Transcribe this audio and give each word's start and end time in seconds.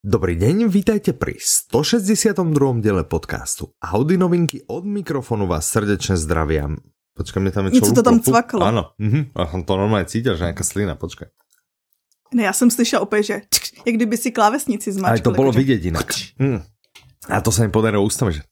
Dobrý 0.00 0.32
deň, 0.32 0.72
vítajte 0.72 1.12
pri 1.12 1.36
162. 1.36 2.40
diele 2.80 3.04
podcastu 3.04 3.76
Audi 3.84 4.16
novinky 4.16 4.64
od 4.64 4.88
mikrofonu 4.88 5.44
vás 5.44 5.68
srdečne 5.68 6.16
zdraviam. 6.16 6.80
Počkaj, 7.12 7.42
mě 7.42 7.52
tam 7.52 7.64
je 7.64 7.70
Něco 7.70 7.92
to 7.92 8.02
tam 8.02 8.20
cvaklo. 8.20 8.64
Ano, 8.64 8.96
mhm, 8.98 9.28
a 9.36 9.62
to 9.62 9.76
normálně 9.76 10.04
cítil, 10.04 10.36
že 10.36 10.44
nějaká 10.44 10.64
slina, 10.64 10.94
počkej. 10.94 11.28
Ne, 12.34 12.42
já 12.42 12.52
jsem 12.52 12.70
slyšel 12.70 13.02
opět, 13.02 13.22
že 13.22 13.40
čk, 13.50 13.86
jak 13.86 13.96
kdyby 13.96 14.16
si 14.16 14.32
klávesnici 14.32 14.92
zmačkal. 14.92 15.10
Ale 15.10 15.20
to 15.20 15.30
bylo 15.30 15.52
vidět 15.52 15.84
jinak. 15.84 16.06
Hmm. 16.38 16.62
A 17.28 17.40
to 17.40 17.52
se 17.52 17.62
mi 17.62 17.68
podarilo 17.68 18.02
ustavit, 18.02 18.34
že... 18.34 18.42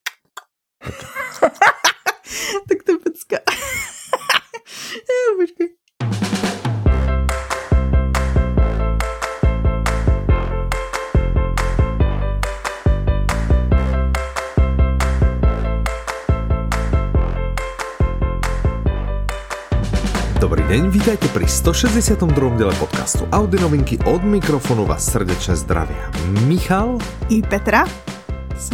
Dobrý 20.38 20.62
deň, 20.70 20.94
vítajte 20.94 21.26
pri 21.34 21.50
162. 21.50 22.14
diele 22.54 22.70
podcastu 22.78 23.26
Audi 23.34 23.58
novinky 23.58 23.98
od 24.06 24.22
mikrofonu 24.22 24.86
vás 24.86 25.02
srdečne 25.10 25.58
zdravia. 25.58 26.14
Michal 26.46 27.02
i 27.26 27.42
Petra. 27.42 27.82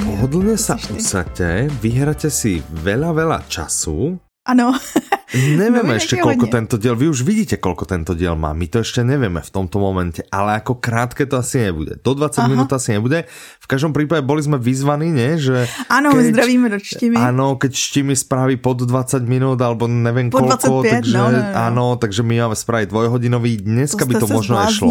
Pohodlne 0.05 0.61
sa 0.61 0.77
usadte, 0.93 1.73
vyhráte 1.81 2.29
si 2.29 2.61
veľa, 2.69 3.17
veľa 3.17 3.39
času. 3.49 4.13
Ano. 4.45 4.77
Nevieme 5.35 5.99
ešte, 5.99 6.23
koľko 6.23 6.47
hodně. 6.47 6.55
tento 6.55 6.77
diel, 6.79 6.95
vy 6.95 7.11
už 7.11 7.27
vidíte, 7.27 7.59
koľko 7.59 7.91
tento 7.91 8.15
diel 8.15 8.39
má. 8.39 8.55
My 8.55 8.71
to 8.71 8.87
ešte 8.87 9.03
nevieme 9.03 9.43
v 9.43 9.51
tomto 9.51 9.83
momente, 9.83 10.23
ale 10.31 10.63
ako 10.63 10.79
krátke 10.79 11.27
to 11.27 11.43
asi 11.43 11.67
nebude. 11.67 11.99
Do 11.99 12.15
20 12.15 12.39
Aha. 12.39 12.47
minút 12.47 12.71
asi 12.71 12.95
nebude. 12.95 13.27
V 13.59 13.67
každom 13.67 13.91
prípade 13.91 14.23
boli 14.23 14.47
sme 14.47 14.63
vyzvaní, 14.63 15.11
ne? 15.11 15.35
Že 15.35 15.67
ano, 15.91 16.15
keď, 16.15 16.23
my 16.23 16.23
zdravíme 16.31 16.67
do 16.71 16.79
čtimi. 16.79 17.17
Áno, 17.19 17.59
keď 17.59 17.73
čtimi 17.75 18.15
spraví 18.15 18.63
pod 18.63 18.87
20 18.87 19.27
minút, 19.27 19.59
alebo 19.59 19.91
neviem 19.91 20.31
pod 20.31 20.47
koľko. 20.47 20.87
25, 20.87 21.03
takže, 21.03 21.17
no, 21.19 21.27
no, 21.35 21.41
no. 21.43 21.51
Áno, 21.51 21.87
takže 21.99 22.23
my 22.23 22.35
máme 22.47 22.57
spraviť 22.57 22.87
dvojhodinový. 22.95 23.53
Dneska 23.67 24.07
to 24.07 24.09
by 24.09 24.15
to 24.23 24.27
možno 24.31 24.55
nešlo. 24.63 24.87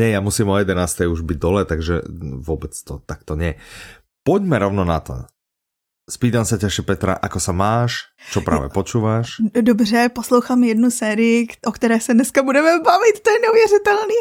nie, 0.00 0.08
ja 0.16 0.20
musím 0.24 0.48
o 0.48 0.56
11. 0.56 0.72
už 1.04 1.20
byť 1.20 1.36
dole, 1.36 1.68
takže 1.68 2.00
vôbec 2.40 2.72
to 2.72 2.96
takto 3.04 3.36
nie. 3.36 3.60
Poďme 4.24 4.56
rovno 4.56 4.88
na 4.88 5.04
to. 5.04 5.28
Spýtam 6.04 6.44
sa 6.44 6.60
ťa 6.60 6.68
ešte, 6.68 6.84
Petra, 6.84 7.16
ako 7.16 7.40
sa 7.40 7.56
máš? 7.56 8.12
Čo 8.28 8.44
práve 8.44 8.68
počúváš? 8.68 9.40
Dobře, 9.56 10.12
poslouchám 10.12 10.64
jednu 10.64 10.90
sérii, 10.90 11.48
o 11.66 11.72
které 11.72 12.00
se 12.00 12.14
dneska 12.14 12.42
budeme 12.42 12.68
bavit, 12.84 13.20
to 13.24 13.30
je 13.30 13.38
neuvěřitelný. 13.40 14.20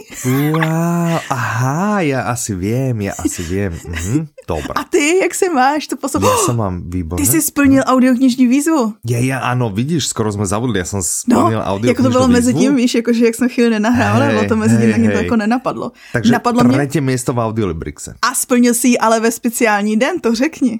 Wow, 0.51 1.19
aha, 1.29 2.01
já 2.01 2.21
asi 2.21 2.55
vím, 2.55 3.01
já 3.01 3.13
asi 3.19 3.43
vím. 3.43 3.71
Mhm, 3.87 4.27
dobré. 4.47 4.73
A 4.75 4.83
ty, 4.83 5.19
jak 5.21 5.35
se 5.35 5.49
máš? 5.49 5.87
To 5.87 5.95
poslouchám. 5.95 6.31
Já 6.31 6.37
se 6.45 6.53
mám 6.53 6.89
výborně. 6.89 7.25
Ty 7.25 7.31
jsi 7.31 7.41
splnil 7.41 7.83
audioknižní 7.85 8.47
výzvu. 8.47 8.93
Ja, 9.07 9.19
ja, 9.19 9.39
ano, 9.39 9.69
vidíš, 9.69 10.07
skoro 10.07 10.31
jsme 10.31 10.45
zavodli, 10.45 10.79
já 10.79 10.85
jsem 10.85 11.03
splnil 11.03 11.59
no, 11.59 11.65
audioknižní 11.65 11.87
jako 11.87 12.03
to 12.03 12.09
bylo 12.09 12.27
mezi 12.27 12.53
tím, 12.53 12.75
víš, 12.75 12.95
jakože 12.95 13.25
jak 13.25 13.35
jsme 13.35 13.49
chvíli 13.49 13.69
nenahrávali, 13.69 14.25
hey, 14.25 14.47
to 14.47 14.55
mezi 14.55 14.77
tím, 14.77 14.91
hey, 14.91 15.11
to 15.11 15.23
jako 15.23 15.35
nenapadlo. 15.35 15.91
Takže 16.13 16.31
Napadlo 16.31 16.63
mě... 16.63 17.01
město 17.01 17.33
v 17.33 17.39
Audiolibrixe. 17.39 18.15
A 18.21 18.35
splnil 18.35 18.73
si 18.73 18.87
ji 18.87 18.97
ale 18.97 19.19
ve 19.19 19.31
speciální 19.31 19.97
den, 19.97 20.19
to 20.19 20.35
řekni. 20.35 20.79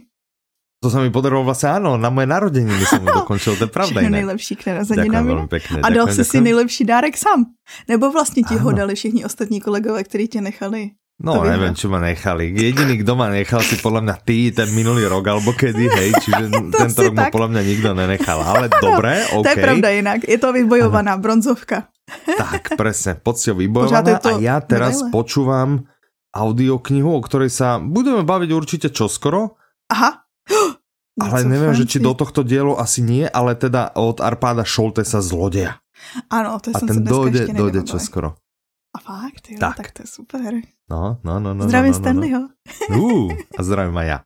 To 0.83 0.89
se 0.89 0.99
mi 0.99 1.09
podarilo 1.09 1.43
vlastně 1.43 1.69
ano, 1.69 1.97
na 1.97 2.09
moje 2.09 2.27
narozeniny 2.27 2.85
jsem 2.85 3.05
dokončil, 3.15 3.55
to 3.55 3.63
je 3.63 3.67
pravda. 3.67 4.01
Všechno 4.01 4.09
nejlepší 4.09 4.55
k 4.55 4.65
narozeninám. 4.65 5.47
A 5.83 5.89
dal 5.89 6.07
jsi 6.07 6.23
si 6.25 6.41
nejlepší 6.41 6.83
dárek 6.83 7.17
sám. 7.17 7.45
Nebo 7.87 8.11
vlastně 8.11 8.43
ti 8.43 8.55
ano. 8.55 8.63
ho 8.63 8.71
dali 8.71 8.95
všichni 8.95 9.25
ostatní 9.25 9.61
kolegové, 9.61 10.03
kteří 10.03 10.27
tě 10.27 10.41
nechali. 10.41 10.91
No, 11.23 11.39
to 11.39 11.43
nevím, 11.45 11.77
čo 11.77 11.87
ma 11.93 12.01
nechali. 12.01 12.51
Jediný, 12.51 12.97
kdo 12.99 13.15
ma 13.15 13.29
nechal, 13.29 13.61
si 13.61 13.77
podľa 13.77 14.01
mňa 14.01 14.15
ty 14.25 14.49
ten 14.49 14.67
minulý 14.73 15.05
rok, 15.05 15.23
alebo 15.29 15.53
kedy, 15.53 15.85
hej, 15.85 16.09
čiže 16.19 16.43
tento 16.83 16.99
rok 17.05 17.13
ma 17.13 17.29
podľa 17.29 17.49
mňa 17.53 17.61
nikto 17.63 17.89
nenechal. 17.93 18.41
Ale 18.41 18.67
dobré, 18.83 19.23
OK. 19.31 19.45
To 19.45 19.49
je 19.53 19.61
pravda 19.61 19.87
jinak, 19.93 20.19
je 20.25 20.37
to 20.41 20.49
vybojovaná 20.51 21.15
bronzovka. 21.21 21.87
tak, 22.35 22.75
presne, 22.75 23.15
poctivo 23.15 23.61
vybojovaná 23.61 24.19
a 24.19 24.31
ja 24.41 24.57
teraz 24.59 24.99
medaile. 24.99 25.13
počúvam 25.13 25.69
audioknihu, 26.33 27.13
o 27.13 27.21
ktorej 27.21 27.53
sa 27.53 27.77
budeme 27.77 28.25
baviť 28.25 28.49
určite 28.51 28.87
čoskoro. 28.89 29.55
Aha. 29.93 30.22
Ale 31.19 31.45
nevím, 31.45 31.73
že 31.77 31.85
či 31.85 31.97
do 32.01 32.17
tohto 32.17 32.41
dielu 32.41 32.73
asi 32.73 33.05
nie, 33.05 33.25
ale 33.29 33.53
teda 33.53 33.93
od 33.93 34.17
Arpáda 34.17 34.65
Šoltesa 34.65 35.21
Zlodeja. 35.21 35.83
Ano, 36.33 36.57
to 36.57 36.73
A 36.73 36.79
ten 36.81 37.05
dojde, 37.05 37.53
dojde 37.53 37.85
čoskoro. 37.85 38.35
A 38.93 38.97
fakt, 39.01 39.49
jo, 39.49 39.57
tak. 39.57 39.77
tak 39.77 39.89
to 39.93 40.05
je 40.05 40.09
super. 40.09 40.61
No, 40.89 41.17
no, 41.25 41.41
no, 41.41 41.57
no. 41.57 41.65
Zdravím 41.65 41.93
no, 41.93 41.97
no, 41.97 41.97
no. 41.97 42.03
Stanleyho. 42.05 42.41
Uh, 42.93 43.29
a 43.57 43.61
zdravím 43.65 43.97
aj 43.97 44.07
ja. 44.09 44.17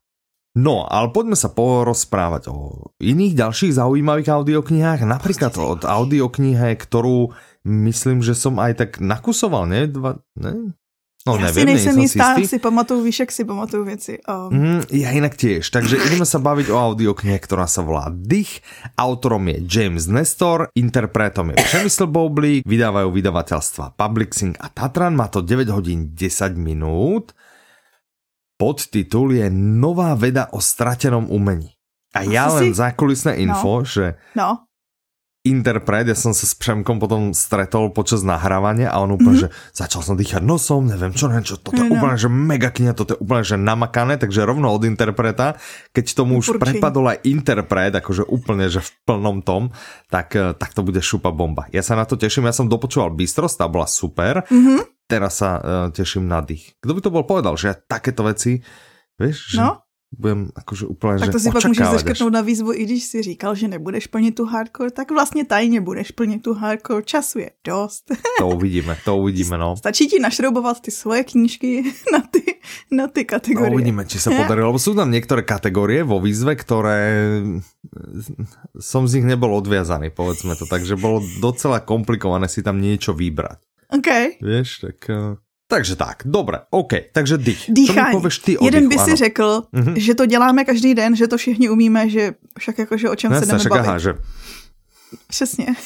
No, 0.58 0.84
ale 0.88 1.14
poďme 1.14 1.38
sa 1.38 1.52
porozprávať 1.52 2.50
o 2.50 2.90
iných 2.98 3.36
ďalších 3.36 3.78
zaujímavých 3.78 4.28
audioknihách, 4.32 5.06
napríklad 5.06 5.54
od 5.54 5.86
audioknihe, 5.86 6.74
ktorú 6.74 7.30
myslím, 7.68 8.26
že 8.26 8.34
som 8.34 8.58
aj 8.58 8.72
tak 8.80 8.90
nakusoval, 8.98 9.70
ne? 9.70 9.86
Dva, 9.86 10.18
ne? 10.34 10.74
No, 11.26 11.34
já 11.36 11.40
nevím, 11.40 11.54
si 11.54 11.64
nejsem 11.64 11.98
jistá, 11.98 12.34
si, 12.34 12.46
si 12.46 12.58
pamatuju, 12.58 13.02
víš, 13.02 13.20
jak 13.20 13.32
si 13.32 13.44
pamatuju 13.44 13.84
věci. 13.84 14.18
Um. 14.50 14.58
Mm, 14.58 14.82
ja 14.92 15.10
inak 15.10 15.34
tiež. 15.34 15.66
Takže 15.68 15.98
ideme 15.98 16.24
sa 16.24 16.38
baviť 16.38 16.70
o 16.70 16.78
audioknihe, 16.78 17.36
ktorá 17.42 17.66
sa 17.66 17.82
volá 17.82 18.06
Dych. 18.08 18.62
Autorom 18.94 19.50
je 19.50 19.66
James 19.66 20.06
Nestor, 20.06 20.70
interpretom 20.78 21.50
je 21.52 21.56
Přemysl 21.58 22.06
Boublík, 22.06 22.62
vydávajú 22.62 23.10
vydavateľstva 23.10 23.98
Publixing 23.98 24.56
a 24.62 24.70
Tatran. 24.70 25.18
Má 25.18 25.26
to 25.28 25.42
9 25.42 25.68
hodín 25.74 26.14
10 26.14 26.54
minút. 26.54 27.34
Podtitul 28.56 29.34
je 29.34 29.50
Nová 29.52 30.14
veda 30.14 30.48
o 30.54 30.62
stratenom 30.62 31.28
umení. 31.28 31.74
A 32.14 32.24
ja 32.24 32.48
len 32.48 32.72
si... 32.72 32.78
zákulisné 32.78 33.36
info, 33.42 33.82
no. 33.82 33.86
že 33.86 34.16
no 34.32 34.67
interpret, 35.48 36.04
ja 36.04 36.14
som 36.14 36.36
sa 36.36 36.44
s 36.44 36.52
Přemkom 36.54 37.00
potom 37.00 37.32
stretol 37.32 37.90
počas 37.90 38.20
nahrávania 38.22 38.92
a 38.92 39.00
on 39.00 39.16
úplne, 39.16 39.40
mm-hmm. 39.40 39.52
že 39.52 39.74
začal 39.74 40.04
som 40.04 40.14
dýchať 40.14 40.44
nosom, 40.44 40.86
neviem 40.86 41.16
čo, 41.16 41.26
neviem 41.32 41.48
čo, 41.48 41.56
toto 41.56 41.80
je 41.80 41.88
no. 41.88 41.96
úplne, 41.96 42.20
že 42.20 42.28
mega 42.28 42.68
kniha, 42.68 42.92
toto 42.92 43.16
je 43.16 43.18
úplne, 43.18 43.42
že 43.42 43.56
namakané, 43.56 44.20
takže 44.20 44.44
rovno 44.44 44.68
od 44.68 44.84
interpreta, 44.84 45.56
keď 45.96 46.04
tomu 46.12 46.38
už 46.38 46.54
Určite. 46.54 46.78
prepadol 46.78 47.16
aj 47.16 47.18
interpret, 47.26 47.92
akože 47.96 48.28
úplne, 48.28 48.68
že 48.68 48.84
v 48.84 48.90
plnom 49.08 49.40
tom, 49.40 49.72
tak, 50.12 50.36
eh, 50.36 50.52
tak 50.52 50.76
to 50.76 50.84
bude 50.84 51.00
šupa 51.00 51.32
bomba. 51.32 51.66
Ja 51.72 51.80
sa 51.80 51.96
na 51.96 52.04
to 52.04 52.20
teším, 52.20 52.46
ja 52.46 52.54
som 52.54 52.68
dopočúval 52.68 53.16
Bystros, 53.16 53.56
tá 53.56 53.64
bola 53.66 53.88
super, 53.88 54.44
mm-hmm. 54.44 55.08
teraz 55.08 55.40
sa 55.40 55.50
uh, 55.56 55.62
teším 55.88 56.28
na 56.28 56.44
dých. 56.44 56.76
Kto 56.84 56.92
by 56.92 57.00
to 57.00 57.10
bol 57.10 57.24
povedal, 57.24 57.56
že 57.56 57.72
ja 57.72 57.74
takéto 57.74 58.22
veci, 58.28 58.60
vieš, 59.16 59.56
že 59.56 59.64
no? 59.64 59.87
Budem 60.12 60.48
akože 60.56 60.86
úplně, 60.86 61.18
Tak 61.18 61.32
to 61.32 61.38
si 61.40 61.50
pak 61.52 61.64
můžeš 61.64 61.86
zaškrtnout 61.86 62.32
na 62.32 62.40
výzvu, 62.40 62.72
i 62.72 62.84
když 62.84 63.04
si 63.04 63.22
říkal, 63.22 63.54
že 63.54 63.68
nebudeš 63.68 64.06
plnit 64.06 64.34
tu 64.34 64.44
hardcore, 64.44 64.90
tak 64.90 65.10
vlastně 65.10 65.44
tajně 65.44 65.80
budeš 65.80 66.10
plnit 66.10 66.42
tu 66.42 66.54
hardcore, 66.54 67.02
času 67.02 67.38
je 67.38 67.50
dost. 67.64 68.12
To 68.38 68.48
uvidíme, 68.48 68.96
to 69.04 69.16
uvidíme, 69.16 69.58
no. 69.58 69.76
Stačí 69.82 70.08
ti 70.08 70.18
našroubovat 70.18 70.80
ty 70.80 70.90
svoje 70.90 71.24
knížky 71.24 71.82
na 72.12 72.20
ty, 72.30 72.42
na 72.90 73.06
ty 73.06 73.24
kategorie. 73.24 73.70
No, 73.70 73.74
uvidíme, 73.74 74.04
či 74.04 74.18
se 74.18 74.30
podarí, 74.30 74.60
lebo 74.62 74.78
jsou 74.78 74.94
tam 74.94 75.10
některé 75.10 75.42
kategorie 75.42 76.04
vo 76.04 76.20
výzve, 76.20 76.56
které 76.56 77.42
som 78.80 79.08
z 79.08 79.14
nich 79.14 79.26
nebol 79.26 79.54
odviazaný, 79.54 80.10
povedzme 80.10 80.56
to, 80.56 80.66
takže 80.66 80.96
bylo 80.96 81.22
docela 81.40 81.80
komplikované 81.80 82.48
si 82.48 82.62
tam 82.62 82.80
niečo 82.80 83.12
vybrať. 83.12 83.58
OK. 83.88 84.40
Vieš, 84.42 84.68
tak... 84.78 84.96
Takže 85.68 85.96
tak, 85.96 86.24
dobré, 86.24 86.58
OK, 86.70 86.92
takže 87.12 87.38
dých. 87.38 87.64
Dýchání. 87.68 88.22
Ty 88.44 88.56
Jeden 88.60 88.88
by 88.88 88.98
si 88.98 89.16
řekl, 89.16 89.62
mm-hmm. 89.74 89.94
že 89.96 90.14
to 90.14 90.26
děláme 90.26 90.64
každý 90.64 90.94
den, 90.94 91.16
že 91.16 91.28
to 91.28 91.36
všichni 91.36 91.70
umíme, 91.70 92.08
že 92.08 92.34
však 92.58 92.78
jakože 92.78 93.10
o 93.10 93.14
čem 93.14 93.32
ne, 93.32 93.40
se 93.40 93.46
jdeme 93.46 93.64
bavit. 93.68 93.88
Aha, 93.88 93.98
že... 93.98 94.14
Přesně. 95.28 95.66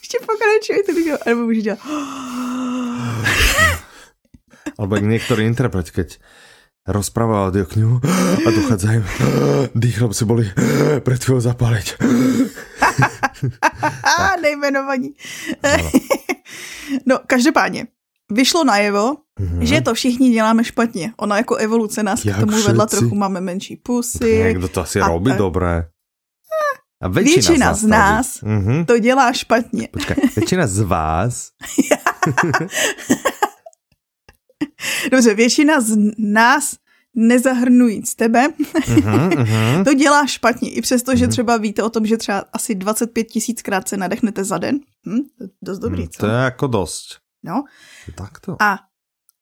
Ještě 0.00 0.18
pokračuj, 0.20 0.82
ty 0.86 0.92
bych 0.92 1.06
nebo 1.26 1.42
můžeš 1.42 1.62
dělat. 1.62 1.78
Alebo 4.78 4.94
jak 4.94 5.04
některý 5.04 5.44
interpret, 5.44 5.90
keď 5.90 6.18
rozpráva 6.88 7.46
audioknihu 7.46 8.00
a 8.46 8.50
dochádzajú 8.50 9.02
lebo 10.00 10.14
si 10.14 10.24
boli 10.24 10.50
pred 11.04 11.20
chvíľou 11.20 11.40
zapáliť. 11.40 11.96
Nejmenovaní. 14.42 15.14
No. 15.62 15.70
no, 17.06 17.18
každopádně, 17.26 17.86
vyšlo 18.30 18.64
najevo, 18.64 19.16
mm-hmm. 19.40 19.60
že 19.60 19.80
to 19.80 19.94
všichni 19.94 20.30
děláme 20.30 20.64
špatně. 20.64 21.12
Ona 21.16 21.36
jako 21.36 21.56
evoluce 21.56 22.02
nás 22.02 22.24
Jak 22.24 22.36
k 22.36 22.40
tomu 22.40 22.62
vedla 22.62 22.86
trochu, 22.86 23.14
máme 23.14 23.40
menší 23.40 23.76
pusy. 23.76 24.38
Někdo 24.38 24.68
to 24.68 24.80
asi 24.80 25.00
robí 25.00 25.30
tak. 25.30 25.38
dobré. 25.38 25.84
A 27.02 27.08
většina, 27.08 27.34
většina 27.34 27.74
z 27.74 27.82
nás 27.82 28.42
mm-hmm. 28.42 28.84
to 28.84 28.98
dělá 28.98 29.32
špatně. 29.32 29.88
Počkej, 29.92 30.16
většina 30.36 30.66
z 30.66 30.80
vás? 30.80 31.48
Dobře, 35.10 35.34
většina 35.34 35.80
z 35.80 35.96
nás 36.18 36.74
nezahrnujíc 37.14 38.14
tebe, 38.14 38.48
uh-huh, 38.48 39.28
uh-huh. 39.28 39.84
to 39.84 39.94
dělá 39.94 40.26
špatně. 40.26 40.70
I 40.70 40.80
přesto, 40.80 41.16
že 41.16 41.26
uh-huh. 41.26 41.30
třeba 41.30 41.56
víte 41.56 41.82
o 41.82 41.90
tom, 41.90 42.06
že 42.06 42.16
třeba 42.16 42.44
asi 42.52 42.74
25 42.74 43.24
tisíckrát 43.24 43.88
se 43.88 43.96
nadechnete 43.96 44.44
za 44.44 44.58
den. 44.58 44.80
Hm? 45.06 45.20
Dost 45.62 45.78
dobrý, 45.78 46.08
co? 46.08 46.20
To 46.20 46.26
je 46.26 46.34
jako 46.34 46.66
dost. 46.66 47.18
No. 47.42 47.64
Takto. 48.14 48.56
A 48.62 48.78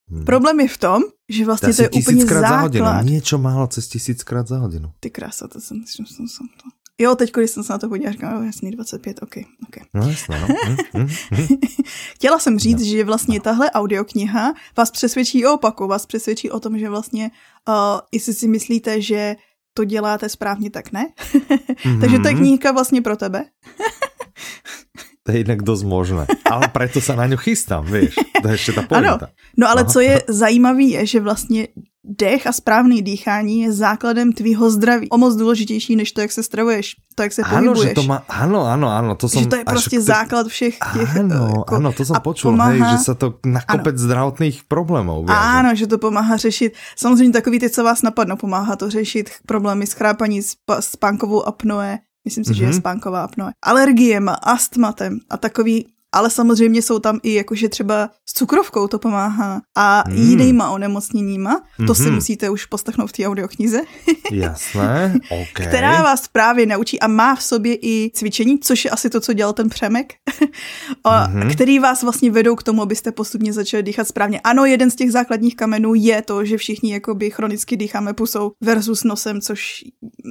hmm. 0.08 0.24
problém 0.24 0.60
je 0.60 0.68
v 0.68 0.78
tom, 0.78 1.02
že 1.28 1.44
vlastně 1.44 1.74
to 1.74 1.82
je 1.82 1.90
úplně 1.90 2.26
základ. 2.26 2.48
za 2.48 2.60
hodinu. 2.60 2.86
Niečo 3.02 3.38
málo 3.38 3.66
cez 3.66 3.88
tisíckrát 3.88 4.48
za 4.48 4.58
hodinu. 4.58 4.92
Ty 5.00 5.10
krása, 5.10 5.48
to 5.48 5.60
jsem, 5.60 5.84
jsem, 5.86 6.06
jsem, 6.06 6.28
jsem 6.28 6.46
to. 6.62 6.79
Jo, 7.00 7.14
teď, 7.14 7.32
když 7.32 7.50
jsem 7.50 7.62
se 7.62 7.72
na 7.72 7.78
to 7.78 7.88
podívala, 7.88 8.12
říkám, 8.12 8.36
jo, 8.36 8.42
jasný, 8.42 8.70
25, 8.70 9.22
ok. 9.22 9.36
okay. 9.68 9.84
No 9.94 10.08
jasně, 10.08 10.40
no. 10.40 10.46
Hm, 10.68 10.76
hm, 10.96 11.08
hm. 11.34 11.56
Chtěla 12.14 12.38
jsem 12.38 12.58
říct, 12.58 12.80
no. 12.80 12.86
že 12.86 13.04
vlastně 13.04 13.38
no. 13.38 13.42
tahle 13.42 13.70
audiokniha 13.70 14.54
vás 14.76 14.90
přesvědčí 14.90 15.46
o 15.46 15.54
opaku, 15.54 15.86
vás 15.86 16.06
přesvědčí 16.06 16.50
o 16.50 16.60
tom, 16.60 16.78
že 16.78 16.88
vlastně, 16.88 17.30
uh, 17.68 17.74
jestli 18.12 18.34
si 18.34 18.48
myslíte, 18.48 19.00
že 19.00 19.36
to 19.74 19.84
děláte 19.84 20.28
správně, 20.28 20.70
tak 20.70 20.92
ne. 20.92 21.12
mm-hmm. 21.32 22.00
Takže 22.00 22.18
to 22.18 22.28
je 22.28 22.34
kníhka 22.34 22.72
vlastně 22.72 23.02
pro 23.02 23.16
tebe. 23.16 23.44
to 25.26 25.32
je 25.32 25.38
jinak 25.38 25.62
dost 25.62 25.82
možné. 25.82 26.26
Ale 26.50 26.68
proto 26.68 27.00
se 27.00 27.16
na 27.16 27.26
ňu 27.26 27.36
chystám, 27.36 27.84
víš. 27.86 28.14
To 28.42 28.48
je 28.48 28.54
ještě 28.54 28.72
ta 28.72 28.82
pointa. 28.82 29.08
Ano. 29.08 29.26
No 29.56 29.68
ale 29.68 29.82
Aha. 29.82 29.90
co 29.90 30.00
je 30.00 30.22
zajímavé, 30.28 30.82
je, 30.82 31.06
že 31.06 31.20
vlastně 31.20 31.68
dech 32.04 32.46
a 32.46 32.52
správný 32.52 33.02
dýchání 33.02 33.60
je 33.60 33.72
základem 33.72 34.32
tvýho 34.32 34.70
zdraví. 34.70 35.08
O 35.10 35.18
moc 35.18 35.36
důležitější, 35.36 35.96
než 35.96 36.12
to, 36.12 36.20
jak 36.20 36.32
se 36.32 36.42
stravuješ, 36.42 36.96
to, 37.14 37.22
jak 37.22 37.32
se 37.32 37.42
ano, 37.42 37.52
pohybuješ. 37.52 37.88
Že 37.88 37.94
to 37.94 38.02
má, 38.02 38.24
ano, 38.28 38.66
ano, 38.66 38.88
ano. 38.88 39.14
To 39.14 39.28
som, 39.28 39.42
že 39.42 39.48
to 39.48 39.56
je 39.56 39.64
prostě 39.64 39.98
až, 39.98 40.02
základ 40.02 40.46
všech 40.46 40.78
těch... 40.92 41.16
Ano, 41.16 41.46
jako, 41.46 41.74
ano, 41.74 41.92
to 41.92 42.04
jsem 42.04 42.16
počul, 42.20 42.50
pomáhá, 42.50 42.70
hej, 42.70 42.82
že 42.92 43.04
se 43.04 43.14
to 43.14 43.34
nakopec 43.46 43.98
zdravotných 43.98 44.64
problémů. 44.64 45.24
Ano, 45.28 45.74
že 45.74 45.86
to 45.86 45.98
pomáhá 45.98 46.36
řešit, 46.36 46.72
samozřejmě 46.96 47.32
takový 47.32 47.58
ty, 47.58 47.70
co 47.70 47.84
vás 47.84 48.02
napadnou, 48.02 48.36
pomáhá 48.36 48.76
to 48.76 48.90
řešit 48.90 49.30
problémy 49.46 49.86
s 49.86 49.92
chrápaní, 49.92 50.42
s, 50.42 50.56
s 50.80 50.86
spánkovou 50.90 51.48
apnoe, 51.48 51.98
Myslím 52.24 52.44
si, 52.44 52.50
mm-hmm. 52.50 52.56
že 52.56 52.64
je 52.64 52.68
mhm. 52.68 52.78
spánková 52.78 53.24
apnoe. 53.24 53.52
Alergiema, 53.62 54.34
astmatem 54.34 55.18
a 55.30 55.36
takový 55.36 55.86
ale 56.12 56.30
samozřejmě 56.30 56.82
jsou 56.82 56.98
tam 56.98 57.20
i 57.22 57.34
jakože 57.34 57.68
třeba 57.68 58.10
s 58.28 58.32
cukrovkou 58.32 58.88
to 58.88 58.98
pomáhá 58.98 59.62
a 59.76 60.04
mm. 60.08 60.16
jinýma 60.16 60.70
onemocněníma, 60.70 61.62
to 61.76 61.82
mm-hmm. 61.82 61.94
si 61.94 62.02
mhm. 62.02 62.14
musíte 62.14 62.50
už 62.50 62.66
poslechnout 62.66 63.06
v 63.06 63.12
té 63.12 63.26
audioknize. 63.26 63.80
Jasné, 64.32 65.14
okay. 65.30 65.66
Která 65.66 66.02
vás 66.02 66.28
právě 66.28 66.66
naučí 66.66 67.00
a 67.00 67.06
má 67.06 67.34
v 67.36 67.42
sobě 67.42 67.76
i 67.82 68.10
cvičení, 68.14 68.58
což 68.58 68.84
je 68.84 68.90
asi 68.90 69.10
to, 69.10 69.20
co 69.20 69.32
dělal 69.32 69.52
ten 69.52 69.68
Přemek, 69.68 70.14
a, 71.04 71.28
mm-hmm. 71.28 71.52
který 71.52 71.78
vás 71.78 72.02
vlastně 72.02 72.30
vedou 72.30 72.56
k 72.56 72.62
tomu, 72.62 72.82
abyste 72.82 73.12
postupně 73.12 73.52
začali 73.52 73.82
dýchat 73.82 74.08
správně. 74.08 74.40
Ano, 74.40 74.64
jeden 74.64 74.90
z 74.90 74.96
těch 74.96 75.12
základních 75.12 75.56
kamenů 75.56 75.94
je 75.94 76.22
to, 76.22 76.44
že 76.44 76.56
všichni 76.56 76.92
jakoby 76.92 77.30
chronicky 77.30 77.76
dýcháme 77.76 78.14
pusou 78.14 78.52
versus 78.60 79.04
nosem, 79.04 79.40
což 79.40 79.84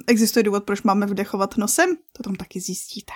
existuje 0.08 0.44
důvod, 0.44 0.64
proč 0.64 0.82
máme 0.82 1.06
vdechovat 1.06 1.58
nosem, 1.58 1.90
to 2.18 2.24
tam 2.24 2.36
taky 2.36 2.60
zjistíte. 2.60 3.14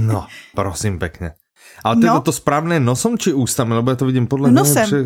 No, 0.00 0.26
prosím 0.54 0.98
pěkně. 0.98 1.34
Ale 1.84 2.00
teda 2.00 2.18
no. 2.18 2.24
to 2.24 2.32
správné 2.32 2.80
nosom 2.80 3.20
či 3.20 3.34
ústami, 3.34 3.76
lebo 3.76 3.92
ja 3.92 3.96
to 4.00 4.08
vidím 4.08 4.24
podľa 4.24 4.48
Nosem. 4.50 4.88
Že... 4.88 5.00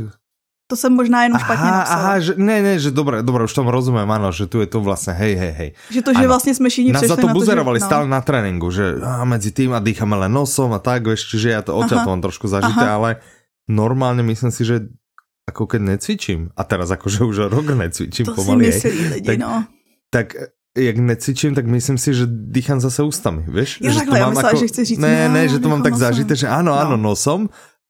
To 0.68 0.76
jsem 0.76 0.92
možná 0.92 1.22
jenom 1.24 1.38
špatně 1.40 1.64
aha, 1.64 1.78
napsala. 1.78 2.00
Aha, 2.00 2.14
že, 2.20 2.32
ne, 2.36 2.56
ne, 2.60 2.74
že 2.76 2.92
dobré, 2.92 3.24
dobré, 3.24 3.40
už 3.44 3.56
tomu 3.56 3.72
rozumím, 3.72 4.04
ano, 4.04 4.28
že 4.32 4.44
tu 4.46 4.60
je 4.60 4.68
to 4.68 4.84
vlastně, 4.84 5.12
hej, 5.12 5.34
hej, 5.34 5.52
hej. 5.52 5.70
Že 5.90 6.02
to, 6.02 6.10
že 6.12 6.18
ano. 6.18 6.28
vlastně 6.28 6.54
jsme 6.54 6.68
všichni 6.68 6.92
Nás 6.92 7.08
za 7.08 7.16
to 7.16 7.28
buzerovali 7.28 7.80
no. 7.80 7.86
stále 7.86 8.04
na 8.04 8.20
tréninku, 8.20 8.68
že 8.68 9.00
a 9.00 9.24
medzi 9.24 9.48
tým 9.48 9.72
a 9.72 9.80
dýchame 9.80 10.12
len 10.20 10.28
nosom 10.28 10.76
a 10.76 10.78
tak, 10.78 11.08
vieš, 11.08 11.24
čiže 11.32 11.56
ja 11.56 11.64
to 11.64 11.72
odtiaľ 11.72 12.04
to 12.04 12.10
mám 12.12 12.20
trošku 12.20 12.52
zažité, 12.52 12.84
aha. 12.84 13.00
ale 13.00 13.10
normálne 13.64 14.20
myslím 14.20 14.52
si, 14.52 14.68
že 14.68 14.92
ako 15.48 15.64
keď 15.72 15.80
necvičím, 15.96 16.52
a 16.52 16.62
teraz 16.68 16.92
akože 16.92 17.24
už 17.24 17.48
rok 17.48 17.72
necvičím 17.72 18.28
to 18.28 18.36
pomaly, 18.36 18.68
si 18.68 18.92
myslí 18.92 19.04
lidi, 19.08 19.28
tak, 19.32 19.36
no. 19.40 19.64
tak 20.12 20.36
jak 20.76 20.96
necvičím, 20.98 21.54
tak 21.54 21.66
myslím 21.66 21.98
si, 21.98 22.14
že 22.14 22.24
dýchám 22.28 22.80
zase 22.80 23.02
ústami, 23.02 23.42
vieš? 23.48 23.80
Ja 23.80 23.90
že 23.90 24.04
takhle, 24.04 24.18
ja 24.18 24.28
myslela, 24.30 24.52
ako... 24.52 24.60
že 24.60 24.66
chci 24.68 24.80
říct, 24.84 25.00
ne, 25.00 25.28
ne, 25.28 25.42
že 25.48 25.58
to 25.58 25.68
mám 25.68 25.82
tak 25.82 25.96
nosom. 25.96 26.06
zažité, 26.06 26.32
že 26.36 26.46
áno, 26.48 26.72
no. 26.74 26.96
nosom, 26.96 27.48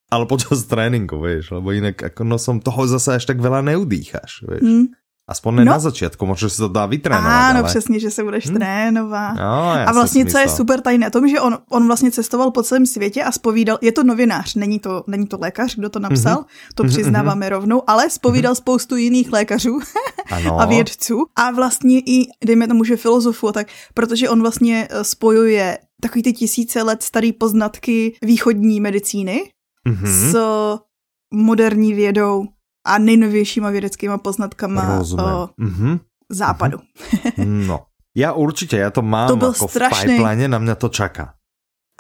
ale 0.09 0.25
počas 0.25 0.65
tréninku, 0.65 1.21
vieš, 1.21 1.53
lebo 1.53 1.75
inak 1.75 2.01
ako 2.01 2.23
nosom 2.25 2.57
toho 2.63 2.87
zase 2.89 3.21
až 3.21 3.25
tak 3.29 3.43
veľa 3.43 3.61
neudýcháš, 3.67 4.47
vieš. 4.47 4.65
Mm. 4.65 4.87
Aspoň 5.29 5.55
ne 5.55 5.65
no. 5.65 5.73
na 5.73 5.79
začátku, 5.79 6.27
možná 6.27 6.49
se 6.49 6.57
to 6.57 6.69
dá 6.69 6.87
vytrénovat. 6.87 7.51
Ano, 7.51 7.59
ale... 7.59 7.69
přesně, 7.69 8.01
že 8.01 8.11
se 8.11 8.25
budeš 8.25 8.47
hmm. 8.47 8.57
trénovat. 8.57 9.37
No, 9.37 9.71
a 9.87 9.93
vlastně, 9.93 10.27
co 10.27 10.39
je 10.39 10.49
super 10.49 10.81
tady 10.81 10.99
na 10.99 11.11
tom, 11.11 11.29
že 11.29 11.41
on, 11.41 11.59
on 11.71 11.87
vlastně 11.87 12.11
cestoval 12.11 12.51
po 12.51 12.63
celém 12.63 12.87
světě 12.87 13.23
a 13.25 13.33
spovídal, 13.33 13.79
je 13.81 13.93
to 13.93 14.05
novinář, 14.05 14.55
není 14.55 14.79
to, 14.79 15.05
není 15.07 15.27
to 15.27 15.39
lékař, 15.41 15.77
kdo 15.77 15.89
to 15.89 15.99
napsal, 15.99 16.37
mm-hmm. 16.37 16.75
to 16.75 16.83
mhm, 16.83 16.93
přiznáváme 16.93 17.47
mm-hmm. 17.47 17.51
rovnou, 17.51 17.83
ale 17.87 18.11
spovídal 18.11 18.53
mm-hmm. 18.53 18.57
spoustu 18.57 18.97
jiných 18.97 19.33
lékařů 19.33 19.81
a 20.59 20.67
vědců 20.67 21.27
a 21.37 21.51
vlastně 21.51 21.99
i, 21.99 22.27
dejme 22.45 22.69
tomu, 22.69 22.85
že 22.85 22.97
filozofu, 22.97 23.53
tak, 23.53 23.67
protože 23.95 24.29
on 24.29 24.41
vlastně 24.41 24.89
eh, 24.91 25.05
spojuje 25.05 25.79
takový 26.03 26.23
ty 26.23 26.33
tisíce 26.33 26.83
let 26.83 27.03
starý 27.03 27.33
poznatky 27.33 28.17
východní 28.23 28.81
medicíny 28.81 29.51
mm-hmm. 29.89 30.31
s 30.31 30.37
moderní 31.35 31.95
vědou 31.95 32.45
a 32.89 32.99
nejnovějšíma 32.99 33.71
vědeckýma 33.71 34.19
poznatkama 34.19 34.99
o 34.99 35.03
mm-hmm. 35.03 36.01
západu. 36.31 36.79
Mm-hmm. 36.79 37.67
No, 37.67 37.81
já 38.17 38.33
určitě, 38.33 38.77
já 38.77 38.91
to 38.91 39.03
mám 39.03 39.29
to 39.29 39.37
byl 39.37 39.49
jako 39.49 39.69
strašný... 39.69 40.15
v 40.15 40.17
pipeline, 40.17 40.49
na 40.49 40.59
mě 40.59 40.75
to 40.75 40.89
čaká. 40.89 41.35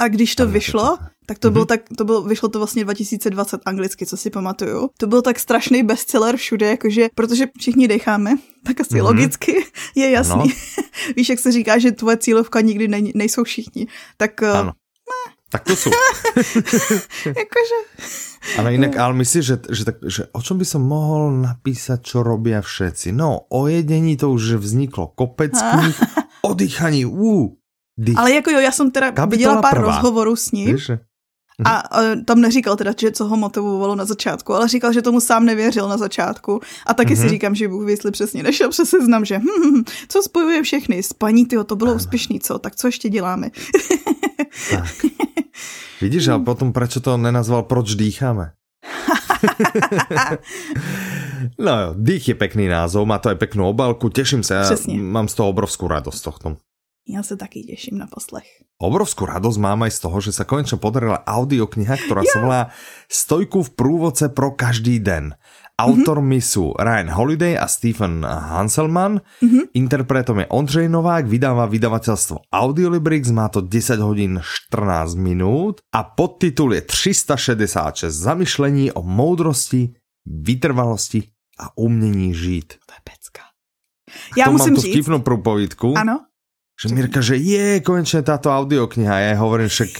A 0.01 0.09
když 0.09 0.35
to 0.35 0.47
vyšlo, 0.47 0.97
to 0.97 1.05
tak 1.27 1.39
to 1.39 1.49
mm-hmm. 1.49 1.53
bylo 1.53 1.65
tak, 1.65 1.81
to 1.97 2.05
bylo, 2.05 2.23
vyšlo 2.23 2.49
to 2.49 2.59
vlastně 2.59 2.85
2020 2.85 3.61
anglicky, 3.67 4.07
co 4.07 4.17
si 4.17 4.31
pamatuju. 4.31 4.91
To 4.99 5.07
byl 5.07 5.23
tak 5.23 5.39
strašný 5.39 5.83
bestseller 5.83 6.37
všude, 6.37 6.67
jakože, 6.71 7.09
protože 7.15 7.47
všichni 7.59 7.89
decháme, 7.89 8.31
tak 8.67 8.81
asi 8.81 8.95
mm-hmm. 8.95 9.03
logicky 9.03 9.65
je 9.95 10.11
jasný. 10.11 10.53
Víš, 11.17 11.29
jak 11.29 11.39
se 11.39 11.53
říká, 11.53 11.79
že 11.79 11.93
tvoje 11.93 12.17
cílovka 12.17 12.61
nikdy 12.61 12.89
ne, 12.89 13.01
nejsou 13.15 13.45
všichni. 13.45 13.87
Tak 14.17 14.43
eh, 14.43 14.51
ano. 14.51 14.73
Tak 15.49 15.65
to 15.65 15.73
sú. 15.77 15.89
Jakože... 17.43 17.79
Ale 18.61 18.77
inak, 18.77 18.97
ale 19.01 19.17
myslíš, 19.17 19.45
že, 19.45 19.57
že, 19.73 19.83
tak, 19.89 19.97
že 20.05 20.29
o 20.33 20.41
čom 20.45 20.61
by 20.61 20.67
som 20.69 20.85
mohol 20.85 21.33
napísať, 21.41 22.05
čo 22.05 22.21
robia 22.21 22.61
všetci? 22.61 23.17
No, 23.17 23.49
o 23.49 23.65
jedení 23.65 24.17
to 24.21 24.29
už 24.29 24.61
vzniklo 24.61 25.17
kopec 25.17 25.57
knih, 25.57 25.97
o 26.49 26.53
dýchaní, 26.53 27.09
uh, 27.09 27.49
dých. 27.97 28.19
Ale 28.19 28.33
jako 28.33 28.51
jo, 28.51 28.61
já 28.61 28.73
jsem 28.73 28.91
teda 28.91 29.07
Kapitola 29.07 29.27
viděla 29.27 29.63
pár 29.63 29.75
prvá. 29.75 29.87
rozhovorů 29.87 30.37
s 30.37 30.53
ním. 30.53 30.77
Víš? 30.77 30.91
A, 31.65 31.71
a 31.71 32.01
tam 32.25 32.41
neříkal 32.41 32.77
teda, 32.77 32.95
že 33.01 33.11
co 33.11 33.25
ho 33.25 33.37
motivovalo 33.37 33.95
na 33.95 34.05
začátku, 34.05 34.55
ale 34.55 34.69
říkal, 34.69 34.93
že 34.93 35.03
tomu 35.03 35.21
sám 35.21 35.45
nevěřil 35.45 35.89
na 35.89 35.97
začátku. 35.97 36.61
A 36.87 36.95
taky 36.95 37.15
mm-hmm. 37.15 37.17
si 37.17 37.23
mhm. 37.23 37.31
říkám, 37.31 37.55
že 37.55 37.69
Bůh 37.69 37.89
jestli 37.89 38.11
přesně 38.11 38.43
nešel 38.43 38.71
přes 38.71 38.89
seznam, 38.89 39.25
že 39.25 39.39
hm, 39.39 39.43
hm, 39.43 39.75
hm, 39.79 39.85
co 40.09 40.23
spojuje 40.23 40.63
všechny, 40.63 41.03
spaní, 41.03 41.47
tyjo, 41.47 41.65
to 41.65 41.77
bylo 41.77 41.95
úspěšný, 41.95 42.41
co, 42.41 42.59
tak 42.59 42.77
co 42.77 42.89
ještě 42.89 43.09
děláme? 43.09 43.51
tak. 44.71 44.95
Vidíš, 45.99 46.31
a 46.31 46.39
potom 46.39 46.71
proč 46.71 47.03
to 47.03 47.19
nenazval 47.19 47.67
Proč 47.67 47.99
dýcháme? 47.99 48.55
no 51.65 51.73
jo, 51.81 51.89
dých 51.95 52.29
je 52.29 52.35
pekný 52.35 52.67
názov, 52.67 53.07
má 53.07 53.23
to 53.23 53.31
aj 53.31 53.39
peknú 53.39 53.71
obálku, 53.71 54.11
teším 54.11 54.43
sa, 54.43 54.67
ja 54.67 54.75
mám 54.99 55.31
z 55.31 55.39
toho 55.39 55.55
obrovskú 55.55 55.87
radosť 55.87 56.21
tohto. 56.23 56.59
Já 57.09 57.23
se 57.23 57.37
taky 57.37 57.65
těším 57.65 57.99
na 57.99 58.07
poslech. 58.07 58.45
Obrovskú 58.77 59.25
radosť 59.25 59.59
mám 59.59 59.81
aj 59.89 59.97
z 59.97 60.01
toho, 60.05 60.21
že 60.21 60.37
sa 60.37 60.45
konečne 60.45 60.77
podarila 60.77 61.25
audiokniha, 61.25 61.97
ktorá 62.05 62.21
yeah. 62.21 62.31
sa 62.31 62.39
volá 62.45 62.63
Stojku 63.09 63.65
v 63.65 63.71
průvodce 63.73 64.29
pro 64.29 64.53
každý 64.53 65.01
den. 65.01 65.33
Autormi 65.79 66.43
mm-hmm. 66.43 66.59
sú 66.59 66.75
Ryan 66.75 67.11
Holiday 67.15 67.55
a 67.55 67.71
Stephen 67.71 68.27
Hanselman. 68.27 69.23
Mm-hmm. 69.39 69.65
Interpretom 69.79 70.43
je 70.43 70.47
Ondřej 70.51 70.89
Novák, 70.91 71.31
vydává 71.31 71.71
vydavateľstvo 71.71 72.51
Audiolibrix, 72.51 73.31
má 73.31 73.47
to 73.47 73.63
10 73.63 74.03
hodín 74.03 74.43
14 74.43 75.15
minút 75.15 75.87
a 75.95 76.03
podtitul 76.03 76.75
je 76.75 76.83
366 76.83 78.11
zamyšlení 78.11 78.91
o 78.91 79.07
moudrosti, 79.07 79.95
vytrvalosti 80.27 81.31
a 81.63 81.71
umění 81.79 82.35
žít. 82.35 82.75
To 82.87 82.93
je 82.99 83.01
pecka. 83.05 83.43
Já 84.39 84.51
musím 84.51 84.73
mám 84.73 84.83
tu 84.83 84.89
vtipnú 84.89 85.19
průpovídku. 85.23 85.95
Ano. 85.99 86.21
Že 86.79 86.95
Mirka, 86.95 87.21
že 87.21 87.35
je 87.35 87.83
konečne 87.83 88.23
táto 88.23 88.55
audiokniha. 88.55 89.19
Ja 89.19 89.35
hovorím 89.43 89.67
však 89.67 89.91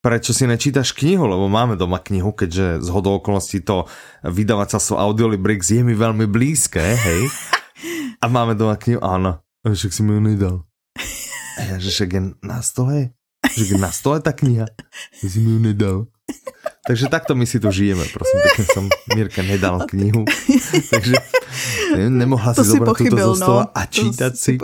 prečo 0.00 0.32
si 0.32 0.48
nečítaš 0.48 0.96
knihu, 0.96 1.28
lebo 1.28 1.46
máme 1.46 1.76
doma 1.76 2.00
knihu, 2.00 2.32
keďže 2.32 2.80
z 2.80 2.88
hodou 2.88 3.20
okolností 3.20 3.60
to 3.60 3.84
vydavateľstvo 4.24 4.96
Audiolibrix 4.96 5.68
je 5.68 5.84
mi 5.84 5.92
veľmi 5.92 6.24
blízke, 6.24 6.80
hej. 6.80 7.22
A 8.20 8.28
máme 8.28 8.56
doma 8.56 8.76
knihu, 8.76 9.00
áno, 9.00 9.44
však 9.64 9.92
si 9.92 10.00
mi 10.04 10.16
ju 10.16 10.20
nedal. 10.20 10.56
A 11.56 11.60
ja, 11.64 11.76
že 11.76 11.92
však 11.92 12.10
je 12.12 12.22
na 12.40 12.60
stole, 12.64 13.12
že 13.44 13.62
je 13.68 13.76
na 13.76 13.92
stole 13.92 14.24
ta 14.24 14.32
kniha, 14.32 14.68
si 15.20 15.38
mi 15.40 15.56
ju 15.56 15.60
nedal. 15.60 15.96
Takže 16.80 17.12
takto 17.12 17.36
my 17.36 17.44
si 17.44 17.60
to 17.60 17.68
žijeme, 17.68 18.08
prosím, 18.08 18.40
pekne 18.40 18.64
som 18.72 18.84
Mirka 19.12 19.44
nedal 19.44 19.84
knihu, 19.92 20.24
takže 20.88 21.12
nemohla 22.08 22.56
to 22.56 22.64
si, 22.64 22.72
zobrať 22.72 22.96
túto 22.96 23.36
zo 23.36 23.56
no. 23.60 23.68
a 23.68 23.80
čítať 23.84 24.32
si. 24.32 24.56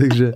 takže, 0.00 0.32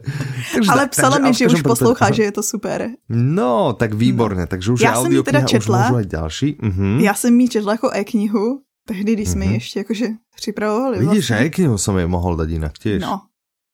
takže, 0.52 0.68
Ale 0.68 0.92
psala 0.92 1.16
takže, 1.16 1.24
mi, 1.24 1.32
že 1.32 1.44
už 1.56 1.64
poslouchá, 1.64 2.12
že 2.12 2.28
je 2.28 2.32
to 2.36 2.44
super. 2.44 2.92
No, 3.08 3.72
tak 3.72 3.96
výborně, 3.96 4.46
takže 4.46 4.72
už 4.72 4.80
já 4.80 4.92
audio 4.92 5.22
teda 5.22 5.40
četla, 5.40 5.88
už 5.88 5.96
aj 5.96 6.06
další. 6.06 6.56
Uh-huh. 6.60 7.00
Já 7.00 7.14
jsem 7.14 7.36
mi 7.36 7.48
četla 7.48 7.72
jako 7.72 7.90
e-knihu, 7.96 8.60
tehdy, 8.84 9.12
když 9.12 9.28
jsme 9.28 9.44
uh-huh. 9.44 9.52
ještě 9.52 9.80
jakože 9.80 10.06
připravovali. 10.36 10.98
Vidíš, 10.98 11.30
vlastně. 11.30 11.46
e-knihu 11.46 11.78
jsem 11.78 11.98
je 11.98 12.06
mohl 12.06 12.36
dát 12.36 12.48
jinak 12.48 12.78
těž. 12.78 13.02
No, 13.02 13.20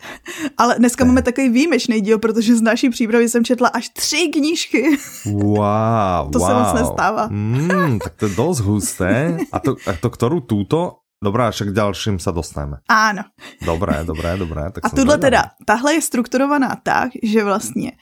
Ale 0.57 0.79
dneska 0.79 1.05
máme 1.05 1.23
takový 1.23 1.49
výjimečný 1.49 2.01
díl, 2.01 2.19
protože 2.19 2.57
z 2.57 2.63
naší 2.63 2.91
přípravy 2.91 3.29
jsem 3.29 3.45
četla 3.45 3.69
až 3.69 3.89
tři 3.89 4.29
knížky. 4.33 4.99
Wow, 5.27 6.31
to 6.33 6.39
wow. 6.39 6.49
se 6.49 6.55
moc 6.55 6.73
nestává. 6.75 7.29
Mm, 7.31 7.99
tak 8.05 8.15
to 8.15 8.27
je 8.27 8.35
dosť 8.35 8.61
husté. 8.63 9.39
A 9.53 9.59
to, 9.59 9.77
a 9.87 9.93
to 9.93 10.09
ktorú 10.11 10.41
túto? 10.47 11.03
Dobrá, 11.19 11.51
však 11.51 11.75
k 11.75 11.79
ďalším 11.83 12.23
sa 12.23 12.31
dostaneme. 12.31 12.79
Áno. 12.87 13.27
Dobré, 13.59 14.07
dobré, 14.07 14.39
dobré. 14.39 14.71
Tak 14.71 14.87
a 14.87 14.89
tuhle 14.95 15.19
teda, 15.19 15.51
tahle 15.67 15.99
je 15.99 16.03
strukturovaná 16.03 16.79
tak, 16.79 17.11
že 17.23 17.45
vlastně 17.45 17.93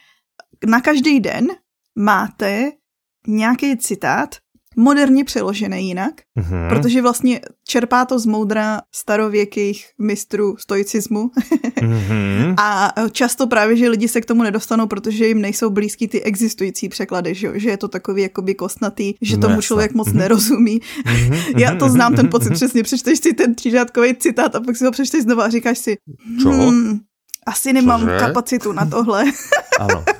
na 0.66 0.80
každý 0.80 1.20
den 1.20 1.48
máte 1.96 2.76
nějaký 3.26 3.76
citát, 3.76 4.36
moderně 4.76 5.24
přeložený 5.24 5.88
jinak, 5.88 6.12
mm-hmm. 6.38 6.68
protože 6.68 7.02
vlastně 7.02 7.40
čerpá 7.68 8.04
to 8.04 8.18
z 8.18 8.26
moudra 8.26 8.80
starověkých 8.94 9.86
mistrů 9.98 10.56
stoicismu. 10.58 11.30
mm-hmm. 11.80 12.54
A 12.60 12.92
často 13.10 13.46
právě, 13.46 13.76
že 13.76 13.88
lidi 13.88 14.08
se 14.08 14.20
k 14.20 14.26
tomu 14.26 14.42
nedostanou, 14.42 14.86
protože 14.86 15.26
jim 15.26 15.40
nejsou 15.40 15.70
blízký 15.70 16.08
ty 16.08 16.22
existující 16.22 16.88
překlady, 16.88 17.34
že, 17.34 17.52
že 17.54 17.70
je 17.70 17.76
to 17.76 17.88
takový 17.88 18.22
jakoby 18.22 18.54
kostnatý, 18.54 19.14
že 19.22 19.36
tomu 19.36 19.60
člověk 19.60 19.94
moc 19.94 20.08
mm-hmm. 20.08 20.16
nerozumí. 20.16 20.80
Mm-hmm. 20.80 21.58
Já 21.58 21.74
to 21.74 21.88
znám 21.88 22.14
ten 22.14 22.28
pocit 22.28 22.52
přesně, 22.52 22.82
přečteš 22.82 23.18
si 23.18 23.32
ten 23.32 23.54
třířádkový 23.54 24.16
citát 24.16 24.54
a 24.54 24.60
pak 24.60 24.76
si 24.76 24.84
ho 24.84 24.90
přečteš 24.90 25.22
znovu 25.22 25.40
a 25.40 25.48
říkáš 25.48 25.78
si? 25.78 25.96
Hmm, 26.44 27.00
asi 27.46 27.72
nemám 27.72 28.00
Cože? 28.00 28.18
kapacitu 28.18 28.72
na 28.72 28.86
tohle. 28.86 29.24
ano. 29.80 30.04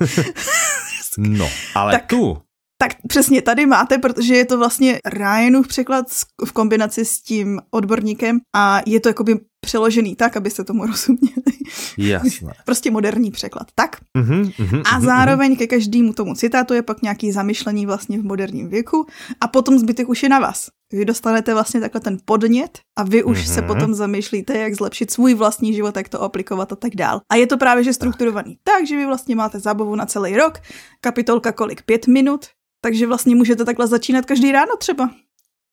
No, 1.19 1.49
ale 1.75 1.93
tak, 1.93 2.07
tu 2.07 2.39
tak 2.79 2.93
přesně 3.09 3.43
tady 3.43 3.67
máte, 3.67 3.99
protože 3.99 4.37
je 4.37 4.45
to 4.45 4.59
vlastně 4.59 5.01
Ryanův 5.07 5.69
překlad 5.69 6.07
v 6.45 6.53
kombinaci 6.53 7.05
s 7.05 7.23
tím 7.23 7.61
odborníkem 7.71 8.41
a 8.55 8.81
je 8.87 9.01
to 9.01 9.09
jakoby 9.09 9.41
přeložený 9.61 10.17
tak, 10.17 10.37
abyste 10.37 10.65
tomu 10.65 10.87
rozuměli. 10.87 11.53
Jasné. 11.99 12.53
prostě 12.65 12.91
moderní 12.91 13.31
překlad. 13.31 13.67
Tak. 13.75 13.97
Uh-huh, 14.19 14.53
uh-huh, 14.59 14.83
a 14.95 15.01
zároveň 15.01 15.53
uh-huh. 15.53 15.59
ke 15.59 15.67
každému 15.67 16.13
tomu 16.13 16.35
citátu 16.35 16.75
je 16.75 16.83
pak 16.83 17.03
nějaký 17.03 17.33
zamyšlení 17.33 17.87
vlastně 17.87 18.19
v 18.19 18.25
moderním 18.25 18.69
věku 18.69 19.07
a 19.41 19.49
potom 19.49 19.79
zbytek 19.79 20.09
už 20.09 20.23
je 20.23 20.29
na 20.29 20.39
vás. 20.39 20.69
Vy 20.93 21.05
dostanete 21.05 21.55
vlastně 21.55 21.81
takhle 21.81 22.01
ten 22.01 22.19
podnět 22.25 22.79
a 22.99 23.03
vy 23.03 23.25
už 23.25 23.39
uh-huh. 23.39 23.55
se 23.55 23.63
potom 23.63 23.95
zamýšlíte, 23.95 24.59
jak 24.59 24.75
zlepšit 24.75 25.11
svůj 25.11 25.35
vlastní 25.35 25.75
život, 25.75 25.97
jak 25.97 26.09
to 26.09 26.23
aplikovat 26.23 26.73
a 26.73 26.77
tak 26.77 26.97
dál. 26.97 27.21
A 27.33 27.37
je 27.37 27.47
to 27.47 27.59
právě 27.59 27.85
že 27.85 27.93
strukturovaný 27.93 28.59
tak, 28.65 28.77
tak 28.77 28.87
že 28.87 28.97
vy 28.97 29.07
vlastně 29.07 29.37
máte 29.37 29.61
zábavu 29.61 29.97
na 29.97 30.07
celý 30.07 30.37
rok, 30.37 30.59
kapitolka 31.01 31.53
kolik? 31.53 31.83
Pět 31.83 32.07
minut, 32.07 32.47
takže 32.87 33.07
vlastně 33.07 33.35
můžete 33.35 33.65
takhle 33.65 33.87
začínat 33.87 34.27
každý 34.27 34.53
ráno 34.53 34.77
třeba. 34.79 35.11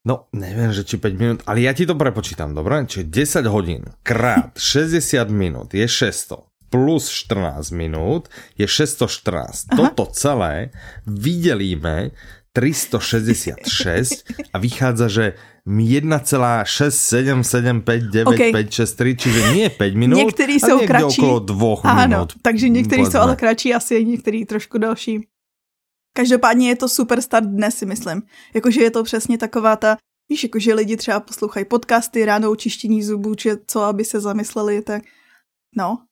No, 0.05 0.25
neviem, 0.34 0.74
že 0.74 0.84
či 0.84 0.98
5 0.98 1.13
minút, 1.15 1.39
ale 1.48 1.63
ja 1.63 1.72
ti 1.72 1.88
to 1.88 1.96
prepočítam, 1.96 2.51
dobre? 2.51 2.84
Čiže 2.84 3.39
10 3.39 3.48
hodín 3.48 3.88
krát 4.03 4.51
60 4.91 5.29
minút 5.29 5.77
je 5.77 5.88
600 5.88 6.53
plus 6.74 7.05
14 7.08 7.72
minút 7.72 8.27
je 8.58 8.67
614. 8.67 9.65
Aha. 9.70 9.77
Toto 9.77 10.05
celé 10.12 10.70
vydelíme 11.05 12.10
366 12.51 14.34
a 14.53 14.58
vychádza, 14.58 15.08
že 15.08 15.34
1,67759 15.70 18.27
okay. 18.27 18.51
563, 18.51 19.15
čiže 19.15 19.53
nie 19.53 19.70
5 19.70 19.96
minút, 19.96 20.17
některý 20.17 20.60
jsou 20.60 20.79
kratší. 20.86 21.22
okolo 21.22 21.39
2 21.39 21.75
ano, 21.84 22.27
takže 22.41 22.70
některý 22.70 23.05
jsou 23.05 23.20
ale 23.20 23.36
kratší, 23.36 23.74
asi 23.74 24.05
některý 24.05 24.46
trošku 24.46 24.77
další. 24.77 25.27
Každopádně 26.13 26.70
je 26.70 26.75
to 26.75 26.89
super 26.89 27.22
start 27.22 27.46
dnes, 27.46 27.77
si 27.77 27.86
myslím. 27.86 28.22
Jakože 28.53 28.82
je 28.82 28.91
to 28.91 29.03
přesně 29.03 29.38
taková 29.38 29.75
ta, 29.75 29.98
víš, 30.29 30.43
jakože 30.43 30.74
lidi 30.74 30.98
třeba 30.98 31.20
poslouchají 31.20 31.65
podcasty, 31.65 32.25
ráno 32.25 32.55
čištění 32.55 33.03
zubů, 33.03 33.36
či 33.36 33.50
co, 33.67 33.82
aby 33.82 34.05
se 34.05 34.20
zamysleli, 34.20 34.82
tak 34.82 35.03
no. 35.77 36.08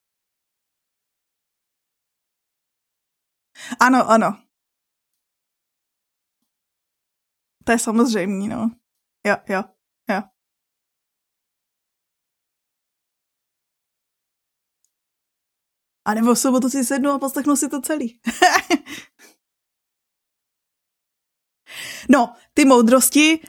Ano, 3.79 4.09
ano. 4.09 4.43
To 7.65 7.71
je 7.71 7.79
samozřejmé, 7.79 8.47
no. 8.47 8.71
Jo, 9.27 9.35
jo, 9.49 9.63
jo. 10.09 10.21
A 16.05 16.13
nebo 16.13 16.33
v 16.33 16.39
sobotu 16.39 16.69
si 16.69 16.85
sednu 16.85 17.09
a 17.09 17.19
poslechnu 17.19 17.55
si 17.55 17.69
to 17.69 17.81
celý. 17.81 18.21
No, 22.11 22.29
ty 22.53 22.65
moudrosti, 22.65 23.39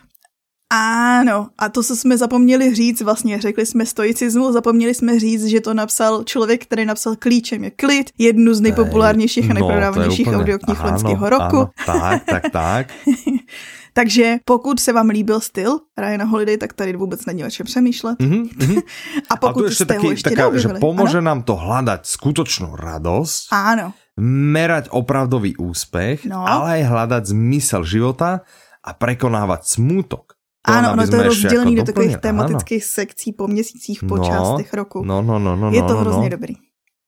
ano, 0.75 1.49
a 1.59 1.69
to, 1.69 1.83
co 1.83 1.97
jsme 1.97 2.19
zapomněli 2.19 2.75
říct, 2.75 3.03
vlastně 3.03 3.41
řekli 3.41 3.67
jsme 3.67 3.87
stoicismu, 3.87 4.53
zapomněli 4.53 4.95
jsme 4.95 5.21
říct, 5.21 5.45
že 5.45 5.61
to 5.61 5.75
napsal 5.75 6.25
člověk, 6.25 6.63
který 6.63 6.85
napsal 6.85 7.17
Klíčem 7.19 7.65
je 7.65 7.71
klid, 7.71 8.11
jednu 8.19 8.55
z 8.55 8.61
nejpopulárnějších 8.61 9.51
a 9.51 9.55
no, 9.55 9.55
nejprodávanějších 9.55 10.27
no, 10.27 10.39
audioknih 10.39 10.85
loňského 10.85 11.31
roku. 11.31 11.57
Ano, 11.57 11.71
tak, 11.87 12.25
tak, 12.25 12.43
tak. 12.53 12.93
Takže 13.95 14.37
pokud 14.45 14.81
se 14.81 14.93
vám 14.93 15.09
líbil 15.09 15.41
styl 15.41 15.79
Ryana 15.99 16.25
Holiday, 16.25 16.57
tak 16.57 16.73
tady 16.73 16.97
vůbec 16.97 17.27
není 17.27 17.45
o 17.45 17.51
čem 17.51 17.67
přemýšlet. 17.67 18.19
Mm-hmm. 18.19 18.83
a 19.31 19.37
pokud 19.37 19.67
a 19.67 19.71
jste 19.71 19.85
taky, 19.85 20.07
ho 20.07 20.11
ještě 20.11 20.31
taká, 20.31 20.57
že 20.59 20.69
pomůže 20.69 21.19
ano? 21.19 21.25
nám 21.25 21.43
to 21.43 21.57
hledat 21.57 22.07
skutečnou 22.07 22.77
radost. 22.77 23.47
Ano 23.51 23.93
merať 24.21 24.93
opravdový 24.93 25.57
úspech, 25.57 26.29
no. 26.29 26.45
ale 26.45 26.81
aj 26.81 26.83
hľadať 26.85 27.23
zmysel 27.33 27.83
života 27.85 28.45
a 28.85 28.91
prekonávať 28.93 29.79
smútok. 29.79 30.37
To 30.63 30.71
ano, 30.71 30.95
no 30.95 31.03
to 31.03 31.17
je 31.17 31.23
rozdělený 31.23 31.77
do 31.77 31.85
takových 31.85 32.17
tematických 32.23 32.83
ano. 32.83 32.93
sekcí 32.95 33.33
po 33.33 33.49
měsících, 33.49 34.05
po 34.05 34.17
no, 34.17 34.25
částech 34.25 34.75
roku. 34.75 35.03
No, 35.05 35.23
no, 35.23 35.39
no, 35.39 35.57
no, 35.57 35.71
je 35.71 35.83
to 35.83 35.95
no, 35.95 36.01
hrozně 36.01 36.23
no. 36.23 36.29
dobrý. 36.29 36.55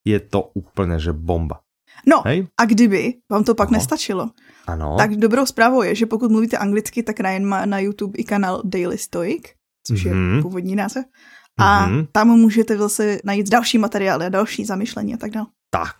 Je 0.05 0.21
to 0.21 0.51
úplně, 0.55 0.99
že 0.99 1.13
bomba. 1.13 1.61
No, 2.07 2.23
Hej? 2.25 2.47
a 2.61 2.65
kdyby 2.65 3.15
vám 3.31 3.45
to 3.45 3.55
pak 3.55 3.71
no. 3.71 3.79
nestačilo, 3.79 4.31
ano. 4.67 4.97
tak 4.99 5.17
dobrou 5.17 5.47
zprávou 5.47 5.83
je, 5.83 5.95
že 5.95 6.07
pokud 6.07 6.31
mluvíte 6.31 6.59
anglicky, 6.59 7.03
tak 7.03 7.21
Ryan 7.21 7.45
má 7.45 7.67
na 7.67 7.79
YouTube 7.79 8.19
i 8.19 8.25
kanál 8.25 8.63
Daily 8.65 8.99
Stoic, 8.99 9.43
což 9.87 10.05
mm-hmm. 10.05 10.09
je 10.09 10.15
mhm. 10.15 10.43
původní 10.43 10.77
název. 10.77 11.05
A 11.59 11.89
mm-hmm. 11.89 12.07
tam 12.13 12.29
můžete 12.29 12.77
zase 12.77 13.19
najít 13.25 13.49
další 13.49 13.79
materiály 13.79 14.27
a 14.27 14.29
další 14.29 14.65
zamyšlení 14.65 15.15
a 15.15 15.17
tak 15.17 15.31
dále. 15.31 15.47
Tak, 15.71 15.95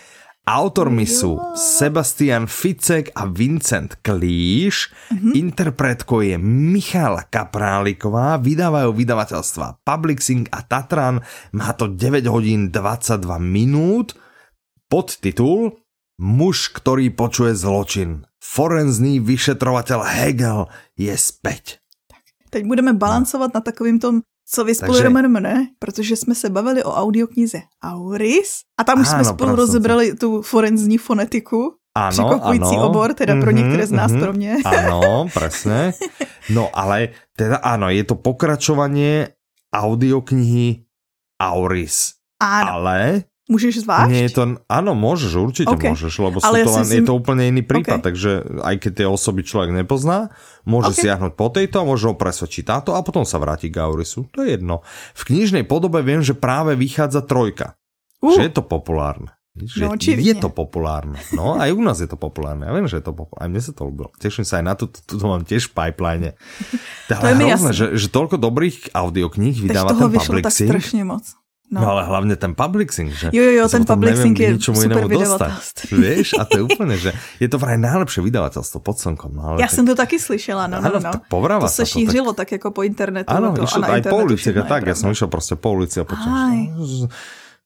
Autormi 0.47 1.11
sú 1.11 1.43
Sebastian 1.59 2.47
Ficek 2.47 3.11
a 3.19 3.27
Vincent 3.27 3.99
Klíš, 3.99 4.95
mm-hmm. 5.11 5.35
interpretkou 5.35 6.23
je 6.23 6.39
Michála 6.39 7.27
Kapráliková, 7.27 8.39
vydávajú 8.39 8.95
vydavateľstva 8.95 9.83
Publixing 9.83 10.47
a 10.55 10.63
Tatran, 10.63 11.19
má 11.51 11.75
to 11.75 11.91
9 11.91 12.31
hodín 12.31 12.71
22 12.71 13.27
minút, 13.43 14.15
podtitul 14.87 15.83
Muž, 16.23 16.71
ktorý 16.71 17.11
počuje 17.11 17.59
zločin. 17.59 18.23
Forenzný 18.39 19.19
vyšetrovateľ 19.19 20.01
Hegel 20.07 20.71
je 20.95 21.11
späť. 21.19 21.83
Teď 22.55 22.71
budeme 22.71 22.95
balancovat 22.95 23.51
no. 23.51 23.59
na 23.59 23.63
takovým 23.67 23.99
tom 23.99 24.23
co 24.49 24.65
vy 24.65 24.75
spolu 24.75 24.93
Takže... 24.93 25.41
ne? 25.41 25.69
Protože 25.79 26.17
jsme 26.17 26.35
se 26.35 26.51
bavili 26.51 26.85
o 26.85 26.93
audioknize 26.93 27.61
Auris 27.83 28.61
a 28.81 28.85
tam 28.85 29.01
už 29.01 29.09
jsme 29.09 29.25
spolu 29.25 29.57
rozebrali 29.57 30.11
se. 30.11 30.17
tu 30.17 30.43
forenzní 30.43 30.99
fonetiku. 30.99 31.75
Ano, 31.97 32.11
Překvapující 32.11 32.77
ano. 32.77 32.89
obor, 32.89 33.15
teda 33.15 33.41
pro 33.41 33.51
mm-hmm, 33.51 33.55
některé 33.55 33.87
z 33.87 33.93
nás, 33.93 34.13
mm-hmm. 34.13 34.21
pro 34.21 34.33
mě. 34.33 34.57
Ano, 34.65 35.27
presne. 35.35 35.93
No 36.51 36.71
ale 36.79 37.09
teda 37.37 37.57
ano, 37.57 37.91
je 37.91 38.05
to 38.05 38.15
pokračovanie 38.15 39.29
audioknihy 39.75 40.85
Auris. 41.41 42.13
Ano. 42.41 42.73
Ale 42.73 43.25
Můžeš 43.47 43.87
zvlášť? 43.87 44.11
Nie 44.11 44.27
to, 44.27 44.59
áno, 44.67 44.99
môžeš, 44.99 45.39
určite 45.39 45.71
okay. 45.71 45.95
môžeš, 45.95 46.19
lebo 46.19 46.43
Ale 46.43 46.63
ja 46.63 46.67
to 46.67 46.83
len, 46.83 46.87
si... 46.87 46.99
je 46.99 47.03
to 47.07 47.15
úplne 47.15 47.47
iný 47.47 47.63
prípad, 47.63 48.03
okay. 48.03 48.07
takže 48.11 48.31
aj 48.59 48.75
keď 48.83 48.93
tie 48.99 49.07
osoby 49.07 49.47
človek 49.47 49.71
nepozná, 49.71 50.35
môže 50.67 50.91
okay. 50.91 51.07
siahnuť 51.07 51.33
po 51.39 51.47
tejto 51.55 51.79
a 51.79 51.87
môže 51.87 52.11
ho 52.11 52.19
presvedčiť 52.19 52.67
táto 52.67 52.99
a 52.99 53.07
potom 53.07 53.23
sa 53.23 53.39
vráti 53.39 53.71
k 53.71 53.87
Aurisu. 53.87 54.27
To 54.35 54.43
je 54.43 54.59
jedno. 54.59 54.83
V 55.15 55.23
knižnej 55.31 55.63
podobe 55.63 56.03
viem, 56.03 56.27
že 56.27 56.35
práve 56.35 56.75
vychádza 56.75 57.23
trojka. 57.23 57.79
Uh. 58.19 58.35
Že 58.35 58.51
je 58.51 58.53
to 58.59 58.63
populárne. 58.67 59.31
Že 59.57 59.89
no, 59.89 59.97
je 59.97 60.35
to 60.37 60.51
populárne. 60.53 61.17
No, 61.33 61.57
aj 61.57 61.73
u 61.73 61.81
nás 61.81 61.97
je 61.97 62.11
to 62.11 62.21
populárne. 62.21 62.69
Ja 62.69 62.77
viem, 62.77 62.91
že 62.91 63.01
je 63.01 63.09
to 63.09 63.15
populárne. 63.17 63.47
Aj 63.47 63.51
mne 63.55 63.63
sa 63.63 63.73
to 63.73 63.89
ľúbilo. 63.89 64.13
Teším 64.21 64.45
sa 64.45 64.61
aj 64.61 64.65
na 64.69 64.75
to, 64.77 64.85
tu 64.91 65.17
mám 65.23 65.47
tiež 65.47 65.71
v 65.71 65.73
pipeline. 65.73 66.31
To 67.09 67.23
je 67.23 67.39
hrozné, 67.39 67.71
že, 67.71 67.87
že 67.95 68.11
toľko 68.11 68.43
dobrých 68.43 68.91
audiokníh 68.91 69.55
vydáva 69.63 69.95
ten 69.95 70.11
Public 70.11 70.51
Sync. 70.51 70.75
tak 70.75 70.83
strašne 70.83 71.07
moc. 71.07 71.25
No. 71.67 71.83
no 71.83 71.99
ale 71.99 72.07
hlavne 72.07 72.39
ten 72.39 72.55
public 72.55 72.95
sync, 72.95 73.11
že? 73.11 73.29
Jo, 73.35 73.43
jo, 73.43 73.53
jo, 73.59 73.65
ten 73.67 73.83
public 73.83 74.15
sync 74.15 74.39
je 74.39 74.55
super 74.55 75.03
vydavatelství. 75.11 75.99
Vieš, 75.99 76.39
a 76.39 76.47
to 76.47 76.63
je 76.63 76.65
úplne, 76.65 76.95
že 76.95 77.11
je 77.43 77.49
to 77.51 77.59
vraj 77.59 77.75
najlepšie 77.75 78.23
vydavatelstvo 78.23 78.79
pod 78.79 79.03
slnkom. 79.03 79.35
No, 79.35 79.43
ale 79.51 79.59
ja 79.59 79.67
tak... 79.67 79.75
som 79.75 79.83
to 79.83 79.99
taky 79.99 80.23
slyšela, 80.23 80.71
no, 80.71 80.79
no, 80.79 81.03
no. 81.03 81.11
To 81.27 81.67
sa 81.67 81.83
šířilo 81.83 82.31
tak... 82.39 82.55
tak 82.55 82.63
jako 82.63 82.71
po 82.71 82.87
internetu. 82.87 83.35
Áno, 83.35 83.59
išlo 83.59 83.83
aj 83.83 84.07
po 84.07 84.23
ulici, 84.23 84.55
tak, 84.55 84.87
ja 84.87 84.95
som 84.95 85.11
išiel 85.11 85.27
proste 85.27 85.59
po 85.59 85.75
ulici 85.75 85.99
a 85.99 86.07
počul, 86.07 86.31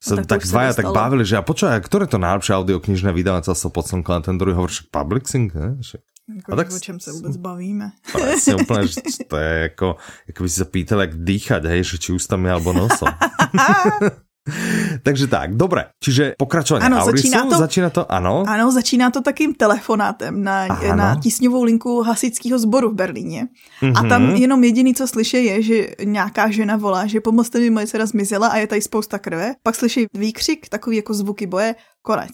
sa 0.01 0.17
no, 0.17 0.25
tak, 0.25 0.41
tak 0.41 0.49
dvaja 0.49 0.73
tak 0.73 0.89
bavili, 0.89 1.21
že 1.21 1.37
a 1.37 1.45
počúvaj, 1.45 1.85
ktoré 1.85 2.09
to 2.09 2.17
najlepšie 2.17 2.57
audioknižné 2.57 3.13
vydavateľstvo 3.13 3.69
pod 3.69 3.85
slnkom 3.85 4.17
a 4.17 4.25
ten 4.25 4.33
druhý 4.41 4.57
hovorí, 4.57 4.73
že 4.73 4.89
public 4.89 5.29
sync, 5.29 5.53
ne? 5.53 5.77
Že... 5.77 6.01
Jako, 6.41 6.49
a 6.49 6.55
tak, 6.55 6.67
o 6.73 6.79
čem 6.79 6.99
se 6.99 7.11
vůbec 7.11 7.37
bavíme? 7.37 7.91
Presne, 8.11 8.55
úplne, 8.55 8.87
že 8.87 8.97
to 9.29 9.35
je 9.37 9.53
ako, 9.69 9.87
ako 10.25 10.39
by 10.41 10.49
si 10.49 10.57
sa 10.57 10.67
pýtal, 10.67 11.05
jak 11.05 11.13
dýchať, 11.21 11.61
hej, 11.69 11.81
že 11.85 11.95
či 12.01 12.09
ústami 12.17 12.49
alebo 12.49 12.73
nosom. 12.73 13.13
Takže 15.03 15.27
tak, 15.27 15.55
dobré. 15.55 15.85
Čiže 16.03 16.33
pokračování 16.37 16.85
ano, 16.85 16.97
Aurisu, 16.97 17.27
začíná 17.27 17.45
to, 17.45 17.57
začíná 17.57 17.89
to, 17.89 18.11
ano. 18.11 18.43
Ano, 18.47 18.71
začíná 18.71 19.11
to 19.11 19.21
takým 19.21 19.53
telefonátem 19.53 20.43
na, 20.43 20.67
na 20.95 21.15
tísňovou 21.15 21.63
linku 21.63 22.01
hasičského 22.01 22.59
sboru 22.59 22.89
v 22.89 22.93
Berlíně. 22.93 23.47
Mm-hmm. 23.81 24.05
A 24.05 24.09
tam 24.09 24.35
jenom 24.35 24.63
jediný, 24.63 24.95
co 24.95 25.07
slyší, 25.07 25.45
je, 25.45 25.61
že 25.61 25.87
nějaká 26.03 26.49
žena 26.49 26.75
volá, 26.77 27.07
že 27.07 27.21
pomozte 27.21 27.59
mi, 27.59 27.69
moje 27.69 27.87
dcera 27.87 28.05
zmizela 28.05 28.47
a 28.47 28.57
je 28.57 28.67
tady 28.67 28.81
spousta 28.81 29.19
krve. 29.19 29.53
Pak 29.63 29.75
slyší 29.75 30.05
výkřik, 30.13 30.69
takový 30.69 30.95
jako 30.95 31.13
zvuky 31.13 31.47
boje, 31.47 31.75
konec. 32.01 32.31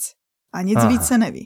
A 0.53 0.61
nic 0.61 0.77
Aha. 0.77 0.89
více 0.89 1.17
neví. 1.17 1.45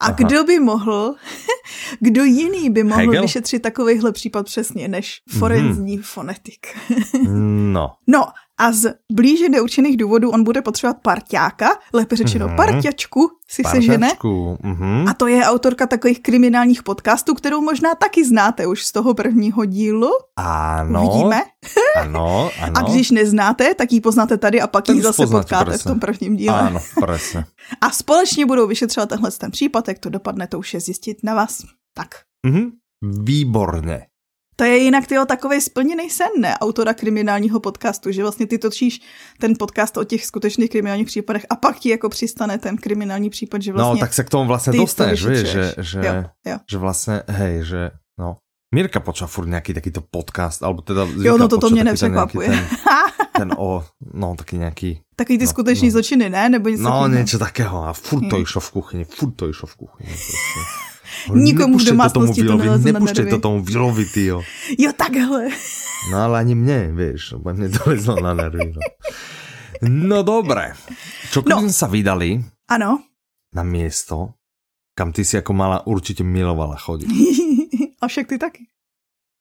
A 0.00 0.06
Aha. 0.06 0.14
kdo 0.18 0.44
by 0.44 0.60
mohl, 0.60 1.14
kdo 2.00 2.24
jiný 2.24 2.70
by 2.70 2.84
mohl 2.84 3.00
Hegel? 3.00 3.22
vyšetřit 3.22 3.62
takovýhle 3.62 4.12
případ 4.12 4.46
přesně, 4.46 4.88
než 4.88 5.18
forenzní 5.38 5.96
mm. 5.96 6.02
fonetik? 6.02 6.66
no. 7.72 7.90
No 8.06 8.26
a 8.58 8.72
z 8.72 8.94
blíže 9.12 9.48
neurčených 9.48 9.96
důvodů 9.96 10.30
on 10.30 10.44
bude 10.44 10.62
potřebovat 10.62 10.96
parťáka, 11.02 11.68
lépe 11.92 12.16
řečeno 12.16 12.48
mm-hmm. 12.48 12.56
parťačku 12.56 13.30
si 13.48 13.62
Parťačku. 13.62 13.86
sežene. 13.86 14.08
Mm-hmm. 14.08 15.10
A 15.10 15.14
to 15.14 15.26
je 15.26 15.44
autorka 15.44 15.86
takových 15.86 16.22
kriminálních 16.22 16.82
podcastů, 16.82 17.34
kterou 17.34 17.60
možná 17.60 17.94
taky 17.94 18.24
znáte 18.24 18.66
už 18.66 18.84
z 18.84 18.92
toho 18.92 19.14
prvního 19.14 19.64
dílu. 19.64 20.10
Ano. 20.36 21.10
Uvidíme. 21.10 21.42
Ano, 22.00 22.50
ano. 22.62 22.72
A 22.78 22.82
když 22.82 23.10
neznáte, 23.10 23.74
tak 23.74 23.92
ji 23.92 24.00
poznáte 24.00 24.36
tady 24.36 24.60
a 24.60 24.66
pak 24.66 24.88
ji 24.88 25.02
zase 25.02 25.26
potkáte 25.26 25.64
presne. 25.64 25.90
v 25.90 25.92
tom 25.92 26.00
prvním 26.00 26.36
díle. 26.36 26.60
Ano, 26.60 26.80
presne. 27.00 27.46
A 27.80 27.90
společně 27.90 28.46
budou 28.46 28.66
vyšetřovat 28.66 29.08
tenhle 29.08 29.30
ten 29.30 29.50
případ, 29.50 29.88
jak 29.88 29.98
to 29.98 30.10
dopadne, 30.10 30.46
to 30.46 30.58
už 30.58 30.74
je 30.74 30.80
zjistit 30.80 31.16
na 31.22 31.34
vás. 31.34 31.62
Tak. 31.94 32.08
Mm-hmm. 32.46 32.70
Výborně. 33.22 34.06
To 34.56 34.64
je 34.64 34.76
jinak 34.76 35.06
tyho 35.06 35.26
takový 35.26 35.60
splněný 35.60 36.10
sen, 36.10 36.28
ne? 36.40 36.58
Autora 36.58 36.94
kriminálního 36.94 37.60
podcastu, 37.60 38.12
že 38.12 38.22
vlastně 38.22 38.46
ty 38.46 38.58
točíš 38.58 39.00
ten 39.38 39.54
podcast 39.58 39.96
o 39.96 40.04
těch 40.04 40.26
skutečných 40.26 40.70
kriminálních 40.70 41.06
případech 41.06 41.46
a 41.50 41.56
pak 41.56 41.78
ti 41.78 41.88
jako 41.88 42.08
přistane 42.08 42.58
ten 42.58 42.76
kriminální 42.76 43.30
případ, 43.30 43.62
že 43.62 43.72
no, 43.72 43.76
vlastně... 43.76 43.94
No, 43.94 44.00
tak 44.00 44.14
se 44.14 44.24
k 44.24 44.30
tomu 44.30 44.48
vlastně 44.48 44.72
dostaneš, 44.78 45.26
víš, 45.26 45.38
že, 45.38 45.74
že, 45.78 45.98
jo, 45.98 46.24
jo. 46.46 46.58
že 46.70 46.78
vlastně, 46.78 47.22
hej, 47.28 47.64
že, 47.64 47.90
no, 48.18 48.36
Mirka 48.74 49.00
počula 49.00 49.28
furt 49.28 49.46
nějaký 49.46 49.74
takýto 49.74 50.00
podcast, 50.00 50.62
alebo 50.62 50.82
teda 50.82 51.06
Jo, 51.22 51.38
no 51.38 51.48
to, 51.48 51.58
to 51.58 51.70
mě 51.70 51.84
nepřekvapuje. 51.84 52.48
Ten, 52.48 52.66
ten 53.36 53.52
o, 53.58 53.84
no 54.14 54.34
taky 54.36 54.58
nějaký... 54.58 55.00
Takový 55.16 55.38
ty 55.38 55.44
no, 55.44 55.50
skuteční 55.50 55.88
no. 55.88 55.92
zločiny, 55.92 56.30
ne? 56.30 56.48
Nebo 56.48 56.68
něco 56.68 56.82
No, 56.82 57.08
něco 57.08 57.38
takého 57.38 57.84
a 57.84 57.92
furt 57.92 58.28
to 58.28 58.38
išlo 58.38 58.60
v 58.60 58.70
kuchyni, 58.70 59.04
furt 59.04 59.32
to 59.32 59.48
išlo 59.48 59.66
v 59.66 59.76
kuchyni. 59.76 60.10
Prostě. 60.10 60.60
Nikomu 61.32 61.78
v 61.80 61.84
domácnosti 61.92 62.42
to, 62.44 62.54
to 62.54 62.54
neleze 62.60 62.86
Nepúšte 62.86 63.22
to 63.26 63.38
tomu 63.42 63.62
Willovi, 63.62 64.06
tyjo. 64.06 64.46
Jo, 64.78 64.90
takhle. 64.94 65.50
No 66.12 66.16
ale 66.30 66.46
ani 66.46 66.54
mne, 66.54 66.94
vieš, 66.94 67.38
bo 67.40 67.50
mne 67.50 67.72
to 67.72 67.82
lezlo 67.90 68.20
na 68.22 68.36
nervy. 68.36 68.70
No, 68.70 68.80
no 69.82 70.18
dobré. 70.22 70.76
Čo 71.34 71.42
no. 71.42 71.66
sa 71.68 71.90
vydali 71.90 72.38
ano. 72.70 73.02
na 73.50 73.62
miesto, 73.66 74.38
kam 74.94 75.10
ty 75.10 75.26
si 75.26 75.36
ako 75.36 75.52
mala 75.52 75.82
určite 75.84 76.22
milovala 76.22 76.78
chodiť. 76.78 77.10
A 78.02 78.04
však 78.06 78.30
ty 78.30 78.36
taky. 78.38 78.62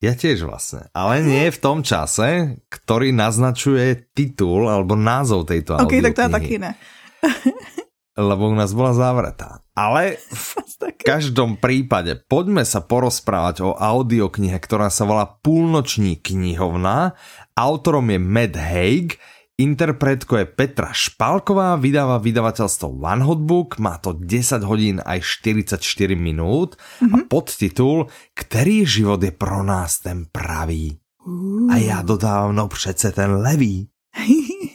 Ja 0.04 0.12
tiež 0.12 0.44
vlastne, 0.44 0.92
ale 0.92 1.24
nie 1.24 1.48
v 1.48 1.62
tom 1.64 1.80
čase, 1.80 2.60
ktorý 2.68 3.16
naznačuje 3.16 4.12
titul 4.12 4.68
alebo 4.68 4.94
názov 4.94 5.48
tejto 5.48 5.80
Ok, 5.80 6.04
tak 6.04 6.14
to 6.14 6.22
ja 6.28 6.30
taky 6.30 6.60
ne. 6.60 6.76
lebo 8.16 8.48
u 8.48 8.56
nás 8.56 8.72
bola 8.72 8.96
zavretá. 8.96 9.60
Ale 9.76 10.16
v 10.80 10.92
každom 11.04 11.60
prípade 11.60 12.16
poďme 12.26 12.64
sa 12.64 12.82
porozprávať 12.82 13.62
o 13.62 13.76
audioknihe, 13.76 14.56
ktorá 14.58 14.88
sa 14.88 15.04
volá 15.04 15.28
Púlnoční 15.28 16.18
knihovna. 16.24 17.14
Autorom 17.56 18.08
je 18.12 18.20
Matt 18.20 18.56
Haig, 18.56 19.20
interpretko 19.60 20.44
je 20.44 20.46
Petra 20.48 20.92
Špalková, 20.96 21.76
vydáva 21.76 22.20
vydavateľstvo 22.20 22.88
One 23.04 23.24
Hot 23.24 23.44
Book, 23.44 23.80
má 23.80 24.00
to 24.00 24.16
10 24.16 24.64
hodín 24.64 24.98
aj 25.04 25.24
44 25.44 25.80
minút 26.16 26.76
mm-hmm. 26.76 27.12
a 27.12 27.16
mhm. 27.20 27.28
podtitul 27.28 28.08
Který 28.36 28.86
život 28.88 29.24
je 29.24 29.32
pro 29.32 29.64
nás 29.64 30.00
ten 30.00 30.28
pravý? 30.32 31.00
Uh. 31.26 31.72
A 31.72 31.78
já 31.78 32.02
dodávám, 32.02 32.56
no 32.56 32.68
přece 32.68 33.12
ten 33.12 33.32
levý. 33.32 33.88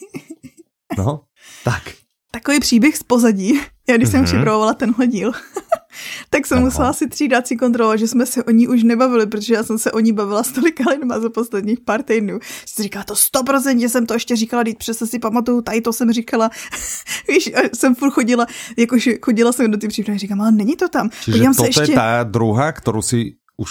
No, 0.99 1.23
tak 1.65 2.00
takový 2.41 2.61
příběh 2.61 2.97
z 2.97 3.03
pozadí. 3.03 3.61
Já 3.89 3.97
když 3.97 4.09
mm-hmm. 4.09 4.11
jsem 4.11 4.21
mhm. 4.21 4.27
připravovala 4.27 4.75
tenhle 4.75 5.07
díl, 5.07 5.33
tak 6.31 6.47
jsem 6.47 6.59
Aha. 6.59 6.65
musela 6.65 6.93
si 6.93 7.09
třídáci 7.09 7.57
kontrolovat, 7.57 7.99
že 7.99 8.09
jsme 8.09 8.27
se 8.27 8.45
o 8.45 8.51
ní 8.51 8.69
už 8.69 8.83
nebavili, 8.83 9.27
protože 9.27 9.55
já 9.55 9.63
jsem 9.63 9.79
se 9.79 9.93
o 9.93 10.01
ní 10.01 10.13
bavila 10.13 10.43
s 10.43 10.53
tolika 10.53 10.91
lidma 10.91 11.21
za 11.21 11.31
posledních 11.31 11.81
pár 11.81 12.03
týdnů. 12.03 12.39
Jsi 12.67 12.83
říkala 12.83 13.05
to 13.05 13.15
100%, 13.15 13.89
jsem 13.89 14.07
to 14.07 14.15
ještě 14.15 14.37
říkala, 14.37 14.65
teď 14.65 14.79
přesně 14.79 15.07
si 15.07 15.19
pamatuju, 15.19 15.63
tady 15.63 15.81
to 15.81 15.93
jsem 15.93 16.13
říkala. 16.13 16.51
Víš, 17.29 17.53
jsem 17.75 17.95
furt 17.95 18.11
chodila, 18.11 18.47
jakože 18.79 19.15
chodila 19.23 19.53
jsem 19.53 19.71
do 19.71 19.79
ty 19.79 19.89
přípravy, 19.89 20.19
říkám, 20.19 20.41
ale 20.41 20.53
není 20.53 20.77
to 20.77 20.89
tam. 20.89 21.11
Čiže 21.25 21.45
to 21.45 21.55
se 21.55 21.67
ještě... 21.67 21.93
je 21.93 21.95
ta 21.95 22.23
druhá, 22.23 22.73
kterou 22.73 23.03
si 23.03 23.33
už 23.57 23.71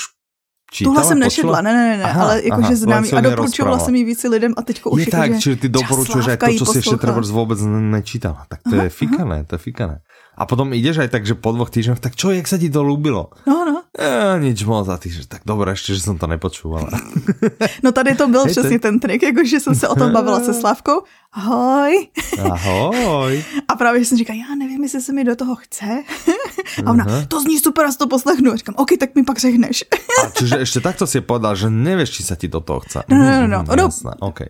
Čítala, 0.71 0.93
Tuhle 0.93 1.08
jsem 1.08 1.19
nešetla, 1.19 1.62
ne, 1.62 1.73
ne, 1.73 1.97
ne, 1.97 2.03
aha, 2.03 2.23
ale 2.23 2.41
jakože 2.43 2.75
známý 2.75 3.12
a 3.13 3.21
doporučovala 3.21 3.79
jsem 3.79 3.95
ji 3.95 4.03
více 4.03 4.27
lidem 4.27 4.53
a 4.58 4.62
teďko 4.62 4.89
už 4.89 5.05
je 5.05 5.12
tak, 5.12 5.34
že 5.34 5.39
čiže 5.39 5.55
ty 5.55 5.69
doporučuješ 5.69 6.27
aj 6.27 6.38
to, 6.38 6.53
čo 6.53 6.65
si 6.65 6.77
ještě 6.77 6.95
vůbec 7.32 7.60
nečítala. 7.65 8.45
Tak 8.49 8.60
to 8.69 8.75
aha, 8.75 8.84
je 8.84 8.89
fikané, 8.89 9.43
to 9.45 9.55
je 9.55 9.60
fikané. 9.60 9.99
A 10.39 10.47
potom 10.47 10.71
ideš 10.71 11.04
aj 11.04 11.12
tak, 11.12 11.28
že 11.28 11.36
po 11.36 11.52
dvoch 11.52 11.67
týždňoch, 11.67 11.99
tak 11.99 12.15
čo, 12.15 12.32
jak 12.32 12.47
sa 12.47 12.56
ti 12.56 12.71
to 12.71 12.80
ľúbilo? 12.80 13.36
No, 13.43 13.67
no. 13.67 13.84
E, 13.91 14.39
nič 14.39 14.63
moc 14.63 14.88
a 14.88 14.95
ty, 14.95 15.12
že 15.12 15.28
tak 15.28 15.43
dobré, 15.43 15.75
ještě, 15.75 15.93
že 15.95 15.99
jsem 15.99 16.17
to 16.17 16.28
nepočúvala. 16.28 16.89
no 17.84 17.91
tady 17.91 18.15
to 18.15 18.28
byl 18.28 18.45
přesně 18.45 18.80
ten 18.80 18.99
trik, 18.99 19.23
jakože 19.23 19.60
jsem 19.60 19.75
se 19.75 19.88
o 19.88 19.95
tom 19.95 20.12
bavila 20.12 20.39
se 20.39 20.54
Slavkou. 20.54 21.04
Ahoj. 21.32 22.08
Ahoj. 22.39 23.43
A 23.67 23.75
právě 23.75 24.06
jsem 24.06 24.17
říkala, 24.17 24.39
já 24.49 24.56
nevím, 24.56 24.84
jestli 24.84 25.02
se 25.02 25.13
mi 25.13 25.23
do 25.23 25.36
toho 25.36 25.56
chce. 25.56 26.04
A 26.86 26.91
ona, 26.91 27.06
to 27.28 27.41
zní 27.41 27.60
super, 27.60 27.86
já 27.86 27.91
to 27.91 28.08
poslechnu. 28.08 28.52
A 28.52 28.56
říkám, 28.56 28.75
OK, 28.78 28.89
tak 28.99 29.15
mi 29.15 29.23
pak 29.23 29.39
řekneš. 29.39 29.84
A 30.25 30.30
čiže 30.30 30.56
ještě 30.56 30.80
takto 30.80 31.08
si 31.08 31.21
povedal, 31.21 31.56
že 31.56 31.69
nevíš, 31.69 32.10
či 32.10 32.23
se 32.23 32.36
ti 32.36 32.47
do 32.47 32.60
toho 32.60 32.80
chce. 32.80 33.04
No, 33.10 33.17
no, 33.17 33.47
no. 33.47 33.47
no. 33.47 33.75
no. 33.75 33.84
Jasné, 33.84 34.12
okay. 34.19 34.47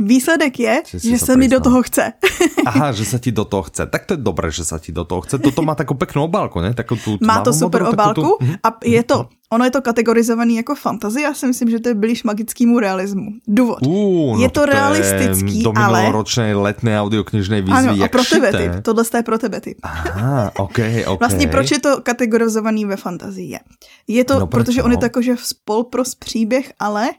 Výsledek 0.00 0.60
je, 0.60 0.82
že, 0.94 1.18
se 1.18 1.36
mi 1.36 1.48
do 1.48 1.60
toho 1.60 1.82
chce. 1.82 2.12
Aha, 2.66 2.92
že 2.92 3.04
se 3.04 3.18
ti 3.18 3.32
do 3.32 3.44
toho 3.44 3.62
chce. 3.62 3.86
Tak 3.86 4.06
to 4.06 4.12
je 4.14 4.16
dobré, 4.16 4.50
že 4.50 4.64
se 4.64 4.78
ti 4.80 4.92
do 4.92 5.04
toho 5.04 5.20
chce. 5.20 5.38
Toto 5.38 5.62
má 5.62 5.74
takovou 5.74 5.98
peknou 5.98 6.24
obálku, 6.24 6.60
ne? 6.60 6.74
Takovou 6.74 7.00
tu 7.04 7.18
má 7.20 7.40
to 7.40 7.52
super 7.52 7.82
modru, 7.82 7.92
obálku 7.92 8.20
tu... 8.20 8.36
Mhm. 8.40 8.54
a 8.64 8.78
je 8.84 9.02
to, 9.02 9.28
ono 9.52 9.64
je 9.64 9.70
to 9.70 9.82
kategorizovaný 9.82 10.56
jako 10.56 10.74
fantazie, 10.74 11.24
já 11.24 11.34
si 11.34 11.46
myslím, 11.46 11.70
že 11.70 11.78
to 11.80 11.88
je 11.88 11.94
blíž 11.94 12.22
magickému 12.22 12.78
realismu. 12.78 13.30
Důvod. 13.48 13.86
Uh, 13.86 14.36
no 14.36 14.42
je 14.42 14.48
to, 14.48 14.60
to 14.60 14.66
realistický, 14.66 15.62
to 15.62 15.72
ale... 15.76 16.12
ročné 16.12 16.54
letné 16.54 17.00
audioknižné 17.00 17.62
výzvy, 17.62 17.88
ano, 17.88 18.04
a 18.04 18.08
pro 18.08 18.24
tebe 18.24 18.52
typ. 18.52 18.72
Tohle 18.82 19.04
je 19.16 19.22
pro 19.22 19.38
tebe 19.38 19.60
typ. 19.60 19.78
Aha, 19.82 20.52
ok, 20.56 20.78
ok. 21.06 21.20
Vlastně 21.20 21.48
proč 21.48 21.70
je 21.70 21.80
to 21.80 22.00
kategorizovaný 22.02 22.84
ve 22.84 22.96
fantazii? 22.96 23.50
Je, 23.50 23.60
je 24.08 24.24
to, 24.24 24.38
no, 24.38 24.46
protože 24.46 24.82
on 24.82 24.92
je 24.92 24.98
to 24.98 25.22
že 25.22 25.34
spolpros 25.36 26.14
příběh, 26.14 26.72
ale 26.78 27.10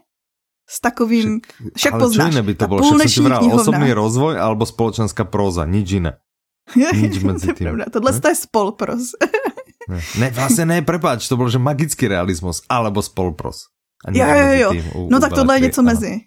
s 0.72 0.80
takovým, 0.80 1.44
však, 1.44 1.76
však 1.76 1.92
poznáš. 2.00 2.32
Ale 2.32 2.44
by 2.48 2.54
to 2.56 2.64
bolo? 2.64 2.80
Však 2.80 3.12
som 3.12 3.28
ti 3.44 3.48
osobný 3.52 3.90
rozvoj 3.92 4.40
alebo 4.40 4.64
spoločenská 4.64 5.28
próza, 5.28 5.68
nič 5.68 6.00
iné. 6.00 6.16
Nič 6.78 7.20
medzi 7.20 7.52
tým. 7.52 7.74
Tohle 7.90 8.10
je 8.16 8.38
spolpros. 8.38 9.18
ne, 9.90 10.00
ne, 10.16 10.28
vlastne 10.30 10.64
ne, 10.64 10.78
prepáč, 10.80 11.26
to 11.26 11.34
bol, 11.34 11.50
že 11.50 11.58
magický 11.58 12.06
realismus, 12.06 12.62
alebo 12.70 13.02
spolpros. 13.02 13.68
Jo, 14.08 14.26
jo, 14.26 14.50
jo. 14.58 14.70
No 15.10 15.20
tak 15.20 15.32
tohle 15.32 15.56
je 15.56 15.60
něco 15.60 15.82
mezi. 15.82 16.20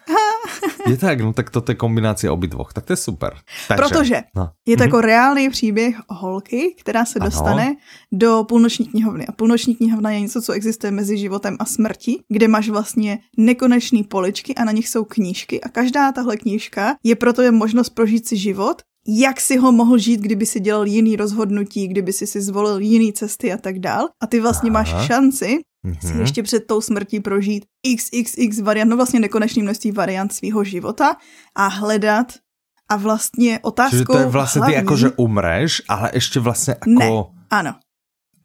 Je 0.86 0.96
tak, 0.96 1.20
no 1.20 1.32
tak 1.32 1.50
toto 1.50 1.72
je 1.72 1.76
kombinace 1.76 2.30
obidvoch, 2.30 2.72
tak 2.72 2.84
to 2.84 2.92
je 2.92 2.96
super. 2.96 3.36
Takže, 3.68 3.82
Protože 3.82 4.22
no. 4.36 4.50
je 4.66 4.76
to 4.76 4.82
jako 4.82 4.96
mm-hmm. 4.96 5.00
reálný 5.00 5.50
příběh 5.50 5.96
holky, 6.08 6.74
která 6.80 7.04
se 7.04 7.18
ano. 7.18 7.26
dostane 7.26 7.76
do 8.12 8.44
půlnoční 8.48 8.86
knihovny. 8.86 9.26
A 9.26 9.32
půlnoční 9.32 9.76
knihovna 9.76 10.10
je 10.10 10.20
něco, 10.20 10.42
co 10.42 10.52
existuje 10.52 10.90
mezi 10.90 11.18
životem 11.18 11.56
a 11.58 11.64
smrtí, 11.64 12.22
kde 12.28 12.48
máš 12.48 12.68
vlastně 12.68 13.18
nekonečné 13.36 14.02
poličky 14.08 14.54
a 14.54 14.64
na 14.64 14.72
nich 14.72 14.88
jsou 14.88 15.04
knížky 15.04 15.60
a 15.60 15.68
každá 15.68 16.12
tahle 16.12 16.36
knížka 16.36 16.96
je 17.04 17.16
proto 17.16 17.42
je 17.42 17.50
možnost 17.50 17.90
prožít 17.90 18.28
si 18.28 18.36
život 18.36 18.82
jak 19.08 19.40
si 19.40 19.56
ho 19.56 19.72
mohl 19.72 19.98
žít, 19.98 20.20
kdyby 20.20 20.46
si 20.46 20.60
dělal 20.60 20.86
jiný 20.86 21.16
rozhodnutí, 21.16 21.88
kdyby 21.88 22.12
si 22.12 22.26
si 22.26 22.40
zvolil 22.40 22.78
jiný 22.80 23.12
cesty 23.12 23.52
a 23.52 23.56
tak 23.56 23.78
dál. 23.78 24.08
A 24.22 24.26
ty 24.26 24.40
vlastně 24.40 24.70
Aha. 24.70 24.78
máš 24.78 25.06
šanci 25.06 25.60
mm-hmm. 25.86 26.12
si 26.12 26.18
ještě 26.18 26.42
před 26.42 26.66
tou 26.66 26.80
smrtí 26.80 27.20
prožít 27.20 27.64
xxx 27.96 28.60
variant, 28.60 28.90
no 28.90 28.96
vlastně 28.96 29.20
nekonečný 29.20 29.62
množství 29.62 29.92
variant 29.92 30.32
svého 30.32 30.64
života 30.64 31.16
a 31.54 31.66
hledat 31.66 32.32
a 32.88 32.96
vlastně 32.96 33.58
otázkou 33.62 33.90
Čiže 33.90 34.04
to 34.04 34.18
je 34.18 34.26
vlastně 34.26 34.58
hlavní... 34.58 34.74
ty 34.74 34.76
jako, 34.76 34.96
že 34.96 35.10
umreš, 35.10 35.82
ale 35.88 36.10
ještě 36.14 36.40
vlastně 36.40 36.74
jako... 36.74 36.88
Ne, 36.88 37.10
ano. 37.50 37.74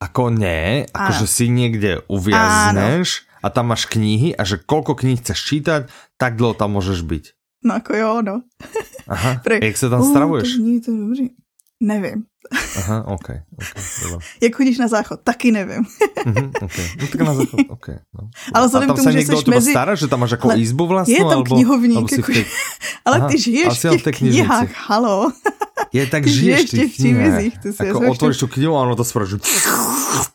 Ako 0.02 0.30
ne, 0.34 0.90
ako 0.94 1.14
že 1.14 1.28
si 1.28 1.46
někde 1.50 2.02
uviazneš 2.10 3.22
a 3.44 3.54
tam 3.54 3.70
máš 3.70 3.86
knihy 3.86 4.34
a 4.34 4.42
že 4.42 4.58
kolko 4.58 4.98
knih 4.98 5.22
chceš 5.22 5.40
čítať, 5.46 5.82
tak 6.18 6.42
dlouho 6.42 6.58
tam 6.58 6.74
můžeš 6.74 7.02
být. 7.06 7.26
No 7.62 7.74
jako 7.74 7.96
jo, 7.96 8.22
no. 8.22 8.42
Aha, 9.12 9.42
Pre... 9.44 9.60
jak 9.62 9.78
se 9.78 9.90
tam 9.90 10.04
stravuješ? 10.04 10.58
Uh, 10.58 10.80
to, 10.80 10.92
to 10.92 10.98
dobrý. 10.98 11.30
Nevím. 11.82 12.24
Aha, 12.78 13.04
ok. 13.08 13.20
okay 13.20 13.40
Jak 14.42 14.56
chodíš 14.56 14.78
na 14.78 14.88
záchod? 14.88 15.20
Taky 15.24 15.52
nevím. 15.52 15.86
uh-huh, 16.26 16.52
okay. 16.62 16.86
No 17.02 17.08
tak 17.08 17.22
na 17.22 17.34
záchod, 17.34 17.60
ok. 17.70 17.88
No. 18.14 18.30
Ale 18.54 18.68
vzhledem 18.68 18.90
k 18.90 18.96
tomu, 18.98 19.12
že 19.12 19.22
jsi 19.22 19.50
mezi... 19.50 19.72
stará, 19.72 19.96
že 19.96 20.08
tam 20.08 20.20
máš 20.20 20.32
jako 20.32 20.52
izbu 20.56 20.88
vlastnou? 20.88 21.16
Je 21.16 21.20
tam 21.20 21.28
alebo, 21.32 21.56
knihovník. 21.56 21.98
Alebo 21.98 22.16
jako... 22.16 22.32
tej... 22.32 22.46
Ale 23.06 23.18
ty 23.22 23.38
žiješ 23.38 23.80
v 23.80 24.02
těch 24.02 24.18
knihách, 24.18 24.70
halo. 24.74 25.32
Je, 25.94 26.08
tak 26.08 26.24
ty 26.24 26.30
žiješ 26.30 26.62
v 26.62 26.70
těch 26.70 26.96
knihách. 26.96 27.58
Ty 27.62 27.74
si 27.74 27.86
jako 27.86 28.00
otvoríš 28.12 28.38
tu 28.38 28.48
knihu 28.48 28.78
a 28.78 28.82
ono 28.82 28.96
to 28.96 29.04
spraví. 29.04 29.38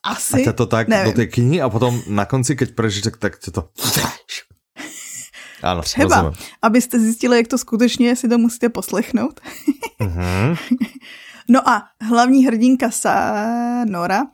Asi. 0.02 0.46
A 0.46 0.52
to 0.52 0.66
tak 0.66 0.88
nevím. 0.88 1.12
do 1.12 1.16
té 1.16 1.26
knihy 1.26 1.62
a 1.62 1.68
potom 1.68 2.02
na 2.06 2.24
konci, 2.24 2.56
keď 2.56 2.74
prežiješ, 2.74 3.02
tak, 3.02 3.16
tak 3.16 3.32
to... 3.38 3.68
Ano, 5.66 5.83
Třeba, 5.83 6.16
rozumím. 6.16 6.33
abyste 6.62 6.98
zjistili, 6.98 7.37
jak 7.37 7.48
to 7.48 7.59
skutečně 7.59 8.16
si 8.16 8.29
to 8.29 8.38
musíte 8.38 8.68
poslechnout. 8.68 9.40
Mm-hmm. 10.00 10.57
no 11.48 11.68
a 11.68 11.83
hlavní 12.00 12.46
hrdinka 12.46 12.90
Sa 12.90 13.85
Nora, 13.85 14.26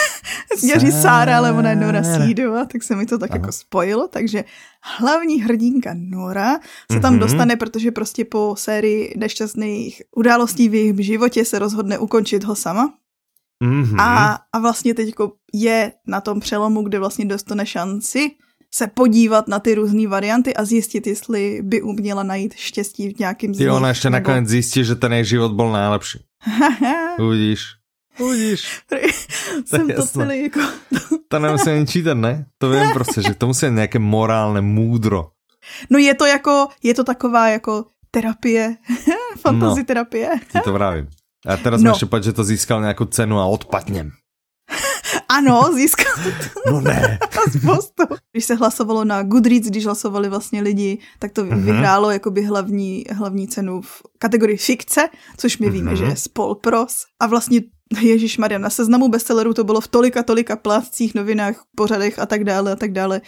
měl 0.62 0.78
říct 0.78 1.02
Sára, 1.02 1.38
ale 1.38 1.52
ona 1.52 1.70
je 1.70 1.76
Nora 1.76 2.02
Sídova, 2.02 2.64
tak 2.64 2.82
se 2.82 2.96
mi 2.96 3.06
to 3.06 3.18
tak 3.18 3.30
Aha. 3.30 3.38
jako 3.38 3.52
spojilo, 3.52 4.08
takže 4.08 4.44
hlavní 4.82 5.42
hrdinka 5.42 5.90
Nora 5.94 6.58
se 6.92 7.00
tam 7.00 7.14
mm-hmm. 7.14 7.18
dostane, 7.18 7.56
protože 7.56 7.90
prostě 7.90 8.24
po 8.24 8.54
sérii 8.58 9.14
nešťastných 9.16 10.02
událostí 10.16 10.68
v 10.68 10.74
jejím 10.74 11.02
životě 11.02 11.44
se 11.44 11.58
rozhodne 11.58 11.98
ukončit 11.98 12.44
ho 12.44 12.56
sama. 12.56 12.94
Mm-hmm. 13.64 14.00
A, 14.00 14.38
a 14.52 14.58
vlastně 14.58 14.94
teď 14.94 15.14
je 15.54 15.92
na 16.06 16.20
tom 16.20 16.40
přelomu, 16.40 16.82
kde 16.82 16.98
vlastně 16.98 17.24
dostane 17.24 17.66
šanci 17.66 18.30
se 18.74 18.86
podívat 18.86 19.48
na 19.48 19.58
ty 19.58 19.74
různé 19.74 20.08
varianty 20.08 20.54
a 20.54 20.64
zjistit, 20.64 21.06
jestli 21.06 21.60
by 21.62 21.82
uměla 21.82 22.22
najít 22.22 22.54
štěstí 22.54 23.14
v 23.14 23.18
nějakým 23.18 23.54
Ty 23.54 23.70
ona 23.70 23.88
ještě 23.88 24.10
nebo... 24.10 24.28
nakonec 24.28 24.48
zjistí, 24.48 24.84
že 24.84 24.94
ten 24.94 25.12
její 25.12 25.24
život 25.24 25.52
byl 25.52 25.72
nejlepší. 25.72 26.24
Uvidíš. 27.18 27.64
Uvidíš. 28.18 28.82
Jsem 29.66 29.88
to 29.88 30.06
celý 30.06 30.42
jako... 30.42 30.60
to 31.28 31.38
nemusím 31.38 31.72
ani 31.72 31.86
čítat, 31.86 32.14
ne? 32.14 32.46
To 32.58 32.70
vím 32.70 32.90
prostě, 32.94 33.22
že 33.22 33.34
to 33.34 33.46
musí 33.46 33.66
být 33.66 33.72
nějaké 33.72 33.98
morálné 33.98 34.60
můdro. 34.60 35.30
No 35.90 35.98
je 35.98 36.14
to 36.14 36.26
jako, 36.26 36.68
je 36.82 36.94
to 36.94 37.04
taková 37.04 37.48
jako 37.48 37.84
terapie, 38.10 38.76
fantasy 39.38 39.80
no, 39.80 39.84
terapie. 39.84 40.30
Ti 40.52 40.58
to 40.64 40.72
vravím. 40.72 41.08
A 41.46 41.56
teraz 41.56 41.82
no. 41.82 41.90
ještě 41.90 42.06
že 42.22 42.32
to 42.32 42.44
získal 42.44 42.80
nějakou 42.80 43.04
cenu 43.04 43.38
a 43.38 43.46
odpadněm. 43.46 44.10
Ano, 45.30 45.70
získal. 45.74 46.12
No 46.66 46.80
ne. 46.80 47.18
Spoustu. 47.50 48.02
Když 48.32 48.44
se 48.44 48.54
hlasovalo 48.54 49.04
na 49.04 49.22
Goodreads, 49.22 49.68
když 49.68 49.84
hlasovali 49.86 50.28
vlastně 50.28 50.62
lidi, 50.62 50.98
tak 51.18 51.32
to 51.32 51.44
uh-huh. 51.44 51.64
vyhrálo 51.64 52.10
jakoby 52.10 52.42
hlavní, 52.42 53.04
hlavní 53.12 53.48
cenu 53.48 53.80
v 53.80 54.02
kategorii 54.18 54.56
fikce, 54.56 55.08
což 55.36 55.58
my 55.58 55.66
uh-huh. 55.66 55.72
víme, 55.72 55.96
že 55.96 56.04
je 56.04 56.16
Spol 56.16 56.54
Pros. 56.54 57.04
A 57.20 57.26
vlastně 57.26 57.60
Ježíš 58.00 58.38
Maria, 58.38 58.58
na 58.58 58.70
seznamu 58.70 59.08
bestsellerů 59.08 59.54
to 59.54 59.64
bylo 59.64 59.80
v 59.80 59.88
tolika, 59.88 60.22
tolika 60.22 60.56
plátcích, 60.56 61.14
novinách, 61.14 61.64
pořadech 61.76 62.18
a 62.18 62.26
tak 62.26 62.44
dále 62.44 62.72
a 62.72 62.76
tak 62.76 62.92
dále. 62.92 63.20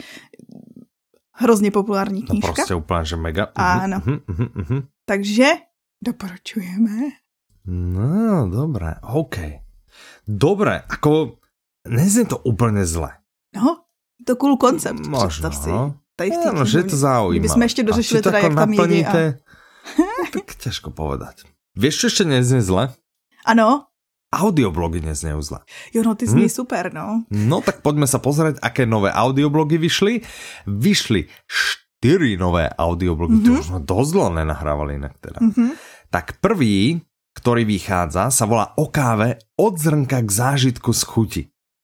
Hrozně 1.32 1.70
populární 1.70 2.22
knížka. 2.22 2.48
No 2.48 2.54
prostě 2.54 2.74
úplně, 2.74 3.04
že 3.04 3.16
mega. 3.16 3.44
Uh-huh, 3.44 3.82
ano. 3.82 3.98
Uh-huh, 3.98 4.48
uh-huh. 4.52 4.82
Takže 5.06 5.46
doporučujeme. 6.04 6.90
No, 7.66 8.50
dobré, 8.50 8.94
OK. 9.02 9.36
Dobré, 10.28 10.82
ako 10.88 11.41
Neznie 11.88 12.26
to 12.26 12.38
úplně 12.38 12.86
zle. 12.86 13.10
No, 13.56 13.82
to 14.26 14.36
cool 14.36 14.56
koncept, 14.56 15.06
Možno, 15.06 15.52
si. 15.52 15.70
Tady 16.16 16.30
v 16.30 16.54
no, 16.54 16.64
že 16.64 16.78
je 16.78 16.84
to 16.84 16.96
zaujímavé. 16.96 17.38
Kdybychom 17.38 17.62
ještě 17.62 17.82
dořešili 17.82 18.22
teda, 18.22 18.38
jak 18.38 18.54
tam 18.54 18.72
jedí. 18.72 19.06
A... 19.06 19.12
tak 20.32 20.54
těžko 20.54 20.90
povedať. 20.90 21.42
Víš, 21.76 21.98
čo 21.98 22.06
ještě 22.06 22.24
neznie 22.24 22.62
zle? 22.62 22.92
Ano. 23.46 23.88
Audioblogy 24.32 25.00
neznie 25.00 25.36
zle. 25.42 25.58
Jo, 25.92 26.02
no 26.06 26.14
ty 26.14 26.26
zní 26.26 26.44
hm? 26.44 26.48
super, 26.48 26.92
no. 26.94 27.24
No 27.30 27.60
tak 27.60 27.80
pojďme 27.80 28.06
se 28.06 28.18
pozrieť, 28.18 28.56
aké 28.62 28.86
nové 28.86 29.12
audioblogy 29.12 29.78
vyšly. 29.78 30.20
Vyšly 30.66 31.28
čtyři 31.48 32.36
nové 32.36 32.70
audioblogy, 32.70 33.34
mm-hmm. 33.34 33.54
to 33.54 33.60
už 33.60 33.66
jsme 33.66 33.80
dosť 33.80 34.10
dlouho 34.12 34.30
nenahrávali 34.34 34.94
inak 34.94 35.14
teda. 35.20 35.38
Mm-hmm. 35.38 35.70
Tak 36.10 36.40
prvý, 36.40 36.98
ktorý 37.36 37.62
vychádza, 37.64 38.32
sa 38.32 38.44
volá 38.44 38.72
O 38.76 38.88
káve 38.88 39.38
od 39.56 39.78
zrnka 39.78 40.20
k 40.24 40.30
zážitku 40.32 40.92
z 40.92 41.02
chuti. 41.04 41.42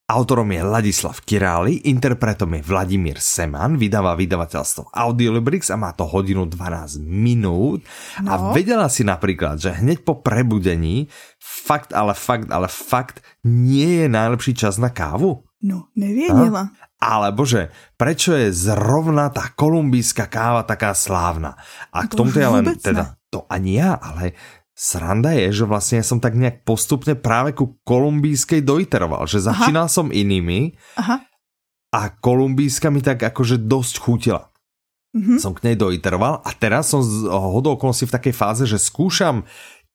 Autorom 0.08 0.48
je 0.48 0.64
Ladislav 0.64 1.20
Király, 1.20 1.84
interpretom 1.84 2.56
je 2.56 2.64
Vladimír 2.64 3.20
Seman, 3.20 3.76
vydáva 3.76 4.16
vydavateľstvo 4.16 4.88
Audiolibrix 4.88 5.68
a 5.68 5.76
má 5.76 5.92
to 5.92 6.08
hodinu 6.08 6.48
12 6.48 6.96
minút. 7.04 7.84
No. 8.24 8.32
A 8.32 8.34
vedela 8.56 8.88
si 8.88 9.04
napríklad, 9.04 9.60
že 9.60 9.68
hneď 9.68 10.08
po 10.08 10.24
prebudení 10.24 11.12
fakt, 11.36 11.92
ale 11.92 12.16
fakt, 12.16 12.48
ale 12.48 12.72
fakt 12.72 13.20
nie 13.44 14.00
je 14.00 14.06
najlepší 14.08 14.56
čas 14.56 14.80
na 14.80 14.88
kávu? 14.88 15.44
No, 15.60 15.92
nevěděla. 15.92 16.72
Alebo 16.98 17.44
že 17.44 17.68
prečo 18.00 18.32
je 18.32 18.48
zrovna 18.48 19.28
tá 19.28 19.52
kolumbijská 19.54 20.24
káva 20.26 20.64
taká 20.64 20.96
slávna? 20.96 21.54
A 21.92 22.08
k 22.08 22.16
tomu 22.16 22.32
je 22.32 22.48
len, 22.48 22.64
teda, 22.80 23.20
to 23.28 23.44
ani 23.46 23.76
ja, 23.76 23.94
ale 24.00 24.32
Sranda 24.78 25.30
je, 25.34 25.52
že 25.52 25.64
vlastně 25.64 26.02
jsem 26.02 26.20
tak 26.20 26.34
nějak 26.34 26.54
postupně 26.64 27.14
právě 27.14 27.52
ku 27.52 27.74
kolumbijskej 27.84 28.62
doiteroval, 28.62 29.26
že 29.26 29.40
začínal 29.40 29.90
Aha. 29.90 29.94
som 29.94 30.14
inými 30.14 30.78
Aha. 30.94 31.18
a 31.90 32.00
kolumbijska 32.22 32.86
mi 32.86 33.02
tak 33.02 33.26
akože 33.26 33.58
dosť 33.58 33.98
chutila. 33.98 34.46
Mm-hmm. 35.18 35.38
Som 35.42 35.56
k 35.58 35.66
nej 35.66 35.74
doiteroval 35.74 36.46
a 36.46 36.50
teraz 36.54 36.94
som 36.94 37.02
z 37.02 37.26
hodou 37.26 37.74
okolností 37.74 38.06
v 38.06 38.14
takej 38.22 38.34
fáze, 38.36 38.64
že 38.70 38.78
skúšam 38.78 39.42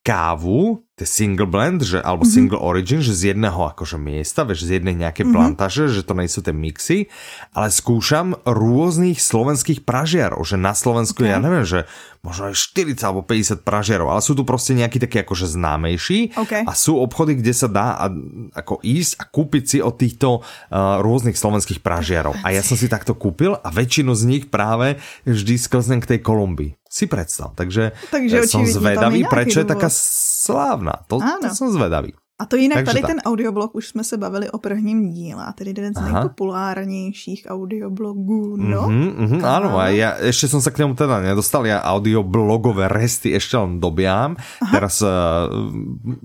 kávu, 0.04 0.84
to 1.00 1.08
single 1.08 1.48
blend, 1.48 1.80
že, 1.80 2.04
alebo 2.04 2.28
mm-hmm. 2.28 2.36
single 2.36 2.60
origin, 2.60 3.00
že 3.00 3.16
z 3.16 3.32
jedného 3.32 3.56
akože 3.72 3.96
miesta, 3.96 4.44
vieš, 4.44 4.68
z 4.68 4.84
jednej 4.84 5.00
nejakej 5.00 5.32
mm-hmm. 5.32 5.38
plantaže, 5.56 5.88
že 5.88 6.04
to 6.04 6.12
nejsou 6.12 6.44
tie 6.44 6.52
mixy, 6.52 7.08
ale 7.56 7.72
skúšam 7.72 8.36
rôznych 8.44 9.24
slovenských 9.24 9.88
pražiarov, 9.88 10.44
že 10.44 10.60
na 10.60 10.76
Slovensku, 10.76 11.24
okay. 11.24 11.32
ja 11.32 11.40
neviem, 11.40 11.64
že 11.64 11.88
možno 12.24 12.48
aj 12.48 12.56
40 12.56 13.04
alebo 13.04 13.22
50 13.22 13.68
pražiarov, 13.68 14.08
ale 14.08 14.24
sú 14.24 14.32
tu 14.32 14.48
prostě 14.48 14.74
nejakí 14.74 15.00
takí 15.00 15.20
akože 15.20 15.60
známejší 15.60 16.40
okay. 16.40 16.64
a 16.64 16.72
sú 16.72 16.96
obchody, 16.96 17.36
kde 17.36 17.52
sa 17.54 17.68
dá 17.68 18.00
a, 18.00 18.08
ako 18.56 18.80
ísť 18.80 19.20
a 19.20 19.24
kúpiť 19.28 19.64
si 19.68 19.78
od 19.84 20.00
týchto 20.00 20.40
uh, 20.40 21.04
rôznych 21.04 21.36
slovenských 21.36 21.84
pražiarov. 21.84 22.40
A 22.48 22.56
ja 22.56 22.64
som 22.64 22.80
si 22.80 22.88
takto 22.88 23.12
kúpil 23.12 23.60
a 23.60 23.68
väčšinu 23.68 24.16
z 24.16 24.24
nich 24.24 24.44
práve 24.48 25.04
vždy 25.28 25.60
sklznem 25.60 26.00
k 26.00 26.16
tej 26.16 26.20
Kolumbii. 26.24 26.80
Si 26.88 27.12
predstav. 27.12 27.52
Takže, 27.60 27.92
Takže 28.14 28.48
som 28.48 28.64
zvedavý, 28.64 29.28
prečo 29.28 29.60
je 29.60 29.68
taká 29.68 29.92
slávna. 29.92 31.04
To, 31.12 31.20
to 31.20 31.52
som 31.52 31.76
zvedavý. 31.76 32.16
A 32.42 32.46
to 32.46 32.56
jinak, 32.56 32.76
Takže 32.76 32.86
tady 32.86 33.02
tak. 33.02 33.10
ten 33.10 33.20
audioblog, 33.26 33.76
už 33.76 33.88
jsme 33.88 34.04
se 34.04 34.18
bavili 34.18 34.50
o 34.50 34.58
prvním 34.58 35.14
díle, 35.14 35.46
a 35.46 35.52
tedy 35.54 35.70
jeden 35.70 35.94
z 35.94 35.98
Aha. 35.98 36.12
nejpopulárnějších 36.12 37.46
audioblogů, 37.50 38.58
no. 38.58 38.82
Mm-hmm, 38.90 39.14
mm-hmm, 39.16 39.42
áno, 39.46 39.78
a 39.78 39.94
ja 39.94 40.18
ešte 40.18 40.50
som 40.50 40.58
sa 40.58 40.74
k 40.74 40.82
němu 40.82 40.98
teda 40.98 41.22
nedostal, 41.22 41.62
ja 41.70 41.86
audioblogové 41.86 42.90
resty 42.90 43.38
ešte 43.38 43.54
len 43.62 43.78
dobiám, 43.78 44.34
Aha. 44.34 44.72
teraz 44.74 45.06
uh, 45.06 45.46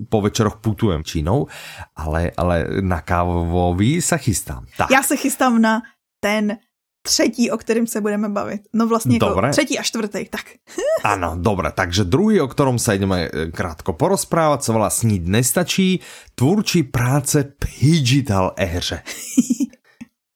po 0.09 0.25
večeroch 0.25 0.57
putujem 0.57 1.05
Čínou, 1.05 1.45
ale, 1.93 2.33
ale 2.33 2.81
na 2.81 3.05
kávový 3.05 4.01
sa 4.01 4.17
chystám. 4.17 4.65
Tak. 4.77 4.89
Já 4.89 5.05
se 5.05 5.15
chystám 5.15 5.61
na 5.61 5.85
ten 6.19 6.57
třetí, 7.01 7.51
o 7.51 7.57
kterém 7.57 7.87
se 7.87 8.01
budeme 8.01 8.29
bavit. 8.29 8.61
No 8.73 8.87
vlastně 8.87 9.19
jako 9.21 9.41
třetí 9.51 9.79
a 9.79 9.83
čtvrtý, 9.83 10.25
tak. 10.29 10.41
ano, 11.03 11.35
dobré, 11.37 11.71
takže 11.71 12.03
druhý, 12.03 12.41
o 12.41 12.47
ktorom 12.47 12.79
sa 12.79 12.93
ideme 12.93 13.27
e, 13.27 13.51
krátko 13.51 13.93
porozprávať, 13.93 14.59
sa 14.63 14.71
volá 14.73 14.89
Snít 14.89 15.27
nestačí, 15.27 15.99
tvůrčí 16.35 16.83
práce 16.83 17.43
v 17.43 17.81
digital 17.81 18.53
éře. 18.57 19.01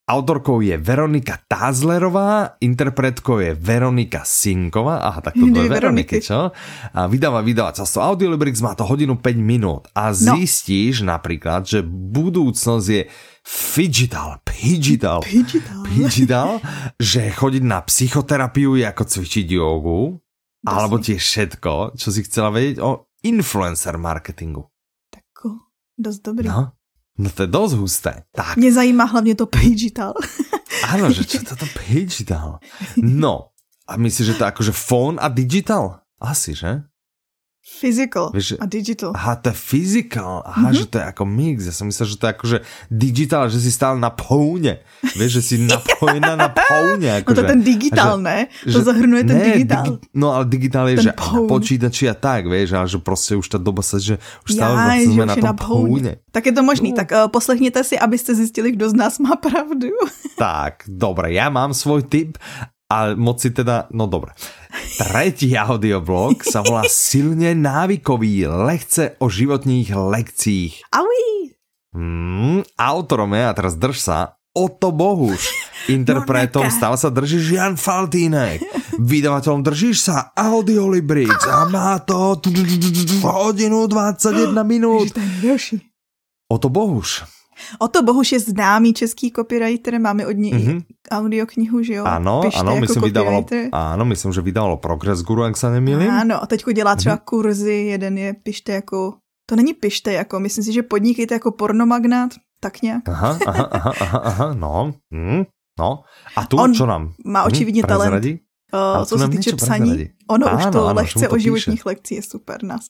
Autorkou 0.04 0.60
je 0.60 0.76
Veronika 0.78 1.40
Tázlerová, 1.48 2.60
interpretkou 2.60 3.40
je 3.40 3.56
Veronika 3.56 4.28
Sinková. 4.28 5.00
Aha, 5.00 5.24
tak 5.24 5.34
to 5.40 5.48
dve 5.48 5.72
Veroniky, 5.72 6.20
čo? 6.20 6.52
A 6.92 7.08
vydáva 7.08 7.40
vydavateľstvo 7.40 8.04
Audiolibrix, 8.04 8.60
má 8.60 8.76
to 8.76 8.84
hodinu 8.84 9.16
5 9.16 9.40
minút. 9.40 9.88
A 9.96 10.12
no. 10.12 10.36
zistíš 10.36 11.08
no. 11.08 11.16
napríklad, 11.16 11.64
že 11.64 11.80
budúcnosť 11.88 12.88
je 12.92 13.08
Figital, 13.44 14.40
pigital, 14.48 15.20
pigital, 15.20 15.84
pigital 15.84 16.50
že 16.96 17.28
chodiť 17.28 17.64
na 17.64 17.84
psychoterapiu 17.84 18.80
je 18.80 18.88
ako 18.88 19.04
cvičiť 19.04 19.46
jogu, 19.52 20.16
Dosť. 20.64 20.72
alebo 20.72 20.96
tiež 20.96 21.20
všetko, 21.20 22.00
čo 22.00 22.08
si 22.08 22.24
chcela 22.24 22.56
vedieť 22.56 22.80
o 22.80 23.12
influencer 23.28 24.00
marketingu. 24.00 24.72
Tak 25.12 25.28
dosť 26.00 26.20
dobrý. 26.24 26.48
No, 26.48 26.72
No 27.14 27.30
to 27.30 27.46
je 27.46 27.50
dosť 27.50 27.74
husté. 27.78 28.14
Tak. 28.34 28.58
Mě 28.58 28.74
zajímá 28.74 29.06
hlavně 29.06 29.36
to 29.36 29.46
Pagital. 29.46 30.14
Áno, 30.90 31.12
že 31.14 31.30
čo 31.30 31.46
to 31.46 31.66
Pagital? 31.70 32.58
No, 32.98 33.54
a 33.86 33.98
myslíš, 34.02 34.34
že 34.34 34.34
to 34.34 34.44
je 34.44 34.50
akože 34.50 34.74
phone 34.74 35.22
a 35.22 35.30
digital? 35.30 36.02
Asi, 36.18 36.56
že? 36.58 36.82
Physical 37.64 38.28
Víš, 38.36 38.60
a 38.60 38.68
digital. 38.68 39.16
Aha, 39.16 39.40
to 39.40 39.50
je 39.50 39.56
physical. 39.56 40.44
Aha, 40.44 40.68
mm-hmm. 40.68 40.76
že 40.76 40.86
to 40.92 41.00
je 41.00 41.06
ako 41.08 41.24
mix. 41.24 41.64
Ja 41.64 41.72
som 41.72 41.88
myslel, 41.88 42.12
že 42.12 42.20
to 42.20 42.28
je 42.28 42.32
akože 42.36 42.58
digital, 42.92 43.48
že 43.48 43.64
si 43.64 43.72
stále 43.72 43.96
na 44.04 44.12
poune. 44.12 44.84
Vieš, 45.16 45.40
že 45.40 45.42
si 45.42 45.56
napojená 45.64 46.36
na 46.36 46.52
poune. 46.52 47.24
Ako 47.24 47.32
no 47.32 47.36
to 47.40 47.42
je 47.48 47.52
ten 47.56 47.62
digitál, 47.64 48.20
že, 48.20 48.24
ne? 48.28 48.38
To 48.68 48.80
že, 48.80 48.84
zahrnuje 48.84 49.24
ten 49.24 49.38
ne, 49.40 49.46
digitál. 49.48 49.86
Digi, 49.96 50.12
no 50.12 50.28
ale 50.36 50.44
digitál 50.52 50.92
je, 50.92 50.96
ten 51.00 51.04
že 51.08 51.12
na 51.16 51.40
počítači 51.48 52.04
a 52.12 52.16
tak, 52.20 52.52
vieš, 52.52 52.76
ale 52.76 52.88
že 52.92 53.00
prostě 53.00 53.40
už 53.40 53.48
ta 53.48 53.58
doba 53.58 53.80
se, 53.80 53.96
že 54.00 54.16
už 54.44 54.50
stále 54.60 54.76
ja, 54.76 54.84
vlastně 54.84 55.14
jsme 55.16 55.26
na 55.26 55.36
tom 55.36 55.44
na 55.44 55.54
poune. 55.56 56.14
Tak 56.36 56.44
je 56.46 56.52
to 56.52 56.64
možný. 56.68 56.92
No. 56.92 57.00
Tak 57.00 57.08
uh, 57.16 57.32
poslechněte 57.32 57.84
si, 57.84 57.96
abyste 57.96 58.36
zjistili, 58.36 58.76
kdo 58.76 58.90
z 58.90 58.94
nás 58.94 59.20
má 59.20 59.40
pravdu. 59.40 59.88
tak, 60.36 60.84
dobre, 60.92 61.32
ja 61.32 61.48
mám 61.48 61.72
svoj 61.72 62.04
tip 62.04 62.36
a 62.94 63.18
moci 63.18 63.50
teda, 63.50 63.90
no 63.90 64.06
dobre. 64.06 64.38
Tretí 65.02 65.58
audioblog 65.58 66.46
sa 66.46 66.62
volá 66.62 66.86
Silne 66.94 67.58
návykový, 67.58 68.46
lehce 68.46 69.18
o 69.18 69.34
životních 69.34 69.90
lekcích. 69.90 70.86
Aui! 70.94 71.58
Mm, 71.98 72.62
autorom 72.78 73.34
je, 73.34 73.44
a 73.50 73.54
teraz 73.54 73.74
drž 73.74 73.98
sa, 73.98 74.18
Oto 74.54 74.94
Bohuš. 74.94 75.50
Interpretom 75.98 76.70
stále 76.70 76.94
sa 76.94 77.10
drží 77.10 77.58
Jan 77.58 77.74
Faltínek. 77.74 78.62
Vydavateľom 79.10 79.66
držíš 79.66 79.98
sa 79.98 80.30
Audiolibrix 80.38 81.50
a 81.50 81.66
má 81.66 81.98
to 82.06 82.38
hodinu 83.26 83.90
21 83.90 84.54
minút. 84.62 85.10
Oto 86.46 86.70
Bohuš. 86.70 87.26
Oto 87.80 88.04
Bohuš 88.04 88.32
je 88.32 88.40
známý 88.40 88.94
český 88.94 89.32
copywriter, 89.32 90.00
máme 90.00 90.28
od 90.28 90.38
něj 90.38 90.54
mm-hmm. 90.54 90.84
audioknihu, 91.12 91.84
že 91.84 91.94
jo? 91.94 92.06
Ano, 92.06 92.42
Pište 92.42 92.60
ano, 92.60 92.72
jako 92.72 92.82
myslím, 92.82 93.04
vydávalo, 93.04 93.46
ano, 93.72 94.06
myslím, 94.06 94.34
že 94.34 94.42
vydávalo 94.42 94.78
Progress 94.78 95.22
Guru, 95.22 95.44
jak 95.44 95.58
se 95.58 95.70
nemýlím. 95.70 96.12
Ano, 96.12 96.44
a 96.44 96.46
teďko 96.46 96.72
dělá 96.72 96.96
třeba 96.96 97.16
mm-hmm. 97.16 97.26
kurzy, 97.26 97.74
jeden 97.74 98.18
je 98.18 98.34
Pište 98.34 98.72
jako, 98.72 99.14
to 99.50 99.56
není 99.56 99.74
Pište 99.74 100.14
jako, 100.14 100.40
myslím 100.40 100.64
si, 100.64 100.74
že 100.74 100.84
podnikejte 100.84 101.36
jako 101.36 101.52
pornomagnát, 101.52 102.32
tak 102.60 102.82
nějak. 102.82 103.10
Aha, 103.10 103.38
aha, 103.48 103.70
aha, 103.72 103.94
aha, 104.00 104.20
aha 104.20 104.54
no, 104.54 104.94
mm, 105.12 105.44
no. 105.80 106.04
A 106.36 106.46
tu, 106.46 106.58
On 106.58 106.74
čo 106.74 106.86
nám? 106.86 107.14
má 107.26 107.40
mhm, 107.40 107.48
očividně 107.48 107.82
hmm, 107.82 107.88
talent. 107.88 108.26
Uh, 108.74 109.06
co 109.06 109.18
se 109.18 109.28
týče 109.28 109.56
psaní, 109.56 110.10
ono 110.30 110.48
ano, 110.48 110.58
už 110.58 110.64
to 110.64 110.88
ano, 110.88 110.94
lehce 110.94 111.30
o 111.30 111.38
životních 111.38 111.80
píše. 111.80 111.90
lekcí 111.90 112.16
je 112.16 112.24
super 112.24 112.64
nás. 112.64 112.86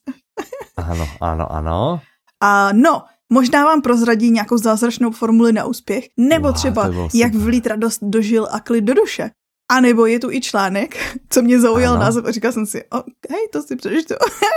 ano, 0.78 1.08
ano, 1.22 1.52
ano. 1.52 2.02
A 2.42 2.70
no, 2.74 3.04
Možná 3.34 3.66
vám 3.66 3.82
prozradí 3.82 4.30
nějakou 4.32 4.58
zázračnou 4.58 5.12
formuli 5.12 5.54
na 5.54 5.66
úspěch, 5.66 6.06
nebo 6.18 6.48
wow, 6.48 6.56
třeba 6.56 6.90
jak 7.14 7.36
vlít 7.36 7.68
radost 7.68 8.00
do 8.02 8.22
žil 8.22 8.48
a 8.52 8.60
klid 8.60 8.84
do 8.86 8.94
duše. 8.94 9.32
A 9.72 9.82
nebo 9.82 10.06
je 10.06 10.20
tu 10.20 10.32
i 10.32 10.42
článek, 10.42 10.98
co 11.30 11.42
mě 11.42 11.60
zaujal 11.60 12.00
název 12.00 12.26
a 12.26 12.32
říkal 12.32 12.52
jsem 12.52 12.66
si, 12.66 12.84
OK, 12.90 13.28
to 13.52 13.62
si 13.62 13.76
přečtu. 13.76 14.14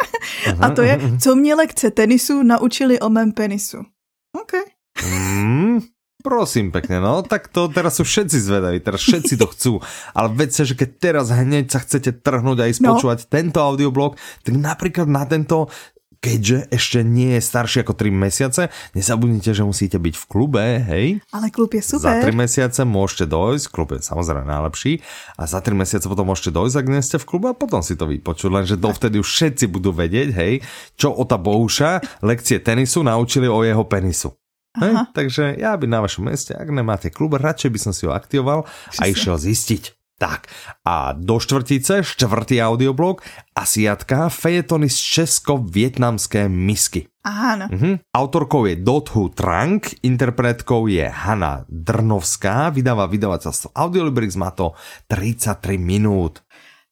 a 0.61 0.71
to 0.71 0.83
je, 0.83 1.01
co 1.23 1.37
mě 1.37 1.55
lekce 1.55 1.91
tenisu 1.91 2.43
naučili 2.43 3.01
o 3.01 3.09
mém 3.09 3.33
penisu. 3.33 3.79
OK. 4.43 4.53
Mm, 5.09 5.81
prosím 6.25 6.73
pekne, 6.73 7.01
no, 7.01 7.23
tak 7.23 7.49
to 7.49 7.71
teraz 7.71 7.97
sú 7.97 8.05
všetci 8.05 8.37
zvedaví, 8.41 8.83
teraz 8.83 9.01
všetci 9.01 9.35
to 9.39 9.47
chcú. 9.47 9.73
Ale 10.19 10.35
vedte, 10.35 10.67
že 10.67 10.75
keď 10.77 10.91
teraz 11.01 11.27
hneď 11.33 11.73
sa 11.73 11.81
chcete 11.81 12.21
trhnúť 12.21 12.59
a 12.61 12.69
ísť 12.69 12.83
no. 12.85 12.89
počúvať 12.93 13.31
tento 13.31 13.63
audioblog, 13.63 14.19
tak 14.45 14.55
napríklad 14.59 15.09
na 15.09 15.25
tento 15.25 15.71
keďže 16.27 16.59
ešte 16.75 16.99
nie 17.07 17.39
je 17.39 17.43
starší 17.47 17.87
ako 17.87 17.95
3 17.95 18.11
mesiace, 18.11 18.63
nezabudnite, 18.99 19.55
že 19.55 19.63
musíte 19.63 20.03
byť 20.03 20.15
v 20.19 20.25
klube, 20.27 20.65
hej? 20.83 21.07
Ale 21.31 21.55
klub 21.55 21.71
je 21.71 21.83
super. 21.87 22.19
Za 22.19 22.27
3 22.27 22.35
mesiace 22.35 22.83
môžete 22.83 23.31
dojsť, 23.31 23.65
klub 23.71 23.95
je 23.95 24.03
samozrejme 24.03 24.43
najlepší, 24.43 24.99
a 25.39 25.47
za 25.47 25.63
3 25.63 25.79
mesiace 25.79 26.11
potom 26.11 26.27
môžete 26.27 26.51
dojsť, 26.51 26.75
ak 26.83 26.87
nie 26.91 27.03
ste 27.07 27.23
v 27.23 27.29
klube 27.31 27.47
a 27.55 27.55
potom 27.55 27.79
si 27.79 27.95
to 27.95 28.11
vypočuť, 28.11 28.51
lenže 28.51 28.75
dovtedy 28.75 29.23
už 29.23 29.29
všetci 29.31 29.71
budú 29.71 29.95
vedieť, 29.95 30.29
hej, 30.35 30.67
čo 30.99 31.15
o 31.15 31.23
tá 31.23 31.39
Bohuša 31.39 32.23
lekcie 32.27 32.59
tenisu 32.59 33.07
naučili 33.07 33.47
o 33.47 33.63
jeho 33.63 33.87
penisu. 33.87 34.35
Hej? 34.77 34.93
Takže 35.17 35.57
ja 35.57 35.73
by 35.73 35.87
na 35.89 36.05
vašom 36.05 36.29
meste, 36.29 36.53
ak 36.53 36.69
nemáte 36.69 37.09
klub, 37.09 37.39
radšej 37.39 37.71
by 37.73 37.79
som 37.81 37.93
si 37.97 38.05
ho 38.05 38.13
aktivoval 38.13 38.69
a 39.01 39.03
išiel 39.09 39.41
zistiť. 39.41 39.96
Tak 40.17 40.49
a 40.81 41.13
do 41.13 41.37
štvrtice, 41.37 42.01
štvrtý 42.01 42.65
audioblog, 42.65 43.21
Asiatka, 43.53 44.33
fejetony 44.33 44.89
z 44.89 44.97
česko-vietnamské 44.97 46.49
misky. 46.49 47.13
Áno. 47.21 47.69
Uh-huh. 47.69 48.01
Autorkou 48.15 48.65
je 48.65 48.81
Dothu 48.81 49.29
Trang, 49.35 49.83
interpretkou 50.01 50.87
je 50.89 51.05
Hanna 51.05 51.69
Drnovská, 51.69 52.73
vydáva 52.73 53.11
vydavateľstvo 53.11 53.77
Audiolibrix, 53.77 54.41
má 54.41 54.55
to 54.57 54.73
33 55.11 55.77
minút. 55.77 56.47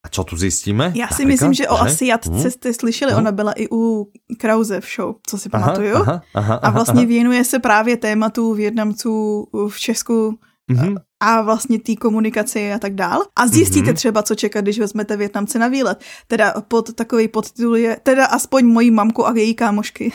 A 0.04 0.12
čo 0.12 0.20
tu 0.24 0.36
zjistíme? 0.36 0.92
Já 0.94 1.08
si 1.08 1.24
myslím, 1.24 1.54
že 1.54 1.68
o 1.68 1.80
Asiatce 1.80 2.30
hmm? 2.30 2.50
jste 2.50 2.74
slyšeli, 2.74 3.12
hmm? 3.12 3.20
ona 3.20 3.32
byla 3.32 3.52
i 3.52 3.68
u 3.72 4.12
Krause 4.38 4.80
v 4.80 4.84
show, 4.84 5.14
co 5.26 5.38
si 5.38 5.48
pamatuju. 5.48 5.96
Aha, 5.96 6.20
aha, 6.34 6.54
aha, 6.54 6.54
a 6.54 6.70
vlastně 6.70 7.06
věnuje 7.06 7.44
se 7.44 7.58
právě 7.58 7.96
tématu 7.96 8.54
Větnamců 8.54 9.46
v 9.68 9.78
Česku 9.80 10.38
mm-hmm. 10.70 10.96
A 11.24 11.42
vlastně 11.42 11.78
té 11.78 11.96
komunikaci 11.96 12.72
a 12.72 12.78
tak 12.78 12.94
dál. 12.94 13.24
A 13.36 13.46
zjistíte 13.46 13.90
mm-hmm. 13.90 13.94
třeba, 13.94 14.22
co 14.22 14.34
čekat, 14.34 14.60
když 14.60 14.78
vezmete 14.78 15.16
Větnamce 15.16 15.58
na 15.58 15.68
výlet. 15.68 16.04
Teda 16.26 16.54
pod 16.68 16.92
takový 16.92 17.28
podtitul 17.28 17.76
je, 17.76 17.96
teda 18.02 18.26
aspoň 18.26 18.66
mojí 18.66 18.90
mamku 18.90 19.26
a 19.26 19.32
její 19.36 19.54
kámošky. 19.54 20.12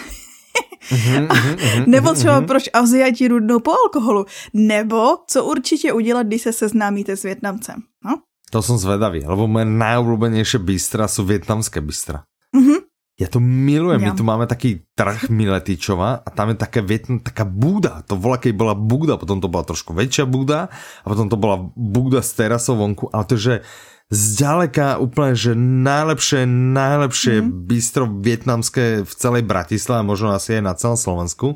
mm-hmm, 0.89 1.27
mm-hmm, 1.27 1.87
nebo 1.87 2.13
třeba 2.13 2.41
mm-hmm. 2.41 2.45
proč 2.45 2.69
Aziati 2.73 3.27
rudnou 3.27 3.59
po 3.59 3.71
alkoholu. 3.71 4.25
Nebo 4.53 5.17
co 5.27 5.45
určitě 5.45 5.93
udělat, 5.93 6.27
když 6.27 6.41
se 6.41 6.53
seznámíte 6.53 7.17
s 7.17 7.23
Větnamcem. 7.23 7.75
No? 8.05 8.15
To 8.49 8.65
som 8.65 8.81
zvedavý, 8.81 9.21
lebo 9.29 9.45
moje 9.45 9.69
najobľúbenejšie 9.69 10.57
bystra 10.57 11.05
sú 11.05 11.21
vietnamské 11.21 11.85
bystra. 11.85 12.25
Mm-hmm. 12.49 12.88
Ja 13.19 13.27
to 13.27 13.43
milujem, 13.43 13.99
ja. 13.99 14.05
my 14.07 14.11
tu 14.15 14.23
máme 14.23 14.47
taký 14.47 14.87
trh 14.95 15.27
Miletičova 15.27 16.23
a 16.23 16.29
tam 16.31 16.55
je 16.55 16.57
také 16.57 16.79
vietna, 16.79 17.19
taká 17.19 17.43
búda. 17.43 17.99
To 18.07 18.15
bola, 18.15 18.39
keď 18.39 18.55
bola 18.55 18.71
búda, 18.79 19.19
potom 19.19 19.43
to 19.43 19.51
bola 19.51 19.67
trošku 19.67 19.91
väčšia 19.91 20.23
búda 20.23 20.71
a 21.03 21.05
potom 21.05 21.27
to 21.27 21.35
bola 21.35 21.59
búda 21.75 22.23
s 22.23 22.31
terasou 22.31 22.79
vonku, 22.79 23.11
ale 23.11 23.27
to 23.27 23.35
že 23.35 23.67
zďaleka 24.07 25.03
úplne, 25.03 25.35
že 25.35 25.51
najlepšie, 25.59 26.47
najlepšie 26.47 27.35
mm. 27.43 27.49
bistro 27.67 28.07
vietnamské 28.07 29.03
v 29.03 29.13
celej 29.13 29.43
Bratislave, 29.43 30.07
možno 30.07 30.31
asi 30.31 30.57
aj 30.57 30.63
na 30.63 30.73
celom 30.79 30.97
Slovensku. 30.97 31.47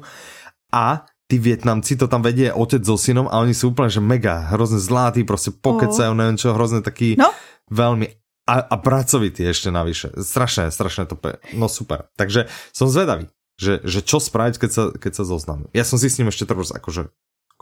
A 0.70 1.08
tí 1.32 1.42
Vietnamci 1.42 1.98
to 1.98 2.06
tam 2.06 2.22
vedie 2.22 2.54
otec 2.54 2.84
so 2.86 3.00
synom 3.00 3.26
a 3.26 3.42
oni 3.42 3.58
sú 3.58 3.74
úplne, 3.74 3.90
že 3.90 4.04
mega, 4.04 4.52
hrozne 4.54 4.78
zlatí, 4.78 5.26
proste 5.26 5.50
pokecajú, 5.50 6.12
oh. 6.14 6.18
neviem 6.18 6.38
čo, 6.38 6.54
hrozne 6.54 6.86
taký 6.86 7.18
no? 7.18 7.32
veľmi 7.74 8.23
a, 8.44 8.56
a 8.60 8.76
pracovitý 8.76 9.48
ešte 9.48 9.72
navyše. 9.72 10.12
Strašné, 10.20 10.68
strašné 10.72 11.08
to 11.08 11.16
je. 11.16 11.38
No 11.56 11.72
super. 11.72 12.12
Takže 12.20 12.52
som 12.76 12.92
zvedavý, 12.92 13.32
že, 13.56 13.80
že 13.88 14.04
čo 14.04 14.20
spraviť, 14.20 14.56
keď 14.60 14.72
sa, 14.72 14.84
keď 14.92 15.12
sa 15.16 15.24
zoznámim. 15.24 15.70
Ja 15.72 15.88
som 15.88 15.96
si 15.96 16.12
s 16.12 16.20
ním 16.20 16.28
ešte 16.28 16.44
trošku 16.44 16.76
akože 16.76 17.08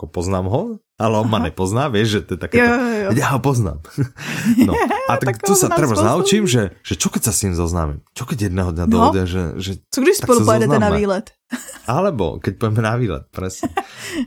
ako 0.02 0.10
poznám 0.10 0.50
ho, 0.50 0.62
ale 0.98 1.14
on 1.20 1.30
Aha. 1.30 1.34
ma 1.36 1.38
nepozná, 1.46 1.86
vieš, 1.86 2.18
že 2.18 2.20
to 2.26 2.30
je 2.34 2.40
také... 2.42 2.58
Jo, 2.58 2.74
jo, 2.74 2.98
jo. 3.06 3.08
Ja 3.14 3.36
ho 3.36 3.40
poznám. 3.44 3.84
no. 4.66 4.74
A 5.06 5.14
tak, 5.20 5.38
tak 5.38 5.46
tu 5.46 5.54
sa 5.54 5.70
treba 5.70 5.94
naučím, 5.94 6.48
že, 6.48 6.74
že 6.82 6.98
čo 6.98 7.06
keď 7.06 7.30
sa 7.30 7.32
s 7.36 7.46
ním 7.46 7.54
zoznámim? 7.54 8.02
Čo 8.16 8.26
keď 8.26 8.50
jedného 8.50 8.74
dňa 8.74 8.86
no. 8.88 8.90
dojde, 8.90 9.22
že, 9.30 9.42
že... 9.62 9.70
Co 9.92 9.98
když 10.02 10.16
spolu 10.18 10.42
pojedete 10.42 10.78
na 10.80 10.90
výlet? 10.90 11.30
Alebo 11.86 12.42
keď 12.42 12.52
pojeme 12.58 12.82
na 12.82 12.98
výlet, 12.98 13.24
presne. 13.30 13.70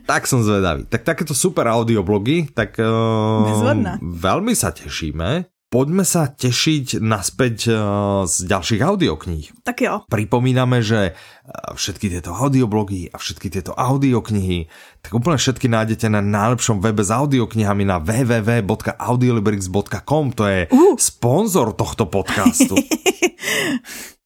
tak 0.08 0.24
som 0.24 0.40
zvedavý. 0.40 0.88
Tak 0.88 1.02
takéto 1.04 1.36
super 1.36 1.68
audioblogy, 1.68 2.48
tak 2.56 2.80
uh, 2.80 4.00
veľmi 4.00 4.56
sa 4.56 4.72
tešíme 4.72 5.55
poďme 5.66 6.06
sa 6.06 6.30
tešiť 6.30 7.02
naspäť 7.02 7.66
uh, 7.68 7.76
z 8.24 8.46
ďalších 8.46 8.82
audiokníh. 8.82 9.50
Tak 9.66 9.80
jo. 9.82 10.00
Pripomíname, 10.06 10.82
že 10.82 11.12
uh, 11.12 11.74
všetky 11.74 12.10
tieto 12.10 12.32
audioblogy 12.32 13.08
a 13.10 13.18
všetky 13.18 13.50
tieto 13.50 13.72
audioknihy, 13.74 14.68
tak 15.02 15.14
úplne 15.14 15.38
všetky 15.38 15.66
nájdete 15.66 16.08
na 16.10 16.20
najlepšom 16.22 16.78
webe 16.78 17.02
s 17.02 17.10
audioknihami 17.10 17.84
na 17.84 17.98
www.audiolibrix.com. 17.98 20.32
To 20.38 20.46
je 20.46 20.68
uh. 20.70 20.94
sponzor 20.96 21.72
tohto 21.74 22.06
podcastu. 22.06 22.76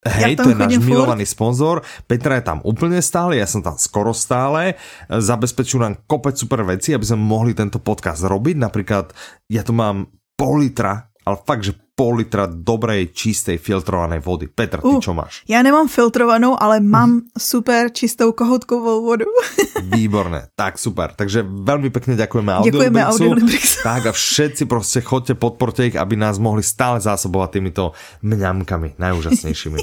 Hej, 0.00 0.40
to 0.40 0.48
je 0.48 0.56
náš 0.56 0.80
milovaný 0.80 1.28
sponzor. 1.28 1.84
Petra 2.08 2.40
je 2.40 2.48
tam 2.48 2.64
úplne 2.64 3.04
stále, 3.04 3.36
ja 3.36 3.44
som 3.44 3.60
tam 3.60 3.76
skoro 3.76 4.16
stále. 4.16 4.80
Zabezpečujú 5.12 5.76
nám 5.76 6.00
kopec 6.08 6.40
super 6.40 6.64
veci, 6.64 6.96
aby 6.96 7.04
sme 7.04 7.20
mohli 7.20 7.52
tento 7.52 7.84
podcast 7.84 8.24
robiť. 8.24 8.56
Napríklad, 8.56 9.12
ja 9.52 9.60
tu 9.60 9.76
mám 9.76 10.08
pol 10.40 10.64
litra, 10.64 11.09
ale 11.24 11.36
fakt, 11.46 11.64
že 11.64 11.76
pol 12.00 12.16
litra 12.16 12.48
dobrej, 12.48 13.12
čistej, 13.12 13.60
filtrované 13.60 14.24
vody. 14.24 14.48
Petr, 14.48 14.80
ty 14.80 14.88
uh, 14.88 15.04
čo 15.04 15.12
máš? 15.12 15.44
Já 15.44 15.60
nemám 15.60 15.88
filtrovanou, 15.88 16.56
ale 16.56 16.80
mám 16.80 17.28
super 17.38 17.92
čistou 17.92 18.32
kohoutkovou 18.32 19.04
vodu. 19.04 19.28
Výborné, 19.92 20.48
tak 20.56 20.80
super. 20.80 21.12
Takže 21.12 21.44
veľmi 21.44 21.92
pekne 21.92 22.16
ďakujeme 22.16 22.50
Audiolibrixu. 22.56 23.04
Audiolibrixu. 23.04 23.78
Tak 23.84 24.02
a 24.08 24.12
všetci 24.16 24.64
proste 24.64 25.04
chodte, 25.04 25.36
podporte 25.36 25.84
ich, 25.84 25.96
aby 26.00 26.16
nás 26.16 26.40
mohli 26.40 26.64
stále 26.64 27.04
zásobovať 27.04 27.48
týmito 27.52 27.92
mňamkami 28.24 28.96
najúžasnejšími. 29.04 29.78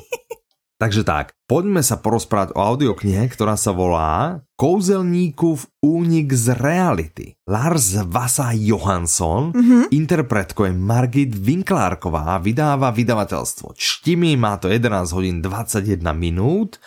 Takže 0.77 1.01
tak, 1.01 1.33
poďme 1.49 1.81
sa 1.81 1.97
porozprávať 1.97 2.53
o 2.53 2.61
audioknihe, 2.61 3.25
ktorá 3.33 3.57
sa 3.57 3.73
volá 3.73 4.45
Kouzelníkův 4.61 5.65
únik 5.81 6.29
z 6.37 6.53
reality. 6.53 7.33
Lars 7.49 7.97
Vasa 8.05 8.53
Johansson, 8.53 9.57
mm-hmm. 9.57 9.83
interpretkuje 9.89 10.77
Margit 10.77 11.33
Winklárková, 11.33 12.37
vydává 12.37 12.93
vydavateľstvo 12.93 13.73
Čtimi, 13.73 14.37
má 14.37 14.61
to 14.61 14.69
11 14.69 15.09
hodin 15.17 15.41
21 15.41 15.97
minút. 16.13 16.77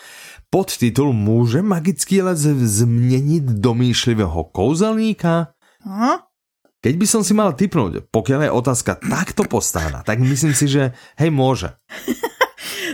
Podtitul 0.50 1.10
Může 1.10 1.62
magický 1.62 2.22
les 2.22 2.46
změnit 2.62 3.42
domýšlivého 3.42 4.44
kouzelníka? 4.54 5.54
Aha. 5.86 6.30
Keď 6.80 6.94
by 6.96 7.06
som 7.06 7.20
si 7.20 7.36
mal 7.36 7.52
typnúť, 7.52 8.08
pokiaľ 8.08 8.48
je 8.48 8.56
otázka 8.56 8.96
takto 9.04 9.44
postána, 9.44 10.00
tak 10.00 10.16
myslím 10.24 10.56
si, 10.56 10.64
že 10.64 10.96
hej, 11.20 11.28
môže. 11.28 11.76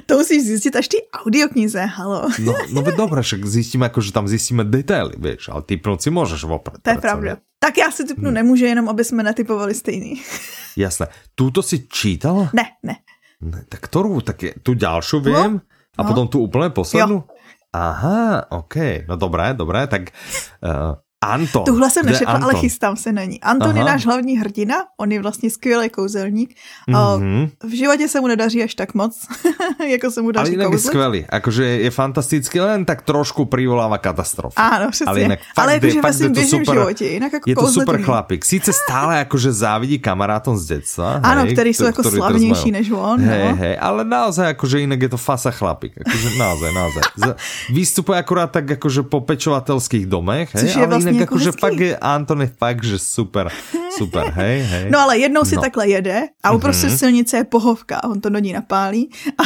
to 0.06 0.18
musíš 0.18 0.42
zjistit 0.42 0.76
až 0.76 0.88
ty 0.88 0.96
audioknize, 1.12 1.80
halo. 1.80 2.28
no, 2.38 2.54
no 2.72 2.82
dobré, 2.82 3.22
však 3.22 3.46
zjistíme, 3.46 3.86
jako, 3.86 4.00
že 4.00 4.12
tam 4.12 4.28
zjistíme 4.28 4.64
detaily, 4.64 5.12
víš, 5.18 5.48
ale 5.48 5.62
typnout 5.62 6.02
si 6.02 6.10
můžeš 6.10 6.44
opět. 6.44 6.74
To 6.82 6.90
je 6.90 6.98
pravda. 6.98 7.36
Tak 7.58 7.78
já 7.78 7.90
si 7.90 8.04
typnu 8.04 8.24
hmm. 8.24 8.34
nemůžu, 8.34 8.64
jenom 8.64 8.88
aby 8.88 9.04
jsme 9.04 9.22
netypovali 9.22 9.74
stejný. 9.74 10.22
Jasné. 10.76 11.06
Tuto 11.34 11.62
si 11.62 11.88
čítala? 11.88 12.50
Ne, 12.52 12.64
ne. 12.82 12.96
ne 13.40 13.64
tak 13.68 13.80
kterou? 13.80 14.20
Tak 14.20 14.42
je, 14.42 14.54
tu 14.62 14.74
další 14.74 15.16
vím 15.16 15.34
no, 15.34 15.60
a 15.98 16.02
no. 16.02 16.08
potom 16.08 16.28
tu 16.28 16.38
úplně 16.38 16.70
poslednou? 16.70 17.24
Aha, 17.72 18.50
OK, 18.50 18.74
no 19.08 19.16
dobré, 19.16 19.54
dobré, 19.54 19.86
tak 19.86 20.02
uh, 20.02 20.70
Anton. 21.24 21.64
Tuhle 21.64 21.90
jsem 21.90 22.06
nečetla, 22.06 22.40
ale 22.42 22.54
chystám 22.54 22.96
se 22.96 23.12
na 23.12 23.24
ní. 23.24 23.40
Anton 23.40 23.70
Aha. 23.70 23.78
je 23.78 23.84
náš 23.84 24.06
hlavní 24.06 24.38
hrdina, 24.38 24.76
on 25.00 25.12
je 25.12 25.22
vlastně 25.22 25.50
skvělý 25.50 25.88
kouzelník. 25.88 26.54
Mm-hmm. 26.88 27.50
V 27.64 27.76
životě 27.76 28.08
se 28.08 28.20
mu 28.20 28.26
nedaří 28.26 28.62
až 28.62 28.74
tak 28.74 28.94
moc, 28.94 29.26
jako 29.90 30.10
se 30.10 30.22
mu 30.22 30.30
daří 30.30 30.46
Ale 30.46 30.52
jinak 30.52 30.66
kouzlet. 30.66 30.84
je 30.84 30.88
skvělý, 30.88 31.26
akože 31.28 31.64
je 31.64 31.90
fantastický, 31.90 32.60
len 32.60 32.84
tak 32.84 33.02
trošku 33.02 33.44
privolává 33.44 33.98
katastrofu. 33.98 34.54
Ano, 34.56 34.90
přesně. 34.90 35.06
Ale, 35.06 35.20
jinak 35.20 35.38
fakt, 35.38 35.64
ale 35.64 35.72
jakože 35.72 36.00
vlastně 36.00 36.28
v 36.28 36.46
super, 36.46 36.74
životě, 36.74 37.06
jinak 37.06 37.32
jako 37.32 37.50
Je 37.50 37.56
to 37.56 37.68
super 37.68 38.02
chlapík. 38.02 38.44
Sice 38.44 38.72
stále 38.72 39.18
jakože 39.18 39.52
závidí 39.52 39.98
kamarátom 39.98 40.56
z 40.56 40.66
dětstva. 40.66 41.20
Ano, 41.22 41.42
hej, 41.42 41.52
který 41.52 41.74
jsou 41.74 41.84
jako 41.84 42.02
slavnější 42.02 42.70
než 42.70 42.90
on. 42.90 43.20
Hej, 43.20 43.48
no. 43.48 43.56
hej, 43.56 43.78
ale 43.80 44.04
naozaj 44.04 44.46
jakože 44.46 44.80
jinak 44.80 45.02
je 45.02 45.08
to 45.08 45.16
fasa 45.16 45.50
chlapík. 45.50 45.92
Jakože 46.06 46.38
naozaj, 46.38 46.74
naozaj. 46.74 47.02
Vystupuje 47.74 48.18
akurát 48.18 48.50
tak 48.50 48.70
jakože 48.70 49.02
po 49.02 49.20
pečovatelských 49.20 50.06
domech, 50.06 50.54
hej, 50.54 50.80
je 50.80 50.86
vlastně 50.86 51.05
jinak 51.06 51.20
jako 51.20 51.34
jakože 51.34 51.52
fakt 51.60 51.80
je 51.80 51.96
Anton 51.96 52.40
je 52.40 52.46
fakt, 52.58 52.84
že 52.84 52.98
super, 52.98 53.50
super, 53.96 54.32
hej, 54.32 54.62
hej. 54.70 54.90
No 54.90 54.98
ale 54.98 55.18
jednou 55.18 55.44
si 55.44 55.56
no. 55.56 55.62
takhle 55.62 55.88
jede 55.88 56.28
a 56.42 56.52
uprostřed 56.52 56.90
mm-hmm. 56.90 56.98
silnice 56.98 57.36
je 57.36 57.44
pohovka, 57.44 58.04
on 58.04 58.20
to 58.20 58.28
do 58.28 58.38
ní 58.38 58.52
napálí 58.52 59.10
a, 59.38 59.44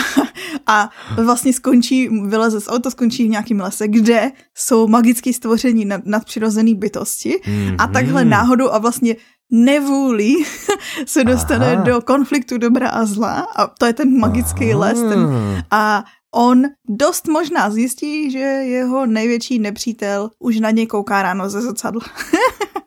a 0.67 0.91
vlastně 1.23 1.53
skončí, 1.53 2.09
vyleze 2.09 2.61
z 2.61 2.69
auto, 2.69 2.91
skončí 2.91 3.25
v 3.25 3.31
nějakém 3.31 3.61
lese, 3.61 3.89
kde 3.89 4.31
jsou 4.55 4.89
magické 4.89 5.33
stvoření 5.33 5.85
nad, 5.85 6.07
nadpřirozené 6.07 6.75
bytosti 6.75 7.41
mm-hmm. 7.45 7.77
a 7.79 7.87
takhle 7.87 8.25
náhodou 8.25 8.71
a 8.71 8.79
vlastně 8.79 9.17
nevůlí 9.51 10.45
se 11.07 11.25
dostane 11.25 11.75
Aha. 11.75 11.85
do 11.85 12.01
konfliktu 12.01 12.59
dobra 12.59 12.89
a 12.89 13.05
zla 13.05 13.47
a 13.57 13.67
to 13.67 13.87
je 13.87 13.93
ten 13.93 14.19
magický 14.19 14.73
Aha. 14.73 14.81
les 14.81 14.99
ten, 14.99 15.29
a 15.71 16.05
on 16.35 16.63
dost 16.89 17.29
možná 17.29 17.71
zjistí, 17.71 18.31
že 18.31 18.39
jeho 18.39 19.07
největší 19.07 19.59
nepřítel 19.59 20.31
už 20.39 20.61
na 20.61 20.71
něj 20.71 20.87
kouká 20.87 21.23
ráno 21.23 21.51
ze 21.51 21.63
zrcadla. 21.63 22.03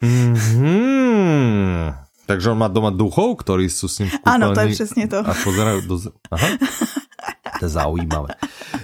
mm-hmm. 0.02 1.96
Takže 2.26 2.56
on 2.56 2.58
má 2.58 2.72
doma 2.72 2.88
duchov, 2.88 3.36
ktorí 3.44 3.68
sú 3.68 3.92
s 3.92 4.00
ním 4.00 4.08
v 4.08 4.16
Ano, 4.24 4.56
to 4.56 4.60
je 4.60 4.68
přesně 4.72 5.08
to. 5.08 5.20
A 5.28 5.34
pozerajú 5.44 5.82
do... 5.84 6.00
Aha. 6.32 6.48
To 7.60 7.66
je 7.66 7.70
zaujímavé. 7.70 8.34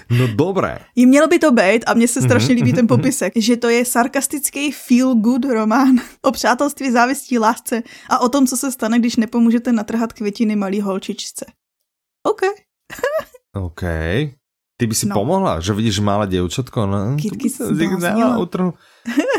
No 0.10 0.28
dobré. 0.28 0.80
I 0.96 1.06
mělo 1.06 1.28
by 1.28 1.40
to 1.40 1.52
být, 1.52 1.84
a 1.88 1.94
mně 1.94 2.08
se 2.08 2.22
strašně 2.22 2.56
líbí 2.56 2.74
ten 2.74 2.88
popisek, 2.88 3.34
že 3.36 3.58
to 3.58 3.70
je 3.70 3.86
sarkastický 3.86 4.72
feel-good 4.72 5.54
román 5.54 5.96
o 6.22 6.32
přátelství, 6.32 6.92
závistí, 6.92 7.40
lásce 7.40 7.84
a 8.10 8.20
o 8.20 8.30
tom, 8.30 8.48
co 8.48 8.58
se 8.58 8.72
stane, 8.72 9.00
když 9.00 9.16
nepomůžete 9.16 9.72
natrhat 9.72 10.14
květiny 10.14 10.56
malý 10.56 10.82
holčičce. 10.82 11.46
OK. 12.24 12.42
OK. 13.56 13.84
Ty 14.80 14.88
by 14.88 14.96
si 14.96 15.12
no. 15.12 15.16
pomohla, 15.20 15.60
že 15.60 15.76
vidíš 15.76 16.00
malé 16.00 16.28
děvčatko, 16.28 16.88
no? 16.88 17.20
Kytky 17.20 17.50
si 17.52 17.64
dala 18.00 18.40
utrhu. 18.40 18.74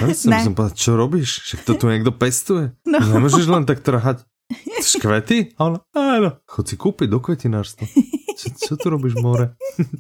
No, 0.05 0.13
som, 0.13 0.37
som 0.37 0.53
povedal, 0.53 0.77
čo 0.77 1.01
robíš? 1.01 1.41
Však 1.41 1.65
to 1.65 1.75
tu 1.75 1.89
někdo 1.89 2.13
pestuje. 2.13 2.77
No. 2.85 3.01
Nemůžeš 3.01 3.47
len 3.47 3.65
tak 3.65 3.81
trhať 3.81 4.21
škvety? 4.85 5.49
A 5.59 5.65
ona, 5.65 5.79
áno, 5.97 6.31
chod 6.45 6.69
si 6.69 6.77
kúpiť 6.77 7.09
do 7.09 7.23
kvetinárstva. 7.23 7.87
Čo, 8.37 8.47
čo 8.57 8.73
tu 8.77 8.91
robíš, 8.91 9.17
more? 9.21 9.57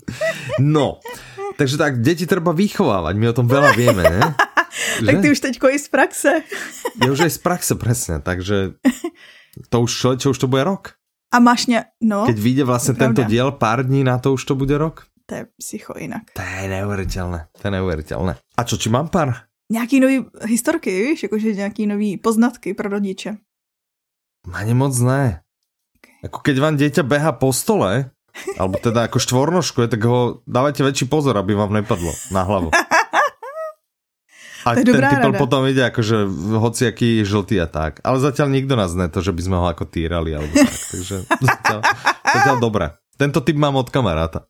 no, 0.60 0.98
takže 1.56 1.76
tak, 1.76 2.00
deti 2.02 2.26
treba 2.26 2.52
vychovávať, 2.52 3.14
my 3.16 3.26
o 3.30 3.36
tom 3.36 3.46
veľa 3.46 3.70
vieme, 3.76 4.02
ne? 4.02 4.20
tak 5.06 5.14
ty 5.22 5.26
už 5.30 5.40
teďko 5.40 5.70
i 5.70 5.78
z 5.78 5.88
praxe. 5.88 6.30
ja 7.00 7.08
už 7.08 7.30
aj 7.30 7.32
z 7.36 7.40
praxe, 7.40 7.72
presne, 7.76 8.16
takže 8.20 8.80
to 9.70 9.76
už, 9.84 9.90
čo, 9.92 10.08
čo 10.16 10.26
už 10.32 10.38
to 10.40 10.50
bude 10.50 10.64
rok. 10.64 11.00
A 11.30 11.38
máš 11.38 11.66
ně, 11.66 11.84
no. 12.02 12.26
Keď 12.26 12.38
vyjde 12.38 12.64
vlastně 12.64 12.94
tento 12.94 13.22
diel 13.22 13.52
pár 13.52 13.86
dní 13.86 14.04
na 14.04 14.18
to 14.18 14.32
už 14.32 14.44
to 14.44 14.54
bude 14.54 14.78
rok? 14.78 15.06
To 15.30 15.36
je 15.38 15.46
psycho 15.62 15.94
jinak. 15.98 16.22
To 16.34 16.42
je 16.42 16.68
neuvěřitelné, 16.68 17.46
to 17.62 17.66
je 17.66 17.70
neuvěřitelné. 17.70 18.36
A 18.58 18.64
čo, 18.66 18.74
či 18.76 18.90
mám 18.90 19.08
pár? 19.08 19.46
Nějaký 19.70 20.00
nový 20.00 20.26
historky, 20.42 20.90
víš, 20.90 21.22
jakože 21.22 21.54
nějaký 21.54 21.86
nový 21.86 22.16
poznatky 22.18 22.74
pro 22.74 22.88
rodiče. 22.88 23.36
Ani 24.52 24.74
moc 24.74 24.98
ne. 24.98 25.40
Okay. 26.02 26.14
Jako 26.22 26.38
keď 26.42 26.56
vám 26.58 26.74
dieťa 26.76 27.02
beha 27.06 27.32
po 27.32 27.52
stole, 27.54 28.10
alebo 28.58 28.78
teda 28.82 29.06
jako 29.06 29.18
štvornožkuje, 29.22 29.86
tak 29.88 30.02
ho 30.02 30.42
dávajte 30.50 30.82
väčší 30.82 31.06
pozor, 31.06 31.38
aby 31.38 31.54
vám 31.54 31.78
nepadlo 31.78 32.10
na 32.34 32.42
hlavu. 32.42 32.70
A 34.66 34.74
ten 34.74 34.84
typl 34.84 35.32
potom 35.38 35.64
ide 35.70 35.88
akože 35.88 36.26
hociaký 36.58 37.24
žltý 37.24 37.62
a 37.62 37.68
tak. 37.70 38.02
Ale 38.04 38.20
zatiaľ 38.20 38.52
nikto 38.52 38.76
nás 38.76 38.92
ne 38.92 39.08
to, 39.08 39.22
že 39.22 39.32
by 39.32 39.42
sme 39.46 39.56
ho 39.56 39.66
ako 39.70 39.88
týrali 39.88 40.36
alebo 40.36 40.52
tak. 40.52 40.80
Takže 40.90 41.16
zatiaľ, 41.48 41.80
zatiaľ 42.26 42.56
dobré. 42.58 42.86
Tento 43.20 43.44
typ 43.44 43.56
mám 43.60 43.76
od 43.76 43.92
kamaráta. 43.92 44.48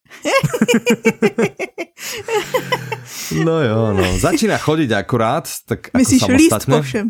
No 3.34 3.62
jo, 3.62 3.90
no. 3.94 4.06
Začína 4.18 4.58
chodiť 4.62 4.90
akurát, 4.94 5.50
tak 5.66 5.90
Myslíš 5.90 6.22
ako 6.22 6.38
líst 6.38 6.62
po 6.70 6.78
všem. 6.82 7.06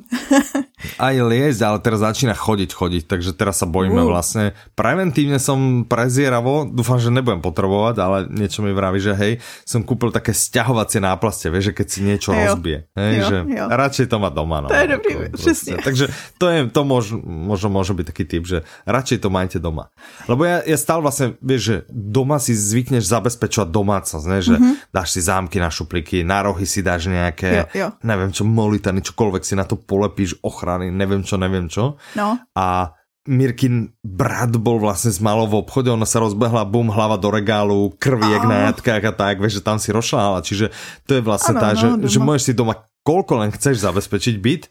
Aj 0.98 1.14
liezť, 1.14 1.60
ale 1.64 1.78
teraz 1.80 2.04
začína 2.04 2.36
chodiť, 2.36 2.70
chodiť, 2.74 3.02
takže 3.08 3.30
teraz 3.32 3.62
sa 3.62 3.66
bojíme 3.70 4.02
uh. 4.04 4.10
vlastne. 4.10 4.52
Preventívne 4.76 5.40
som 5.40 5.88
prezieravo, 5.88 6.68
dúfam, 6.68 7.00
že 7.00 7.08
nebudem 7.08 7.40
potrebovať, 7.40 7.96
ale 7.96 8.18
niečo 8.28 8.60
mi 8.60 8.76
vraví, 8.76 9.00
že 9.00 9.16
hej, 9.16 9.32
som 9.64 9.80
kúpil 9.80 10.12
také 10.12 10.36
sťahovacie 10.36 11.00
náplastie, 11.00 11.48
vieš, 11.48 11.72
že 11.72 11.76
keď 11.80 11.86
si 11.86 11.98
niečo 12.04 12.30
jo. 12.34 12.38
rozbije, 12.44 12.78
hej, 12.98 13.14
jo, 13.16 13.24
že 13.24 13.36
jo. 13.48 13.64
radšej 13.72 14.06
to 14.12 14.16
má 14.20 14.28
doma. 14.28 14.60
No, 14.60 14.68
to 14.68 14.76
je 14.76 14.88
dobrý, 14.88 15.14
přesně. 15.32 15.76
Takže 15.80 16.04
to 16.36 16.46
je, 16.52 16.60
to 16.68 16.80
mož, 16.84 17.16
možno 17.24 17.72
môže 17.72 17.96
byť 17.96 18.06
taký 18.10 18.24
typ, 18.28 18.44
že 18.44 18.58
radšej 18.84 19.24
to 19.24 19.28
majte 19.30 19.58
doma. 19.62 19.88
Lebo 20.28 20.44
ja, 20.44 20.60
ja 20.66 20.76
stále 20.76 21.00
vlastne, 21.00 21.38
vieš, 21.40 21.62
že 21.64 21.76
doma 21.88 22.36
si 22.36 22.52
zvykneš 22.52 23.08
zabezpečovať 23.08 23.68
domácnosť, 23.72 24.26
ne? 24.26 24.38
že 24.44 24.54
mm-hmm. 24.58 24.74
dáš 24.92 25.08
si 25.16 25.20
zámky 25.24 25.56
na 25.62 25.70
šuplíky, 25.70 26.10
šperky, 26.10 26.24
na 26.24 26.42
rohy 26.42 26.66
si 26.66 26.82
dáš 26.82 27.06
nejaké, 27.06 27.70
jo, 27.74 27.86
jo. 27.86 27.88
neviem 28.02 28.32
čo, 28.34 28.42
molitany, 28.42 29.00
čokoľvek 29.04 29.42
si 29.46 29.54
na 29.54 29.64
to 29.64 29.78
polepíš, 29.78 30.42
ochrany, 30.70 30.94
neviem 30.94 31.26
čo, 31.26 31.34
neviem 31.34 31.66
čo. 31.66 31.98
No. 32.14 32.38
A 32.54 32.94
Mirkin 33.26 33.92
brat 34.00 34.54
bol 34.56 34.80
vlastne 34.80 35.12
s 35.12 35.20
malou 35.20 35.44
v 35.50 35.60
obchode, 35.60 35.90
ona 35.92 36.08
sa 36.08 36.22
rozbehla, 36.22 36.64
bum, 36.64 36.88
hlava 36.88 37.20
do 37.20 37.28
regálu, 37.28 37.92
krviek 37.98 38.46
oh. 38.46 38.48
na 38.48 38.56
jatkách 38.70 39.04
a 39.04 39.12
tak, 39.12 39.42
vieš, 39.42 39.60
že 39.60 39.66
tam 39.66 39.76
si 39.76 39.92
rošláhala, 39.92 40.40
čiže 40.40 40.72
to 41.04 41.18
je 41.18 41.22
vlastne 41.22 41.58
ano, 41.58 41.60
tá, 41.60 41.68
no, 41.74 41.78
že, 41.78 41.86
že 42.16 42.18
môžeš 42.22 42.42
si 42.48 42.52
doma 42.56 42.88
koľko 43.04 43.44
len 43.44 43.50
chceš 43.52 43.84
zabezpečiť 43.84 44.34
byt, 44.40 44.64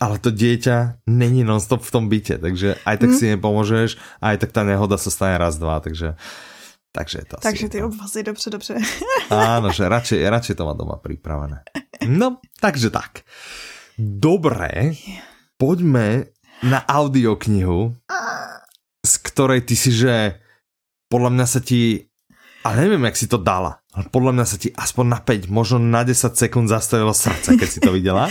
ale 0.00 0.16
to 0.16 0.32
dieťa 0.32 1.04
není 1.12 1.44
non-stop 1.44 1.84
v 1.84 1.92
tom 1.92 2.08
byte, 2.08 2.40
takže 2.40 2.80
aj 2.88 2.96
tak 3.04 3.10
hmm. 3.12 3.18
si 3.20 3.24
nepomôžeš, 3.36 3.90
aj 4.24 4.36
tak 4.40 4.50
tá 4.56 4.64
nehoda 4.64 4.96
sa 4.96 5.12
stane 5.12 5.36
raz, 5.36 5.60
dva, 5.60 5.84
takže 5.84 6.16
takže 6.90 7.16
je 7.22 7.26
to 7.28 7.36
Takže 7.38 7.68
ty 7.68 7.78
obvazy, 7.84 8.22
dobře, 8.22 8.50
dobře. 8.50 8.74
Áno, 9.30 9.70
že 9.70 9.86
radšej, 9.86 10.18
radšej 10.26 10.54
to 10.58 10.66
má 10.66 10.74
doma 10.74 10.98
pripravené. 10.98 11.62
No, 12.08 12.42
takže 12.58 12.90
tak. 12.90 13.22
Dobré, 13.94 14.98
poďme 15.60 16.32
na 16.64 16.80
audioknihu, 16.80 17.92
z 19.04 19.14
ktorej 19.28 19.68
ty 19.68 19.76
si, 19.76 19.92
že 19.92 20.40
podľa 21.12 21.30
mňa 21.36 21.46
sa 21.46 21.60
ti 21.60 22.08
Ale 22.60 22.84
neviem, 22.84 23.08
jak 23.08 23.16
si 23.16 23.24
to 23.24 23.40
dala. 23.40 23.80
Ale 23.96 24.12
podľa 24.12 24.32
mňa 24.36 24.44
sa 24.44 24.60
ti 24.60 24.68
aspoň 24.68 25.04
na 25.08 25.18
5, 25.24 25.48
možno 25.48 25.80
na 25.80 26.04
10 26.04 26.36
sekúnd 26.36 26.68
zastavilo 26.68 27.16
srdce, 27.16 27.56
keď 27.56 27.68
si 27.68 27.80
to 27.80 27.88
videla. 27.88 28.28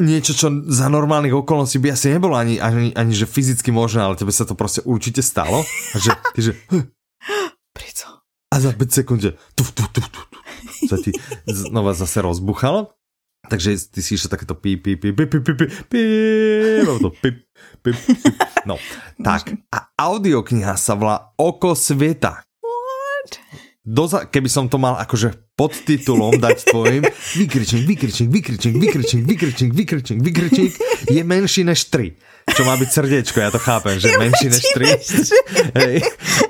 Niečo, 0.00 0.32
čo 0.32 0.48
za 0.64 0.88
normálnych 0.88 1.36
okolností 1.36 1.76
by 1.76 1.92
asi 1.92 2.08
nebolo 2.16 2.36
ani, 2.36 2.56
ani, 2.56 2.96
ani 2.96 3.12
že 3.12 3.28
fyzicky 3.28 3.68
možné, 3.68 4.00
ale 4.00 4.16
tebe 4.16 4.32
sa 4.32 4.48
to 4.48 4.56
prostě 4.56 4.80
určite 4.88 5.20
stalo. 5.20 5.60
A 5.92 5.96
že, 6.00 6.10
ty, 6.32 6.40
že... 6.42 6.52
A 8.48 8.56
za 8.56 8.72
5 8.72 8.88
sekúnd, 8.88 9.20
že... 9.20 9.36
Tuf, 9.52 9.76
tuf, 9.76 9.92
tuf, 9.92 10.08
tuf, 10.08 10.24
sa 10.88 10.96
ti 10.96 11.12
znova 11.44 11.92
zase 11.92 12.24
rozbuchalo. 12.24 12.95
Takže 13.46 13.78
ty 13.90 14.00
si 14.02 14.18
ešte 14.18 14.34
takéto 14.34 14.58
pí, 14.58 14.76
pí, 14.76 14.98
pí, 14.98 15.14
pí, 15.14 15.24
pí, 15.26 15.40
pí, 15.40 16.00
to 16.84 17.10
pí, 17.14 17.30
pí, 17.82 17.90
pí. 17.90 17.90
No, 18.66 18.76
tak. 19.22 19.54
A 19.70 19.94
audiokniha 19.94 20.74
sa 20.74 20.98
volá 20.98 21.32
Oko 21.38 21.78
sveta. 21.78 22.42
What? 22.42 23.30
Doza, 23.86 24.26
keby 24.26 24.50
som 24.50 24.66
to 24.66 24.82
mal 24.82 24.98
akože 24.98 25.54
pod 25.54 25.70
titulom 25.70 26.42
dať 26.42 26.74
tvojim, 26.74 27.06
vykričník, 27.38 27.86
vykričník, 27.86 28.28
vykričník, 28.34 28.74
vykričník, 28.82 29.24
vykričník, 29.24 29.72
vykričník, 29.72 30.20
vykričník, 30.20 30.72
je 31.06 31.22
menší 31.22 31.62
než 31.62 31.86
3 31.94 32.35
čo 32.56 32.62
má 32.64 32.78
byť 32.78 32.88
srdiečko, 32.88 33.36
ja 33.42 33.50
to 33.52 33.60
chápem, 33.60 34.00
že 34.00 34.08
je 34.12 34.16
menší 34.16 34.46
než 34.48 34.64
3. 34.72 35.76
Hej, 35.76 35.96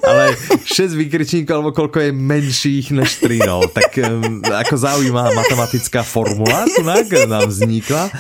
ale 0.07 0.25
6 0.63 0.95
vykričníkov, 0.95 1.55
alebo 1.57 1.71
koľko 1.75 1.99
je 1.99 2.11
menších 2.15 2.95
než 2.95 3.23
3, 3.25 3.43
no. 3.43 3.67
Tak 3.67 3.91
um, 4.05 4.45
ako 4.45 4.75
zaujímavá 4.77 5.35
matematická 5.35 6.07
formula 6.07 6.69
tu 6.71 6.87
nám 7.27 7.51
vznikla. 7.51 8.13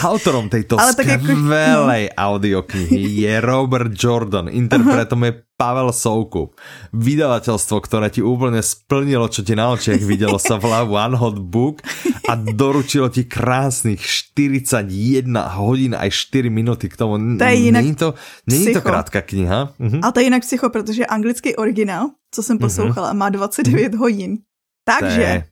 Autorom 0.00 0.48
tejto 0.48 0.80
ale 0.80 0.96
skvelej 0.96 2.04
ako... 2.08 2.14
no. 2.14 2.22
audioknihy 2.24 3.26
je 3.26 3.34
Robert 3.44 3.92
Jordan, 3.92 4.48
interpretom 4.48 5.20
je 5.28 5.45
Pavel 5.56 5.88
Soukup. 5.88 6.52
Vydavateľstvo, 6.92 7.80
ktoré 7.80 8.12
ti 8.12 8.20
úplne 8.20 8.60
splnilo, 8.60 9.24
čo 9.32 9.40
ti 9.40 9.56
na 9.56 9.72
očiach 9.72 10.04
videlo, 10.04 10.36
sa 10.36 10.60
volá 10.60 10.84
One 10.84 11.16
Hot 11.16 11.40
Book 11.40 11.80
a 12.28 12.36
doručilo 12.36 13.08
ti 13.08 13.24
krásnych 13.24 14.04
41 14.04 15.24
hodín 15.56 15.96
aj 15.96 16.12
4 16.12 16.52
minuty 16.52 16.92
k 16.92 16.94
tomu. 17.00 17.16
To 17.40 17.44
je 17.44 17.56
jinak 17.72 17.82
není 17.82 17.96
to, 17.96 18.14
není 18.46 18.72
to 18.72 18.80
krátká 18.84 19.24
kniha. 19.24 19.72
Mhm. 19.80 20.00
A 20.04 20.12
to 20.12 20.20
je 20.20 20.24
jinak 20.28 20.42
psycho, 20.42 20.68
protože 20.70 21.06
anglický 21.06 21.56
originál, 21.56 22.10
co 22.30 22.42
jsem 22.42 22.56
mhm. 22.56 22.60
poslouchala, 22.60 23.12
má 23.12 23.28
29 23.28 23.92
mhm. 23.92 24.00
hodin. 24.00 24.38
Takže 24.84 25.44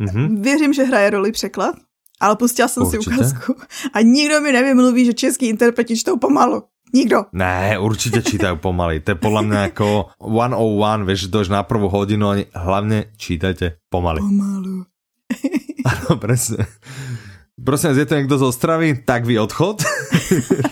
mhm. 0.00 0.42
věřím, 0.42 0.72
že 0.72 0.82
hraje 0.82 1.10
roli 1.10 1.32
překlad, 1.32 1.76
ale 2.20 2.36
pustila 2.36 2.68
jsem 2.68 2.82
Určitě. 2.82 3.04
si 3.04 3.10
ukázku 3.10 3.54
a 3.92 4.00
nikdo 4.00 4.40
mi 4.40 4.52
nevymluví, 4.52 5.04
že 5.04 5.12
český 5.12 5.46
interpreti 5.48 5.96
čtou 5.96 6.16
pomalu. 6.16 6.62
Nikdo. 6.90 7.30
Ne, 7.32 7.78
určite 7.78 8.22
čítajú 8.22 8.58
pomaly. 8.58 9.02
To 9.06 9.14
je 9.14 9.18
podľa 9.18 9.42
mňa 9.46 9.60
ako 9.74 9.88
101, 10.18 11.06
vieš, 11.06 11.30
to 11.30 11.46
na 11.46 11.62
prvú 11.62 11.86
hodinu, 11.86 12.34
ani 12.34 12.44
hlavne 12.50 13.14
čítajte 13.14 13.78
pomaly. 13.86 14.18
Pomalu. 14.18 14.86
Áno, 15.90 16.18
presne. 16.18 16.66
Prosím 17.60 17.92
je 17.92 18.08
to 18.08 18.16
niekto 18.16 18.36
z 18.40 18.44
Ostravy, 18.48 18.88
tak 19.04 19.28
vy 19.28 19.36
odchod. 19.36 19.84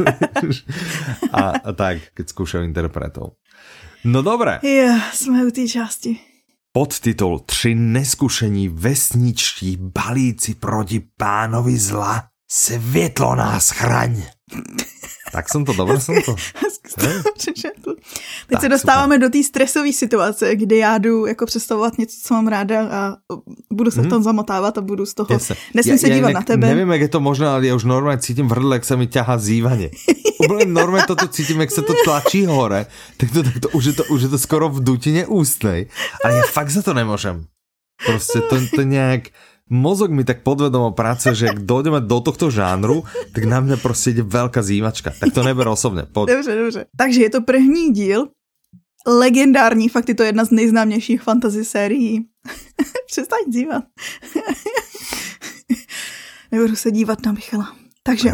a, 1.37 1.43
a 1.61 1.71
tak, 1.77 2.17
keď 2.17 2.25
skúšajú 2.33 2.65
interpretov. 2.65 3.37
No 4.09 4.25
dobré. 4.25 4.63
Ja, 4.65 5.13
sme 5.13 5.45
u 5.45 5.51
té 5.53 5.69
části. 5.69 6.17
Podtitul 6.73 7.39
Tři 7.39 7.75
neskušení 7.75 8.69
vesničtí 8.69 9.77
balíci 9.77 10.55
proti 10.55 11.01
pánovi 11.17 11.77
zla. 11.79 12.29
Světlo 12.51 13.35
nás 13.35 13.71
chraň. 13.71 14.38
Tak 15.33 15.49
jsem 15.49 15.65
to, 15.65 15.73
dobře 15.73 16.01
jsem 16.01 16.23
to. 16.23 16.35
Teď 16.95 17.65
tak, 18.51 18.61
se 18.61 18.69
dostáváme 18.69 19.15
super. 19.15 19.29
do 19.29 19.31
té 19.31 19.43
stresové 19.43 19.93
situace, 19.93 20.57
kdy 20.57 20.77
já 20.77 20.99
jdu 20.99 21.27
jako 21.27 21.47
představovat 21.47 21.99
něco, 21.99 22.17
co 22.23 22.35
mám 22.35 22.49
ráda 22.49 22.89
a 22.89 23.17
budu 23.73 23.91
se 23.91 24.01
hmm. 24.01 24.03
v 24.03 24.07
mhm. 24.07 24.11
tom 24.11 24.23
zamotávat 24.23 24.79
a 24.79 24.81
budu 24.81 25.07
z 25.07 25.15
toho, 25.15 25.29
Jasne. 25.31 25.57
nesmím 25.75 25.95
ja, 25.95 25.99
se 25.99 26.11
dívat 26.11 26.33
na 26.33 26.43
tebe. 26.43 26.67
Nevím, 26.67 26.91
jak 26.91 27.01
je 27.01 27.09
to 27.09 27.21
možné, 27.21 27.49
ale 27.49 27.67
já 27.67 27.75
už 27.75 27.85
normálně 27.85 28.19
cítím 28.19 28.49
v 28.49 28.51
hrdle, 28.51 28.77
jak 28.77 28.85
se 28.85 28.97
mi 28.97 29.07
ťahá 29.07 29.39
zývaně. 29.39 29.91
Úplně 30.45 30.65
normálně 30.65 31.07
toto 31.07 31.29
cítím, 31.29 31.61
jak 31.61 31.71
se 31.71 31.83
to 31.83 31.95
tlačí 32.05 32.47
hore, 32.47 32.87
tak 33.17 33.31
to, 33.31 33.43
tak 33.43 33.61
to, 33.61 33.69
už, 33.69 33.85
je 33.85 33.93
to, 33.93 34.05
už 34.05 34.23
je 34.23 34.29
to 34.29 34.39
skoro 34.39 34.69
v 34.69 34.85
dutině 34.85 35.27
ústnej, 35.27 35.87
ale 36.25 36.35
já 36.35 36.43
fakt 36.43 36.71
za 36.71 36.83
to 36.83 36.95
nemůžem. 36.95 37.45
Prostě 38.07 38.41
to, 38.41 38.57
to 38.75 38.83
nějak 38.83 39.23
mozog 39.71 40.11
mi 40.11 40.25
tak 40.25 40.43
podvedomo 40.43 40.91
pracuje, 40.91 41.35
že 41.35 41.51
ak 41.51 41.59
dojdeme 41.63 42.01
do 42.01 42.21
tohto 42.21 42.51
žánru, 42.51 43.05
tak 43.35 43.45
na 43.45 43.61
mě 43.61 43.77
prostě 43.77 44.11
jde 44.11 44.23
velká 44.23 44.63
zývačka. 44.63 45.13
Tak 45.21 45.33
to 45.33 45.43
neber 45.43 45.69
osobně. 45.69 46.03
Pojď. 46.13 46.29
Dobře, 46.31 46.57
dobře. 46.57 46.85
Takže 46.97 47.23
je 47.23 47.31
to 47.31 47.41
první 47.41 47.93
díl, 47.93 48.29
legendární, 49.07 49.89
fakt 49.89 50.09
je 50.09 50.15
to 50.15 50.23
jedna 50.23 50.45
z 50.45 50.51
nejznámějších 50.51 51.23
fantasy 51.23 51.65
sérií. 51.65 52.27
Přestaň 53.07 53.41
dívat. 53.49 53.85
Nebudu 56.53 56.77
se 56.77 56.91
dívat 56.91 57.27
na 57.27 57.33
Michala. 57.33 57.77
Takže 58.03 58.31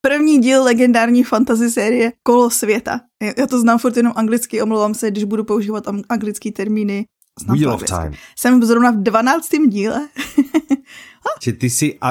první 0.00 0.38
díl 0.38 0.62
legendární 0.64 1.24
fantasy 1.24 1.70
série 1.70 2.12
Kolo 2.22 2.50
světa. 2.50 3.00
Já 3.38 3.46
to 3.46 3.60
znám 3.60 3.78
furt 3.78 3.96
jenom 3.96 4.12
anglicky, 4.16 4.62
omlouvám 4.62 4.94
se, 4.94 5.10
když 5.10 5.24
budu 5.24 5.44
používat 5.44 5.84
anglické 6.08 6.52
termíny. 6.52 7.06
Wheel 7.46 7.72
of 7.72 7.82
Time. 7.82 8.12
Jsem 8.38 8.64
zrovna 8.64 8.90
v 8.90 8.96
12. 8.96 9.48
díle. 9.68 10.08
Či 11.40 11.52
ty 11.52 11.70
si 11.70 11.98
a, 12.00 12.10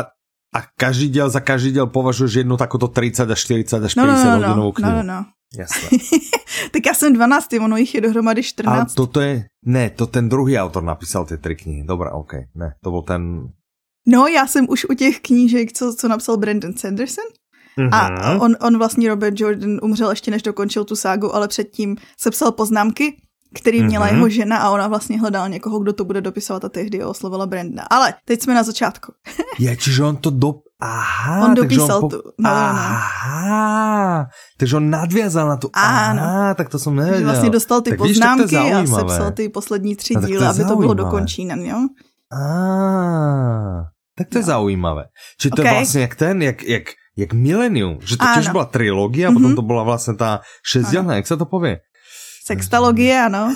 a 0.55 0.61
každý 0.79 1.09
díl 1.09 1.29
za 1.29 1.39
každý 1.39 1.71
díl 1.71 1.87
považuješ 1.87 2.33
jednu 2.33 2.57
takovou 2.57 2.87
30 2.87 3.31
až 3.31 3.39
40 3.39 3.83
až 3.83 3.93
50 3.93 3.97
no, 3.97 4.07
no, 4.07 4.23
no, 4.23 4.35
hodinovou 4.37 4.67
no, 4.67 4.71
knihu. 4.71 4.91
No, 4.91 4.97
no, 4.97 5.03
no. 5.03 5.25
Jasné. 5.57 5.89
tak 6.71 6.85
já 6.85 6.93
jsem 6.93 7.13
12, 7.13 7.53
ono 7.53 7.77
jich 7.77 7.95
je 7.95 8.01
dohromady 8.01 8.43
14. 8.43 8.91
A 8.91 8.95
toto 8.95 9.21
je, 9.21 9.45
ne, 9.65 9.89
to 9.89 10.07
ten 10.07 10.29
druhý 10.29 10.57
autor 10.57 10.83
napísal 10.83 11.25
ty 11.25 11.37
tři 11.37 11.55
knihy. 11.55 11.83
Dobrá, 11.83 12.11
OK, 12.11 12.33
ne, 12.55 12.73
to 12.83 12.91
byl 12.91 13.01
ten... 13.01 13.49
No, 14.07 14.27
já 14.27 14.47
jsem 14.47 14.65
už 14.69 14.85
u 14.89 14.93
těch 14.93 15.19
knížek, 15.19 15.73
co, 15.73 15.95
co 15.95 16.07
napsal 16.07 16.37
Brandon 16.37 16.77
Sanderson. 16.77 17.25
Mm-hmm. 17.77 17.89
A 17.91 18.09
mhm. 18.09 18.41
on, 18.41 18.55
on 18.61 18.77
vlastně 18.77 19.09
Robert 19.09 19.39
Jordan 19.39 19.79
umřel 19.81 20.09
ještě 20.09 20.31
než 20.31 20.41
dokončil 20.41 20.85
tu 20.85 20.95
ságu, 20.95 21.35
ale 21.35 21.47
předtím 21.47 21.97
sepsal 22.19 22.51
poznámky 22.51 23.17
který 23.53 23.83
měla 23.83 24.07
mm-hmm. 24.07 24.15
jeho 24.15 24.29
žena 24.29 24.57
a 24.57 24.69
ona 24.69 24.87
vlastně 24.87 25.19
hledala 25.19 25.47
někoho, 25.47 25.79
kdo 25.79 25.93
to 25.93 26.05
bude 26.05 26.21
dopisovat 26.21 26.65
a 26.65 26.69
tehdy 26.69 27.03
oslovila 27.03 27.45
Brenda. 27.45 27.83
Ale 27.89 28.13
teď 28.25 28.41
jsme 28.41 28.53
na 28.53 28.63
začátku. 28.63 29.13
Je, 29.59 29.77
čiže 29.77 30.03
on 30.03 30.15
to 30.15 30.29
do... 30.29 30.53
Aha, 30.79 31.45
on 31.45 31.53
dopísal 31.53 31.95
on 31.95 32.01
po... 32.01 32.09
tu. 32.09 32.21
No, 32.37 32.49
Aha, 32.49 34.25
takže 34.57 34.77
on 34.77 34.89
nadvězal 34.89 35.47
na 35.47 35.57
tu. 35.57 35.69
Ano. 35.73 36.21
Aha, 36.23 36.53
tak 36.53 36.69
to 36.69 36.79
jsem 36.79 36.95
nevěděl. 36.95 37.23
Vlastně 37.23 37.49
dostal 37.49 37.81
ty 37.81 37.89
tak 37.89 37.99
poznámky 37.99 38.43
víš, 38.43 38.71
a 38.71 38.85
sepsal 38.85 39.31
ty 39.31 39.49
poslední 39.49 39.95
tři 39.95 40.13
no, 40.13 40.21
díly, 40.21 40.45
aby 40.45 40.65
to 40.65 40.75
bylo 40.75 40.93
dokončené, 40.93 41.67
jo? 41.67 41.77
Ah, 42.33 43.85
tak 44.17 44.27
to 44.27 44.37
je 44.37 44.41
no. 44.41 44.45
zaujímavé. 44.45 45.03
Či 45.39 45.49
to 45.49 45.61
okay. 45.61 45.65
je 45.65 45.79
vlastně 45.79 46.01
jak 46.01 46.15
ten, 46.15 46.41
jak, 46.41 46.63
jak, 46.63 46.83
jak 47.17 47.33
Millennium, 47.33 47.97
že 48.01 48.17
to 48.17 48.25
těž 48.35 48.49
byla 48.49 48.65
trilogie 48.65 49.27
a 49.27 49.31
potom 49.31 49.51
mm-hmm. 49.51 49.55
to 49.55 49.61
byla 49.61 49.83
vlastně 49.83 50.13
ta 50.13 50.41
šestdělná, 50.71 51.15
jak 51.15 51.27
se 51.27 51.37
to 51.37 51.45
pově? 51.45 51.79
Sextalogie, 52.47 53.21
ano. 53.21 53.51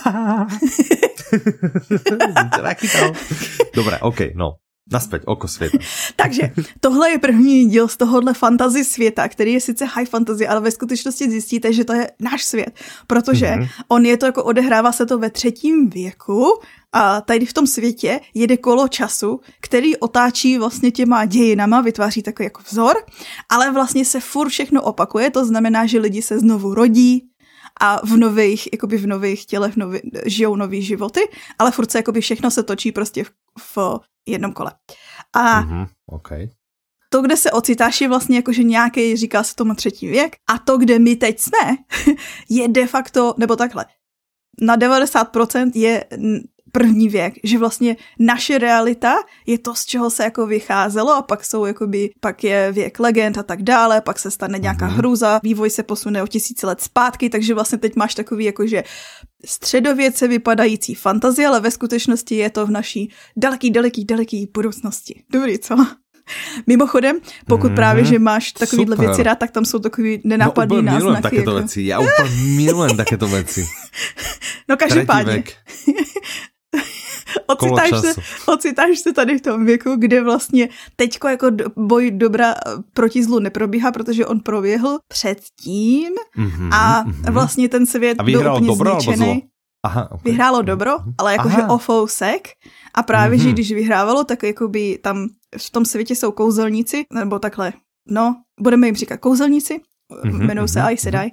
Dobré, 3.76 4.00
OK, 4.00 4.20
no. 4.36 4.56
Naspäť, 4.92 5.22
oko 5.26 5.48
světa. 5.48 5.78
Takže 6.16 6.52
tohle 6.80 7.10
je 7.10 7.20
první 7.20 7.70
díl 7.70 7.88
z 7.88 7.98
tohohle 7.98 8.34
fantasy 8.34 8.84
světa, 8.84 9.28
který 9.28 9.54
je 9.54 9.60
sice 9.60 9.86
high 9.86 10.06
fantasy, 10.06 10.48
ale 10.48 10.62
ve 10.62 10.72
skutečnosti 10.72 11.30
zjistíte, 11.30 11.74
že 11.74 11.86
to 11.86 11.94
je 11.94 12.12
náš 12.20 12.44
svět, 12.44 12.80
protože 13.08 13.46
mm-hmm. 13.46 13.68
on 13.88 14.06
je 14.06 14.18
to 14.18 14.26
jako 14.26 14.44
odehrává 14.44 14.92
se 14.92 15.06
to 15.06 15.18
ve 15.18 15.30
třetím 15.30 15.90
věku 15.90 16.46
a 16.92 17.22
tady 17.22 17.46
v 17.46 17.54
tom 17.54 17.68
světě 17.68 18.20
jede 18.34 18.58
kolo 18.58 18.88
času, 18.88 19.40
který 19.62 19.98
otáčí 19.98 20.58
vlastně 20.58 20.92
těma 20.92 21.26
dějinama, 21.26 21.82
vytváří 21.82 22.22
takový 22.22 22.46
jako 22.46 22.62
vzor, 22.72 22.96
ale 23.50 23.72
vlastně 23.72 24.06
se 24.06 24.20
furt 24.20 24.50
všechno 24.50 24.82
opakuje, 24.82 25.32
to 25.32 25.46
znamená, 25.46 25.86
že 25.86 26.00
lidi 26.00 26.22
se 26.22 26.40
znovu 26.40 26.74
rodí, 26.74 27.31
a 27.82 28.06
v 28.06 28.18
nových, 28.18 28.70
jakoby 28.74 28.98
v 28.98 29.08
nových 29.08 29.46
tělech 29.46 29.78
nový, 29.78 30.00
žijou 30.26 30.56
nový 30.56 30.82
životy, 30.82 31.22
ale 31.60 31.72
furt 31.72 31.92
se 31.92 31.98
jakoby 31.98 32.22
všechno 32.22 32.52
se 32.52 32.64
točí 32.64 32.92
prostě 32.92 33.24
v, 33.24 33.32
v 33.60 34.00
jednom 34.26 34.54
kole. 34.54 34.72
A 35.34 35.62
mm-hmm, 35.62 35.88
okay. 36.06 36.50
to, 37.10 37.22
kde 37.22 37.38
se 37.38 37.52
ocitáš, 37.52 38.02
je 38.02 38.08
vlastně 38.08 38.36
jakože 38.36 38.64
nějaký, 38.64 39.16
říká 39.16 39.44
se 39.44 39.56
tomu 39.56 39.76
třetí 39.76 40.08
věk, 40.08 40.36
a 40.50 40.58
to, 40.58 40.78
kde 40.78 41.00
my 41.00 41.16
teď 41.16 41.40
jsme, 41.40 41.78
je 42.50 42.68
de 42.68 42.88
facto, 42.88 43.36
nebo 43.38 43.56
takhle, 43.56 43.86
na 44.62 44.78
90% 44.78 45.72
je 45.76 46.06
první 46.72 47.10
věk, 47.10 47.34
že 47.44 47.58
vlastně 47.58 47.98
naše 48.20 48.58
realita 48.58 49.14
je 49.46 49.58
to, 49.58 49.76
z 49.76 49.86
čeho 49.86 50.10
se 50.10 50.24
jako 50.24 50.48
vycházelo 50.48 51.16
a 51.16 51.22
pak 51.22 51.46
jsou 51.46 51.66
jakoby, 51.66 52.10
pak 52.20 52.44
je 52.44 52.72
věk 52.72 53.00
legend 53.00 53.38
a 53.38 53.44
tak 53.44 53.64
dále, 53.64 54.02
pak 54.02 54.20
se 54.20 54.32
stane 54.32 54.60
nějaká 54.60 54.90
mm-hmm. 54.90 54.94
hrůza, 54.94 55.40
vývoj 55.44 55.70
se 55.70 55.84
posune 55.84 56.24
o 56.24 56.28
tisíce 56.28 56.68
let 56.68 56.82
zpátky, 56.82 57.30
takže 57.30 57.54
vlastně 57.54 57.78
teď 57.78 57.96
máš 57.96 58.16
takový 58.16 58.46
jakože 58.46 58.84
středověce 59.46 60.28
vypadající 60.28 60.96
fantazie, 60.96 61.48
ale 61.48 61.60
ve 61.60 61.72
skutečnosti 61.72 62.36
je 62.36 62.50
to 62.50 62.66
v 62.66 62.72
naší 62.72 63.12
daleký, 63.38 63.72
daleký, 63.72 64.06
daleký 64.06 64.50
budoucnosti. 64.54 65.24
Dobrý, 65.34 65.60
co? 65.60 65.76
Mimochodem, 66.68 67.20
pokud 67.48 67.70
mm, 67.70 67.76
právě, 67.76 68.06
že 68.06 68.20
máš 68.20 68.52
takovýhle 68.52 68.96
super. 68.96 69.08
věci 69.10 69.24
rád, 69.24 69.36
tak 69.36 69.52
tam 69.52 69.66
jsou 69.66 69.80
takový 69.80 70.22
nenápadný 70.24 70.76
no, 70.76 70.82
náznaky. 70.82 71.04
milujem 71.04 71.22
takéto 71.22 71.52
jako... 71.52 71.60
věci, 71.60 71.82
já 71.82 72.00
úplně 72.00 72.30
milujem 72.56 72.98
takéto 72.98 73.28
věci. 73.28 73.68
No 74.70 74.78
každopádně. 74.78 75.44
ocitáš, 77.48 78.02
se, 78.02 78.14
ocitáš 78.46 79.00
se 79.00 79.14
tady 79.14 79.38
v 79.38 79.42
tom 79.42 79.66
věku, 79.66 79.96
kde 79.96 80.24
vlastně 80.24 80.70
teďko 80.96 81.28
jako 81.28 81.48
boj 81.76 82.12
dobra 82.12 82.56
proti 82.94 83.24
zlu 83.24 83.40
neprobíhá, 83.40 83.92
protože 83.92 84.26
on 84.26 84.40
proběhl 84.40 85.00
předtím 85.08 86.14
mm-hmm, 86.38 86.70
a 86.72 87.04
mm-hmm. 87.04 87.32
vlastně 87.32 87.70
ten 87.70 87.86
svět 87.86 88.20
a 88.20 88.24
byl 88.24 88.40
úplně 88.40 88.68
dobro, 88.68 89.02
zničený. 89.02 89.44
Aha, 89.84 90.12
okay. 90.12 90.32
Vyhrálo 90.32 90.62
dobro, 90.62 90.92
mhm. 91.00 91.14
ale 91.18 91.32
jakože 91.32 91.58
o 91.70 91.78
fousek 91.78 92.48
a 92.94 93.04
právě, 93.04 93.40
mm-hmm. 93.40 93.44
že 93.44 93.52
když 93.52 93.72
vyhrávalo, 93.72 94.24
tak 94.24 94.44
jakoby 94.44 95.00
tam 95.04 95.28
v 95.58 95.70
tom 95.70 95.86
světě 95.86 96.16
jsou 96.16 96.32
kouzelníci, 96.32 97.06
nebo 97.14 97.40
takhle, 97.40 97.74
no, 98.08 98.36
budeme 98.60 98.88
jim 98.88 98.96
říkat 98.96 99.20
kouzelníci, 99.20 99.82
mm-hmm, 100.12 100.44
jmenují 100.44 100.68
se 100.68 100.80
mm-hmm. 100.80 100.92
Aes 100.92 101.00
Sedai, 101.02 101.32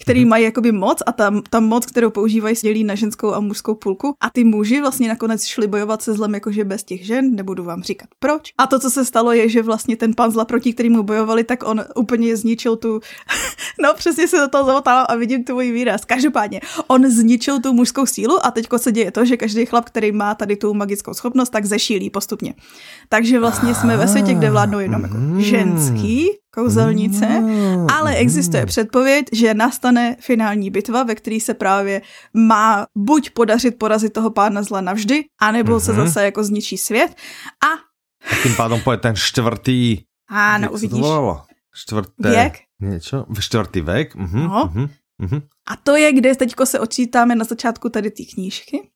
který 0.00 0.24
mm-hmm. 0.24 0.28
mají 0.28 0.44
jakoby 0.44 0.72
moc 0.72 1.02
a 1.06 1.12
ta, 1.12 1.32
ta 1.50 1.60
moc, 1.60 1.86
kterou 1.86 2.10
používají, 2.10 2.56
se 2.56 2.66
dělí 2.66 2.84
na 2.84 2.94
ženskou 2.94 3.34
a 3.34 3.40
mužskou 3.40 3.74
půlku 3.74 4.14
a 4.20 4.30
ty 4.30 4.44
muži 4.44 4.80
vlastně 4.80 5.08
nakonec 5.08 5.44
šli 5.44 5.66
bojovat 5.66 6.02
se 6.02 6.14
zlem 6.14 6.34
jakože 6.34 6.64
bez 6.64 6.84
těch 6.84 7.06
žen, 7.06 7.34
nebudu 7.34 7.64
vám 7.64 7.82
říkat 7.82 8.08
proč. 8.18 8.52
A 8.58 8.66
to, 8.66 8.78
co 8.78 8.90
se 8.90 9.04
stalo, 9.04 9.32
je, 9.32 9.48
že 9.48 9.62
vlastně 9.62 9.96
ten 9.96 10.14
pan 10.14 10.30
zla, 10.30 10.44
proti 10.44 10.72
kterému 10.72 11.02
bojovali, 11.02 11.44
tak 11.44 11.68
on 11.68 11.84
úplně 11.96 12.36
zničil 12.36 12.76
tu, 12.76 13.00
no 13.82 13.94
přesně 13.94 14.28
se 14.28 14.36
do 14.36 14.48
toho 14.48 14.64
zamotávám 14.64 15.06
a 15.08 15.14
vidím 15.14 15.44
tvůj 15.44 15.72
výraz. 15.72 16.04
Každopádně, 16.04 16.60
on 16.86 17.10
zničil 17.10 17.60
tu 17.60 17.72
mužskou 17.72 18.06
sílu 18.06 18.46
a 18.46 18.50
teďko 18.50 18.78
se 18.78 18.92
děje 18.92 19.10
to, 19.10 19.24
že 19.24 19.36
každý 19.36 19.66
chlap, 19.66 19.84
který 19.84 20.12
má 20.12 20.34
tady 20.34 20.56
tu 20.56 20.74
magickou 20.74 21.14
schopnost, 21.14 21.50
tak 21.50 21.64
zešílí 21.64 22.10
postupně. 22.10 22.54
Takže 23.08 23.40
vlastně 23.40 23.74
jsme 23.74 23.96
ve 23.96 24.08
světě, 24.08 24.34
kde 24.34 24.50
vládnou 24.50 24.78
jenom 24.78 25.02
jako 25.02 25.16
mm. 25.16 25.40
ženský 25.40 26.28
kouzelnice, 26.50 27.26
mm. 27.26 27.86
ale 27.90 28.14
existuje 28.14 28.66
předpověď, 28.66 29.26
že 29.32 29.54
nastane 29.54 30.16
finální 30.20 30.70
bitva, 30.70 31.02
ve 31.02 31.14
které 31.14 31.40
se 31.40 31.54
právě 31.54 32.02
má 32.34 32.86
buď 32.96 33.30
podařit 33.30 33.78
porazit 33.78 34.12
toho 34.12 34.30
pána 34.30 34.62
zla 34.62 34.80
navždy, 34.80 35.24
anebo 35.40 35.76
mm-hmm. 35.76 35.84
se 35.84 35.92
mhm. 35.92 36.06
zase 36.06 36.24
jako 36.24 36.44
zničí 36.44 36.78
svět 36.78 37.14
a... 37.64 37.90
A 38.32 38.42
tím 38.42 38.54
pádem 38.56 38.80
pojede 38.80 39.00
ten 39.00 39.16
čtvrtý... 39.16 39.98
Ano, 40.28 40.70
uvidíš. 40.70 41.04
Čtvrté... 41.74 42.30
Věk? 42.30 42.58
Něco? 42.80 43.26
Čtvrtý 43.40 43.80
věk? 43.80 44.14
Mhm, 44.14 44.40
no. 44.40 44.70
mhm. 44.74 44.88
Mm-hmm. 45.22 45.42
A 45.66 45.76
to 45.76 45.96
je, 45.96 46.12
kde 46.12 46.34
teďko 46.34 46.66
se 46.66 46.80
očítáme 46.80 47.34
na 47.34 47.44
začátku 47.44 47.88
tady 47.88 48.10
ty 48.10 48.24
knížky. 48.24 48.90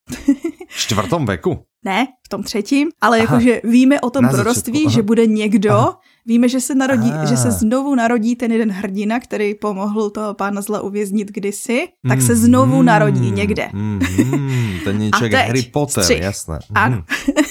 v 0.69 0.77
čtvrtom 0.77 1.27
věku? 1.27 1.65
Ne, 1.85 2.07
v 2.27 2.29
tom 2.29 2.43
třetím, 2.43 2.89
ale 3.01 3.19
jakože 3.19 3.61
víme 3.65 4.01
o 4.01 4.11
tom 4.11 4.29
proroctví, 4.29 4.91
že 4.91 5.03
bude 5.03 5.27
někdo, 5.27 5.73
Aha. 5.73 6.01
Víme, 6.27 6.49
že 6.49 6.61
se 6.61 6.75
narodí, 6.75 7.13
ah. 7.13 7.27
že 7.27 7.37
se 7.37 7.51
znovu 7.51 7.95
narodí 7.95 8.37
ten 8.37 8.53
jeden 8.53 8.71
hrdina, 8.71 9.21
který 9.21 9.55
pomohl 9.55 10.11
toho 10.11 10.35
pána 10.35 10.63
zla 10.63 10.81
uvěznit 10.81 11.31
kdysi, 11.31 11.89
tak 12.09 12.23
se 12.23 12.37
znovu 12.37 12.79
mm, 12.79 12.85
narodí 12.85 13.31
někde. 13.31 13.69
Mm, 13.73 14.01
mm, 14.25 14.79
ten 14.85 14.99
něček 14.99 15.33
Harry 15.33 15.63
Potter, 15.63 16.05
střih. 16.05 16.23
jasné. 16.23 16.59
Ano. 16.75 17.03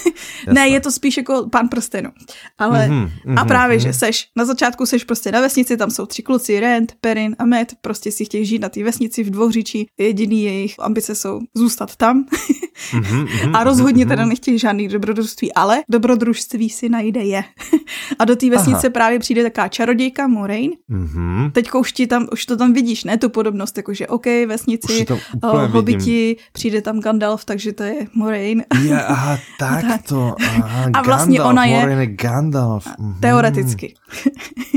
ne, 0.54 0.68
je 0.68 0.80
to 0.80 0.92
spíš 0.92 1.18
jako 1.18 1.50
pán 1.52 1.70
prstenu. 1.70 2.10
Ale 2.58 2.88
mm, 2.88 3.10
mm, 3.26 3.38
a 3.38 3.46
právě, 3.46 3.78
mm, 3.78 3.82
že 3.82 3.94
seš, 3.94 4.28
na 4.36 4.46
začátku 4.46 4.86
seš 4.86 5.04
prostě 5.04 5.32
na 5.32 5.42
vesnici, 5.42 5.78
tam 5.78 5.92
jsou 5.92 6.06
tři 6.06 6.22
kluci, 6.24 6.60
Rent, 6.60 6.94
Perin 7.02 7.36
a 7.40 7.46
Matt, 7.46 7.72
prostě 7.82 8.12
si 8.12 8.26
chtějí 8.26 8.46
žít 8.46 8.60
na 8.60 8.70
té 8.70 8.84
vesnici 8.84 9.24
v 9.24 9.30
dvouříčí, 9.30 9.88
jediný 9.98 10.44
jejich 10.44 10.76
ambice 10.80 11.16
jsou 11.16 11.40
zůstat 11.56 11.96
tam. 11.96 12.26
mm, 12.94 13.20
mm, 13.20 13.28
a 13.56 13.64
rozhodně 13.64 14.06
teda 14.06 14.26
nechtějí 14.26 14.60
žádný 14.60 14.88
dobrodružství, 14.88 15.54
ale 15.54 15.84
dobrodružství 15.90 16.70
si 16.70 16.90
najde 16.90 17.22
je. 17.22 17.44
a 18.20 18.26
do 18.26 18.36
té 18.36 18.50
vesnice 18.50 18.88
Aha. 18.88 18.94
právě 18.94 19.20
přijde 19.20 19.44
taká 19.44 19.68
čarodějka 19.68 20.28
Moraine. 20.28 20.74
Mm-hmm. 20.92 21.52
Teď 21.52 21.72
už, 21.72 21.92
ti 21.92 22.08
tam, 22.08 22.28
už 22.32 22.46
to 22.46 22.58
tam 22.58 22.74
vidíš, 22.74 23.04
ne 23.04 23.18
tu 23.18 23.30
podobnost, 23.30 23.78
jakože 23.78 24.08
OK, 24.08 24.26
vesnici, 24.26 25.06
uh, 25.44 25.72
hobiti, 25.72 26.38
přijde 26.54 26.82
tam 26.82 27.00
Gandalf, 27.00 27.46
takže 27.46 27.74
to 27.74 27.84
je 27.84 28.08
Moraine. 28.14 28.66
Je, 28.84 29.04
aha, 29.08 29.38
tak, 29.60 29.82
tak. 29.82 30.02
to. 30.08 30.36
Aha, 30.48 30.90
a 30.94 31.02
vlastně 31.02 31.38
Gandalf, 31.38 31.54
ona 31.54 31.66
je... 31.66 31.80
Moraine 31.80 32.08
Gandalf. 32.08 32.88
Mm-hmm. 32.88 33.20
Teoreticky. 33.20 33.94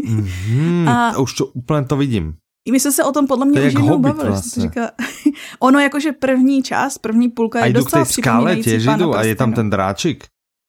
mm-hmm. 0.07 0.89
a 0.89 1.19
už 1.19 1.35
to 1.35 1.47
úplně 1.47 1.85
to 1.85 1.97
vidím. 1.97 2.35
I 2.67 2.73
my 2.73 2.81
jsme 2.81 2.93
se 2.93 3.05
o 3.05 3.12
tom 3.12 3.27
podle 3.27 3.47
mě 3.47 3.61
už 3.61 3.73
jednou 3.73 3.99
bavili. 3.99 4.29
Vlastně. 4.29 4.62
Říká, 4.62 4.91
ono 5.59 5.79
jakože 5.79 6.12
první 6.12 6.62
čas, 6.62 6.99
první 6.99 7.29
půlka 7.29 7.67
je 7.67 7.73
docela 7.73 8.05
připomínající 8.05 8.89
a 9.14 9.23
je 9.23 9.35
tam 9.35 9.53
ten 9.53 9.71
dráčik. 9.71 10.25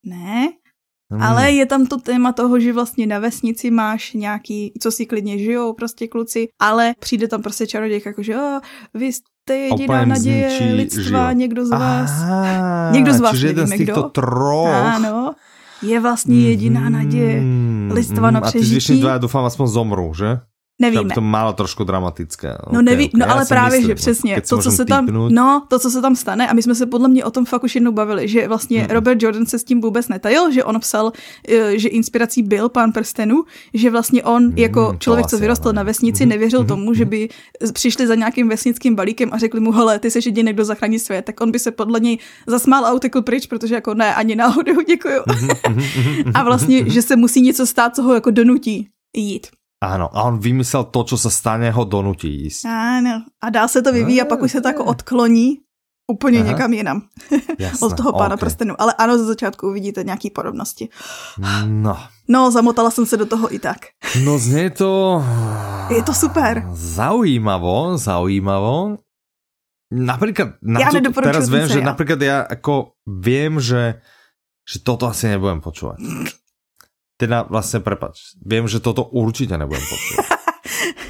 Ne, 0.06 0.50
Hmm. 1.12 1.22
Ale 1.24 1.52
je 1.52 1.66
tam 1.66 1.86
to 1.86 1.98
téma 1.98 2.32
toho, 2.32 2.60
že 2.60 2.74
vlastně 2.74 3.08
na 3.08 3.20
vesnici 3.20 3.72
máš 3.72 4.14
nějaký, 4.14 4.74
co 4.82 4.92
si 4.92 5.06
klidně 5.06 5.40
žijou 5.40 5.74
prostě 5.74 6.08
kluci, 6.08 6.48
ale 6.62 6.94
přijde 7.00 7.28
tam 7.28 7.42
prostě 7.42 7.68
čaroděj, 7.68 8.02
jako 8.06 8.24
že 8.24 8.36
oh, 8.36 8.60
vy 8.94 9.14
jste 9.14 9.58
jediná 9.58 10.06
naděje 10.06 10.74
lidstva, 10.74 11.28
žijou. 11.28 11.40
někdo 11.40 11.66
z 11.66 11.70
vás, 11.70 12.12
Aha, 12.12 12.92
někdo 12.92 13.14
z 13.14 13.20
vás, 13.20 13.32
čiže 13.32 13.48
jeden 13.48 13.68
z 13.68 13.78
těchto 13.78 14.04
troch. 14.04 14.70
Ano, 14.70 15.34
je 15.82 16.00
vlastně 16.00 16.42
jediná 16.42 16.90
naděje 16.90 17.40
hmm, 17.40 17.90
lidstva 17.94 18.32
na 18.32 18.42
přežití. 18.42 18.94
A 18.94 18.96
ty 18.96 19.02
dva, 19.02 19.18
doufám, 19.18 19.46
aspoň 19.46 19.68
zomrou, 19.68 20.14
že? 20.14 20.40
Nevíme. 20.82 21.16
to 21.16 21.22
málo 21.22 21.54
trošku 21.54 21.84
dramatické. 21.84 22.48
No, 22.48 22.70
okay, 22.70 22.84
neví, 22.84 23.10
okay. 23.10 23.20
no 23.20 23.32
ale 23.32 23.46
právě, 23.46 23.80
myslím, 23.80 23.88
že 23.88 23.96
přesně, 23.96 24.42
to 24.42 24.58
co, 24.58 24.72
se 24.72 24.86
tam, 24.86 25.06
no, 25.30 25.64
to, 25.68 25.80
co 25.80 25.90
se 25.90 26.02
tam 26.02 26.16
stane, 26.16 26.48
a 26.48 26.54
my 26.54 26.62
jsme 26.62 26.76
se 26.76 26.86
podle 26.86 27.10
mě 27.10 27.26
o 27.26 27.32
tom 27.32 27.46
fakt 27.46 27.64
už 27.64 27.76
jednou 27.76 27.92
bavili, 27.92 28.28
že 28.28 28.48
vlastně 28.48 28.80
hmm. 28.80 28.90
Robert 28.90 29.24
Jordan 29.24 29.46
se 29.46 29.60
s 29.60 29.64
tím 29.64 29.82
vůbec 29.82 30.08
netajil, 30.08 30.52
že 30.52 30.64
on 30.64 30.80
psal, 30.80 31.12
eh, 31.50 31.80
že 31.80 31.90
inspirací 31.90 32.44
byl 32.44 32.70
pán 32.70 32.92
prstenů, 32.92 33.44
že 33.74 33.90
vlastně 33.90 34.24
on 34.24 34.44
hmm, 34.44 34.58
jako 34.58 34.96
člověk, 35.00 35.28
co 35.28 35.38
vyrostl 35.38 35.74
na 35.74 35.84
vesnici, 35.84 36.24
hmm. 36.24 36.30
nevěřil 36.30 36.60
hmm. 36.60 36.68
tomu, 36.68 36.94
že 36.94 37.06
by 37.06 37.30
přišli 37.74 38.08
za 38.08 38.16
nějakým 38.16 38.50
vesnickým 38.50 38.96
balíkem 38.96 39.30
a 39.34 39.38
řekli 39.38 39.60
mu, 39.60 39.72
hele, 39.72 40.00
ty 40.00 40.12
se 40.12 40.20
jediný, 40.26 40.54
kdo 40.54 40.66
zachrání 40.66 41.00
svět, 41.00 41.26
tak 41.26 41.42
on 41.42 41.52
by 41.52 41.60
se 41.60 41.72
podle 41.72 42.00
něj 42.00 42.18
zasmál 42.48 42.86
a 42.86 42.94
utekl 42.94 43.22
pryč, 43.22 43.48
protože 43.48 43.76
jako 43.76 43.94
ne, 43.94 44.16
ani 44.16 44.36
náhodou, 44.36 44.82
děkuju. 44.88 45.22
a 46.34 46.44
vlastně, 46.44 46.90
že 46.90 47.02
se 47.02 47.16
musí 47.16 47.42
něco 47.42 47.66
stát, 47.66 47.96
co 47.96 48.04
ho 48.04 48.14
jako 48.14 48.32
donutí 48.32 48.90
jít. 49.16 49.48
Áno, 49.78 50.10
a 50.10 50.26
on 50.26 50.42
vymyslel 50.42 50.90
to, 50.90 51.06
čo 51.06 51.18
sa 51.22 51.30
stane, 51.30 51.70
ho 51.70 51.84
donutí 51.86 52.28
jíst. 52.28 52.66
Áno, 52.66 53.30
a 53.38 53.48
dál 53.50 53.70
se 53.70 53.82
to 53.82 53.94
vyvíjí 53.94 54.22
a 54.22 54.26
pak 54.26 54.42
už 54.42 54.52
se 54.52 54.62
to 54.62 54.68
jako 54.68 54.84
odkloní 54.84 55.62
úplně 56.12 56.40
Aha. 56.40 56.48
někam 56.48 56.74
jinam. 56.74 57.02
Jasné, 57.60 57.88
Od 57.88 57.98
toho 57.98 58.12
pána 58.12 58.36
okay. 58.36 58.38
prstenu. 58.38 58.82
Ale 58.82 58.94
ano, 58.98 59.18
ze 59.18 59.26
začátku 59.26 59.68
uvidíte 59.68 60.04
nějaký 60.04 60.30
podobnosti. 60.30 60.90
No. 61.66 61.98
No, 62.28 62.52
zamotala 62.52 62.92
jsem 62.92 63.06
se 63.06 63.18
do 63.18 63.26
toho 63.26 63.54
i 63.56 63.60
tak. 63.60 63.78
No 64.24 64.38
zně 64.38 64.70
to... 64.70 65.24
Je 65.90 66.04
to 66.04 66.14
super. 66.14 66.64
Zaujímavo, 66.72 67.98
zaujímavo. 67.98 68.98
Napríklad, 69.88 70.60
na 70.60 70.84
ja 70.84 70.92
to, 70.92 71.00
teraz 71.00 71.48
viem, 71.48 71.64
že 71.64 71.80
napríklad 71.80 72.20
ja 72.20 72.44
ako 72.44 73.00
viem, 73.08 73.56
že, 73.64 74.04
že 74.68 74.84
toto 74.84 75.08
asi 75.08 75.32
nebudem 75.32 75.64
počúvať. 75.64 76.04
Teda 77.18 77.42
vlastně 77.50 77.80
prepač, 77.80 78.20
vím, 78.46 78.68
že 78.68 78.80
toto 78.80 79.04
určitě 79.04 79.58
nebudem 79.58 79.84
počuť. 79.90 80.26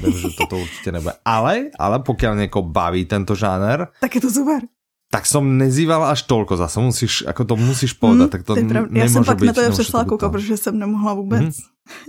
vím, 0.04 0.18
že 0.18 0.28
toto 0.38 0.58
určitě 0.58 0.92
nebude. 0.92 1.14
Ale, 1.26 1.64
ale 1.80 2.00
pokud 2.00 2.26
někoho 2.36 2.64
baví 2.64 3.06
tento 3.06 3.36
žáner, 3.36 3.88
tak 4.02 4.16
je 4.16 4.22
to 4.22 4.32
super. 4.32 4.62
Tak 5.08 5.24
som 5.24 5.56
nezýval 5.56 6.04
až 6.04 6.28
tolko, 6.28 6.60
zase 6.60 6.80
musíš, 6.84 7.24
jako 7.32 7.46
to 7.46 7.56
musíš 7.56 7.94
povedat, 7.94 8.28
hmm, 8.28 8.30
tak 8.30 8.44
to, 8.44 8.56
to 8.56 8.62
Já 8.92 9.08
jsem 9.10 9.24
pak 9.24 9.40
být, 9.40 9.48
na 9.48 9.54
to 9.54 9.62
je 9.62 9.70
přešla 9.70 10.04
koukat, 10.04 10.32
protože 10.32 10.58
jsem 10.58 10.80
nemohla 10.80 11.14
vůbec. 11.14 11.56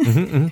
Mm-hmm, 0.03 0.27
mm-hmm. 0.27 0.51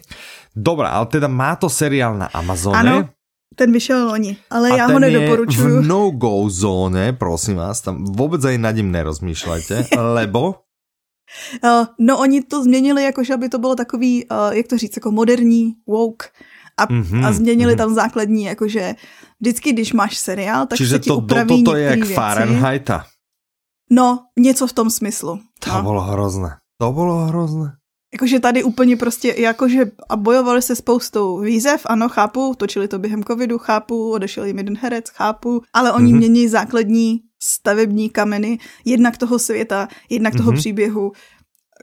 Dobrá, 0.56 0.88
ale 0.88 1.06
teda 1.06 1.28
má 1.28 1.56
to 1.56 1.68
seriál 1.68 2.18
na 2.18 2.26
Amazone. 2.26 2.78
Ano, 2.78 3.08
ten 3.56 3.72
vyšel 3.72 4.06
loni, 4.06 4.36
ale 4.50 4.70
a 4.70 4.76
já 4.76 4.86
ho 4.86 4.98
nedoporučuju. 4.98 5.82
v 5.82 5.86
no-go 5.86 6.44
zóně, 6.48 7.12
prosím 7.12 7.56
vás, 7.56 7.80
tam 7.80 8.04
vůbec 8.04 8.44
ani 8.44 8.58
nad 8.58 8.70
ním 8.70 8.92
nerozmýšlejte, 8.92 9.86
lebo 9.98 10.54
no 11.98 12.18
oni 12.18 12.42
to 12.42 12.62
změnili 12.62 13.02
jakože, 13.02 13.34
aby 13.34 13.48
to 13.48 13.58
bylo 13.58 13.74
takový, 13.74 14.24
uh, 14.24 14.56
jak 14.56 14.66
to 14.66 14.78
říct, 14.78 14.96
jako 14.96 15.10
moderní, 15.10 15.74
woke 15.86 16.26
a, 16.76 16.86
mm-hmm, 16.86 17.26
a 17.26 17.32
změnili 17.32 17.74
mm-hmm. 17.74 17.76
tam 17.76 17.94
základní, 17.94 18.44
jakože 18.44 18.94
vždycky, 19.40 19.72
když 19.72 19.92
máš 19.92 20.16
seriál, 20.16 20.66
tak 20.66 20.76
Čiže 20.76 20.90
se 20.90 20.98
ti 20.98 21.08
to, 21.08 21.16
upraví 21.16 21.64
to, 21.64 21.70
to 21.70 21.76
je 21.76 21.84
jak 21.84 21.98
věci. 21.98 22.14
Fahrenheita. 22.14 23.04
No, 23.90 24.18
něco 24.38 24.66
v 24.66 24.72
tom 24.72 24.90
smyslu. 24.90 25.40
To 25.58 25.72
no. 25.72 25.82
bylo 25.82 26.00
hrozné. 26.00 26.56
To 26.80 26.92
bylo 26.92 27.16
hrozné. 27.16 27.72
Jakože 28.12 28.40
tady 28.40 28.64
úplně 28.64 28.96
prostě, 28.96 29.34
jakože 29.38 29.90
a 30.08 30.16
bojovali 30.16 30.62
se 30.62 30.76
spoustou 30.76 31.38
výzev, 31.38 31.82
ano, 31.84 32.08
chápu, 32.08 32.54
točili 32.56 32.88
to 32.88 32.98
během 32.98 33.24
covidu, 33.24 33.58
chápu, 33.58 34.12
odešel 34.12 34.44
jim 34.44 34.58
jeden 34.58 34.76
herec, 34.76 35.10
chápu, 35.10 35.62
ale 35.72 35.92
oni 35.92 36.12
mm-hmm. 36.12 36.16
mění 36.16 36.48
základní 36.48 37.20
stavební 37.46 38.10
kameny, 38.10 38.58
jednak 38.84 39.18
toho 39.18 39.38
světa, 39.38 39.88
jednak 40.10 40.34
mm-hmm. 40.34 40.36
toho 40.36 40.50
mhm. 40.50 40.60
příběhu, 40.60 41.12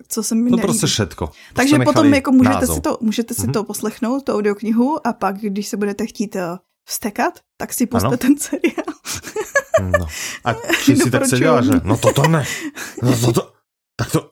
co 0.07 0.23
se 0.23 0.35
mi 0.35 0.49
To 0.49 0.57
prostě 0.57 0.87
všetko. 0.87 1.29
Takže 1.53 1.79
potom 1.79 2.13
jako 2.13 2.31
můžete 2.31 2.67
si 2.67 2.81
to, 2.81 2.97
můžete 3.01 3.33
si 3.33 3.41
mm-hmm. 3.41 3.51
to 3.51 3.63
poslechnout, 3.63 4.23
tu 4.23 4.33
audioknihu 4.33 5.07
a 5.07 5.13
pak, 5.13 5.37
když 5.37 5.67
se 5.67 5.77
budete 5.77 6.05
chtít 6.05 6.35
uh, 6.35 6.41
vstekat, 6.85 7.39
tak 7.57 7.73
si 7.73 7.85
puste 7.85 8.17
ten 8.17 8.37
seriál. 8.37 8.93
no. 9.99 10.07
A 10.45 10.53
či 10.83 10.95
si 10.95 11.11
tak 11.11 11.25
seděla, 11.25 11.61
že 11.61 11.71
no 11.83 11.97
toto 11.97 12.27
ne. 12.27 12.45
No 13.03 13.17
toto, 13.17 13.51
tak 13.95 14.11
to, 14.11 14.31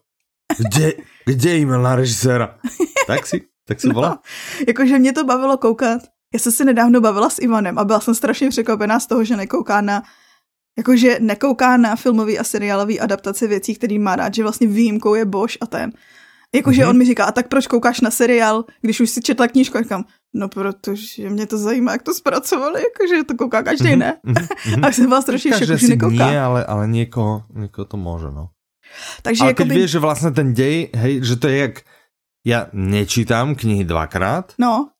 kde, 0.57 0.93
kde 1.25 1.49
e-mail 1.49 1.81
na 1.81 1.95
režiséra? 1.95 2.57
tak 3.07 3.27
si, 3.27 3.41
tak 3.67 3.81
si 3.81 3.89
volá? 3.89 4.09
No, 4.09 4.17
jakože 4.67 4.99
mě 4.99 5.13
to 5.13 5.23
bavilo 5.23 5.57
koukat. 5.57 6.01
Já 6.33 6.39
jsem 6.39 6.51
si 6.51 6.65
nedávno 6.65 7.01
bavila 7.01 7.29
s 7.29 7.39
Ivanem 7.39 7.79
a 7.79 7.83
byla 7.83 7.99
jsem 7.99 8.15
strašně 8.15 8.49
překvapená 8.49 8.99
z 8.99 9.07
toho, 9.07 9.23
že 9.23 9.35
nekouká 9.35 9.81
na 9.81 10.03
jakože 10.77 11.17
nekouká 11.19 11.77
na 11.77 11.95
filmový 11.95 12.39
a 12.39 12.43
seriálový 12.43 12.99
adaptace 12.99 13.47
věcí, 13.47 13.75
který 13.75 13.99
má 13.99 14.15
rád, 14.15 14.33
že 14.33 14.43
vlastně 14.43 14.67
výjimkou 14.67 15.15
je 15.15 15.25
Bosch 15.25 15.57
a 15.61 15.65
ten. 15.65 15.91
Jakože 16.55 16.83
mm-hmm. 16.83 16.89
on 16.89 16.97
mi 16.97 17.05
říká, 17.05 17.25
a 17.25 17.31
tak 17.31 17.47
proč 17.47 17.67
koukáš 17.67 18.01
na 18.01 18.11
seriál, 18.11 18.65
když 18.81 18.99
už 18.99 19.09
si 19.09 19.21
četla 19.21 19.47
knížku? 19.47 19.77
A 19.77 19.81
říkám, 19.81 20.03
no 20.35 20.49
protože 20.49 21.29
mě 21.29 21.47
to 21.47 21.57
zajímá, 21.57 21.91
jak 21.91 22.03
to 22.03 22.13
zpracovali, 22.13 22.81
jakože 22.83 23.23
to 23.23 23.35
kouká 23.35 23.63
každý, 23.63 23.85
mm-hmm. 23.85 23.97
ne? 23.97 24.17
Mm-hmm. 24.27 24.85
a 24.87 24.91
jsem 24.91 25.05
byla 25.07 25.21
strašně 25.21 25.51
však, 25.51 25.79
že 25.79 25.87
nekouká. 25.87 26.31
Nie, 26.31 26.41
ale, 26.41 26.65
ale 26.65 26.87
někoho, 26.87 27.43
někoho 27.55 27.85
to 27.85 27.97
může, 27.97 28.31
no. 28.35 28.49
Takže 29.21 29.41
ale 29.41 29.49
jakoby... 29.49 29.69
keď 29.69 29.77
vieš, 29.77 29.91
že 29.91 29.99
vlastně 29.99 30.31
ten 30.31 30.53
děj, 30.53 30.89
hej, 30.95 31.23
že 31.23 31.35
to 31.35 31.47
je 31.47 31.57
jak, 31.57 31.75
ja 32.41 32.67
nečítam 32.73 33.55
knihy 33.55 33.85
dvakrát, 33.85 34.57
no. 34.59 34.90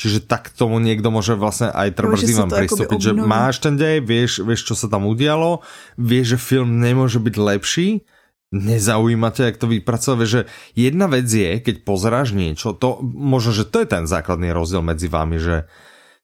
Čiže 0.00 0.24
tak 0.24 0.48
k 0.48 0.56
tomu 0.56 0.80
niekto 0.80 1.12
môže 1.12 1.36
vlastne 1.36 1.68
aj 1.76 1.92
treba 1.92 2.16
no, 2.16 2.48
pristúpiť, 2.48 2.98
že 3.04 3.12
máš 3.12 3.60
ten 3.60 3.76
dej, 3.76 4.00
vieš, 4.00 4.40
vieš, 4.40 4.72
čo 4.72 4.74
sa 4.74 4.88
tam 4.88 5.04
udialo, 5.04 5.60
vieš, 6.00 6.36
že 6.36 6.38
film 6.40 6.80
nemôže 6.80 7.20
byť 7.20 7.36
lepší, 7.36 8.08
nezaujíma 8.48 9.28
ťa, 9.28 9.52
jak 9.52 9.60
to 9.60 9.68
vypracovať, 9.68 10.26
že 10.26 10.40
jedna 10.72 11.04
vec 11.04 11.28
je, 11.28 11.60
keď 11.60 11.84
pozeráš 11.84 12.32
niečo, 12.32 12.72
to 12.72 13.04
možno, 13.04 13.52
že 13.52 13.68
to 13.68 13.84
je 13.84 13.92
ten 13.92 14.08
základný 14.08 14.56
rozdiel 14.56 14.80
medzi 14.80 15.12
vami, 15.12 15.36
že 15.36 15.68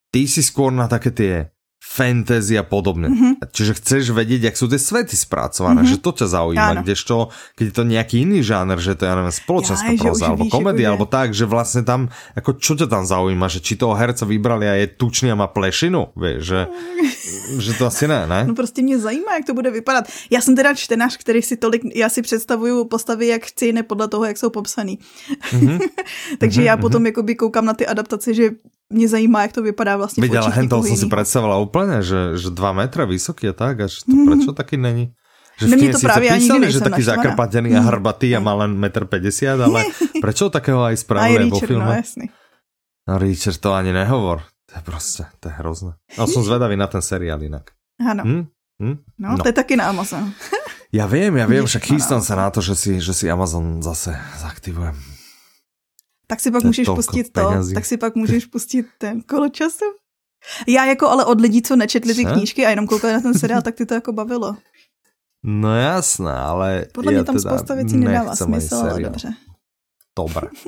ty 0.08 0.24
si 0.24 0.40
skôr 0.40 0.72
na 0.72 0.88
také 0.88 1.12
tie 1.12 1.32
fantasy 1.86 2.58
a 2.58 2.64
podobne. 2.66 3.08
Mm-hmm. 3.08 3.32
Čiže 3.54 3.72
chceš 3.78 4.02
vedieť, 4.10 4.50
jak 4.50 4.56
sú 4.58 4.66
tie 4.66 4.76
svety 4.76 5.14
spracované, 5.14 5.86
mm-hmm. 5.86 5.96
že 5.96 6.02
to 6.02 6.10
ťa 6.10 6.26
zaujíma, 6.34 6.72
Áno. 6.74 6.82
kdežto, 6.82 7.30
keď 7.54 7.64
je 7.70 7.74
to 7.78 7.84
nejaký 7.86 8.16
iný 8.26 8.42
žáner, 8.42 8.76
že 8.82 8.98
to 8.98 9.06
je, 9.06 9.08
ja 9.08 9.16
neviem, 9.16 9.32
spoločenská 9.32 9.94
ja, 9.94 10.00
proza, 10.02 10.24
alebo 10.28 10.50
komédia, 10.50 10.90
alebo 10.90 11.06
tak, 11.06 11.30
že 11.30 11.46
vlastne 11.46 11.86
tam, 11.86 12.10
ako 12.34 12.58
čo 12.58 12.74
ťa 12.74 12.90
tam 12.90 13.06
zaujíma, 13.06 13.46
že 13.46 13.62
či 13.62 13.78
toho 13.78 13.94
herca 13.94 14.26
vybrali 14.26 14.66
a 14.66 14.74
je 14.82 14.92
tučný 14.98 15.30
a 15.30 15.38
má 15.38 15.46
plešinu, 15.46 16.10
vieš, 16.18 16.40
že, 16.42 16.60
že 17.64 17.72
to 17.78 17.86
asi 17.86 18.10
ne, 18.10 18.26
ne? 18.26 18.44
No 18.44 18.54
prostě 18.54 18.82
mě 18.82 18.98
zajímá, 18.98 19.38
jak 19.38 19.46
to 19.46 19.54
bude 19.54 19.70
vypadat. 19.70 20.04
Já 20.30 20.40
jsem 20.40 20.56
teda 20.56 20.74
čtenář, 20.74 21.16
který 21.16 21.42
si 21.42 21.56
tolik, 21.56 21.82
já 21.94 22.08
si 22.08 22.22
představuju 22.22 22.84
postavy, 22.84 23.26
jak 23.26 23.46
chci, 23.46 23.72
ne 23.72 23.82
podle 23.82 24.08
toho, 24.08 24.24
jak 24.24 24.38
jsou 24.38 24.50
popsaný. 24.50 24.98
Mm-hmm. 25.54 25.78
Takže 26.38 26.60
mm-hmm. 26.60 26.64
já 26.64 26.76
potom 26.76 27.02
mm-hmm. 27.02 27.06
jakoby 27.06 27.34
koukám 27.34 27.64
na 27.64 27.74
ty 27.74 27.86
adaptace, 27.86 28.34
že 28.34 28.50
mě 28.92 29.08
zajímá, 29.08 29.42
jak 29.42 29.52
to 29.52 29.62
vypadá 29.62 29.96
vlastně 29.96 30.20
Viděl, 30.20 30.50
Hentol 30.50 30.82
jsem 30.82 30.96
si 30.96 31.06
představila 31.06 31.58
úplně, 31.58 32.02
že, 32.02 32.38
že 32.38 32.50
dva 32.50 32.72
metra 32.72 33.04
vysoký 33.04 33.48
a 33.48 33.52
tak, 33.52 33.80
a 33.80 33.86
že 33.86 33.96
to 34.06 34.12
mm. 34.12 34.26
proč 34.26 34.56
taky 34.56 34.76
není? 34.76 35.12
Že 35.58 35.66
v 35.66 35.92
to 35.92 35.98
právě 35.98 36.30
ani 36.30 36.40
písali, 36.40 36.72
že 36.72 36.80
taký 36.80 37.02
zakrpatený 37.02 37.72
a 37.76 37.80
mhm. 37.80 37.88
hrbatý 37.88 38.36
a 38.36 38.40
má 38.40 38.54
len 38.54 38.76
1,50 38.76 39.56
m, 39.56 39.62
ale 39.64 39.84
proč 40.20 40.42
takého 40.52 40.84
aj 40.84 40.96
spravili 41.00 41.48
vo 41.48 41.60
filme? 41.64 41.84
No, 41.84 41.92
jasný. 41.96 42.28
No 43.08 43.18
Richard, 43.18 43.56
to 43.56 43.72
ani 43.72 43.92
nehovor. 43.92 44.44
To 44.72 44.78
je 44.78 44.82
prostě, 44.82 45.24
to 45.40 45.48
je 45.48 45.54
hrozné. 45.54 45.92
No 46.18 46.26
jsem 46.26 46.42
zvedavý 46.42 46.76
na 46.76 46.86
ten 46.86 47.02
seriál 47.02 47.42
jinak. 47.42 47.70
Ano. 48.10 48.24
Hm? 48.24 48.46
Hm? 48.82 48.96
No, 49.18 49.30
no, 49.30 49.38
to 49.38 49.48
je 49.48 49.52
taky 49.52 49.76
na 49.76 49.88
Amazon. 49.88 50.32
ja 50.92 51.06
vím, 51.06 51.36
ja 51.36 51.46
vím, 51.46 51.66
však 51.66 51.82
chystám 51.82 52.20
se 52.22 52.36
na 52.36 52.50
to, 52.50 52.60
že 52.60 52.74
si, 52.76 53.00
že 53.00 53.14
si 53.14 53.30
Amazon 53.30 53.82
zase 53.82 54.16
zaktivujem. 54.38 55.15
Tak 56.26 56.40
si 56.40 56.50
pak 56.50 56.62
to 56.62 56.68
můžeš 56.68 56.88
pustit 56.88 57.32
penězí. 57.32 57.72
to, 57.72 57.74
tak 57.74 57.86
si 57.86 57.96
pak 57.96 58.14
můžeš 58.20 58.46
pustit 58.46 58.86
ten 58.98 59.22
kolo 59.22 59.48
času. 59.48 59.84
Já 60.68 60.84
jako 60.84 61.08
ale 61.08 61.24
od 61.24 61.40
lidí, 61.40 61.62
co 61.62 61.76
nečetli 61.76 62.14
ty 62.14 62.24
knížky 62.24 62.66
a 62.66 62.70
jenom 62.70 62.86
koukali 62.86 63.12
na 63.12 63.20
ten 63.20 63.34
seriál, 63.34 63.62
tak 63.62 63.74
ty 63.74 63.86
to 63.86 63.94
jako 63.94 64.12
bavilo. 64.12 64.56
No 65.44 65.76
jasné, 65.76 66.32
ale 66.32 66.86
Podle 66.94 67.12
mě 67.12 67.24
tam 67.24 67.38
spousta 67.38 67.74
věcí 67.74 67.96
nedává 67.96 68.36
smysl, 68.36 68.74
ale 68.76 69.00
dobře. 69.00 69.28
Dobre. 70.18 70.48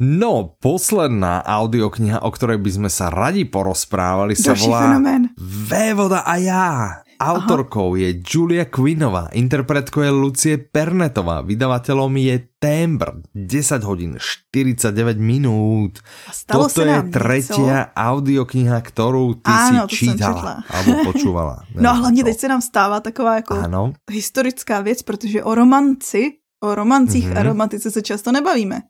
No, 0.00 0.56
posledná 0.64 1.44
audiokniha, 1.44 2.24
o 2.24 2.32
ktorej 2.32 2.56
by 2.56 2.70
sme 2.72 2.88
sa 2.88 3.12
radi 3.12 3.44
porozprávali, 3.44 4.32
sa 4.32 4.56
Další 4.56 4.64
volá 4.64 4.80
fenomén. 4.88 5.22
Vévoda 5.36 6.24
a 6.24 6.40
já. 6.40 7.04
Autorkou 7.20 7.92
Aha. 7.94 8.00
je 8.00 8.08
Julia 8.24 8.64
Quinnová, 8.64 9.28
interpretkou 9.36 10.00
je 10.00 10.08
Lucie 10.08 10.56
Pernetová, 10.56 11.44
vydavateľom 11.44 12.16
je 12.16 12.48
Tembr, 12.56 13.20
10 13.36 13.84
hodín 13.84 14.16
49 14.16 15.20
minút. 15.20 16.00
Stalo 16.32 16.72
Toto 16.72 16.80
je 16.80 16.96
tretia 17.12 17.76
co? 17.84 17.92
audiokniha, 17.92 18.80
ktorú 18.80 19.36
ty 19.44 19.52
Áno, 19.52 19.84
si 19.84 20.00
čítala 20.08 20.64
alebo 20.64 21.12
počúvala. 21.12 21.68
no 21.76 21.90
a 21.90 21.92
hlavně 21.92 22.24
teď 22.24 22.36
se 22.38 22.48
nám 22.48 22.62
stává 22.64 23.00
taková 23.00 23.36
jako 23.36 23.54
Áno. 23.54 23.92
historická 24.10 24.80
věc, 24.80 25.02
protože 25.02 25.44
o 25.44 25.54
romanci, 25.54 26.32
o 26.64 26.74
romancích 26.74 27.28
mm-hmm. 27.28 27.40
a 27.40 27.42
romantice 27.42 27.90
se 27.90 28.02
často 28.02 28.32
nebavíme. 28.32 28.80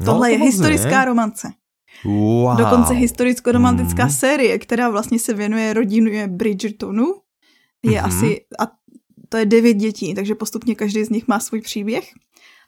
No, 0.00 0.06
Tohle 0.06 0.32
je 0.32 0.38
historická 0.38 0.98
ne? 0.98 1.04
romance. 1.04 1.48
Wow. 2.04 2.56
Dokonce 2.56 2.94
historicko-romantická 2.94 4.04
mm. 4.04 4.10
série, 4.10 4.58
která 4.58 4.88
vlastně 4.88 5.18
se 5.18 5.34
věnuje 5.34 5.72
rodině 5.72 6.28
Bridgertonu, 6.28 7.14
je 7.84 8.00
mm-hmm. 8.00 8.06
asi, 8.06 8.40
a 8.58 8.62
to 9.28 9.36
je 9.36 9.46
devět 9.46 9.74
dětí, 9.74 10.14
takže 10.14 10.34
postupně 10.34 10.74
každý 10.74 11.04
z 11.04 11.10
nich 11.10 11.28
má 11.28 11.40
svůj 11.40 11.60
příběh. 11.60 12.10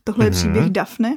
Tohle 0.05 0.25
mm-hmm. 0.25 0.29
je 0.29 0.31
mhm. 0.31 0.39
příběh 0.39 0.71
Daphne. 0.71 1.17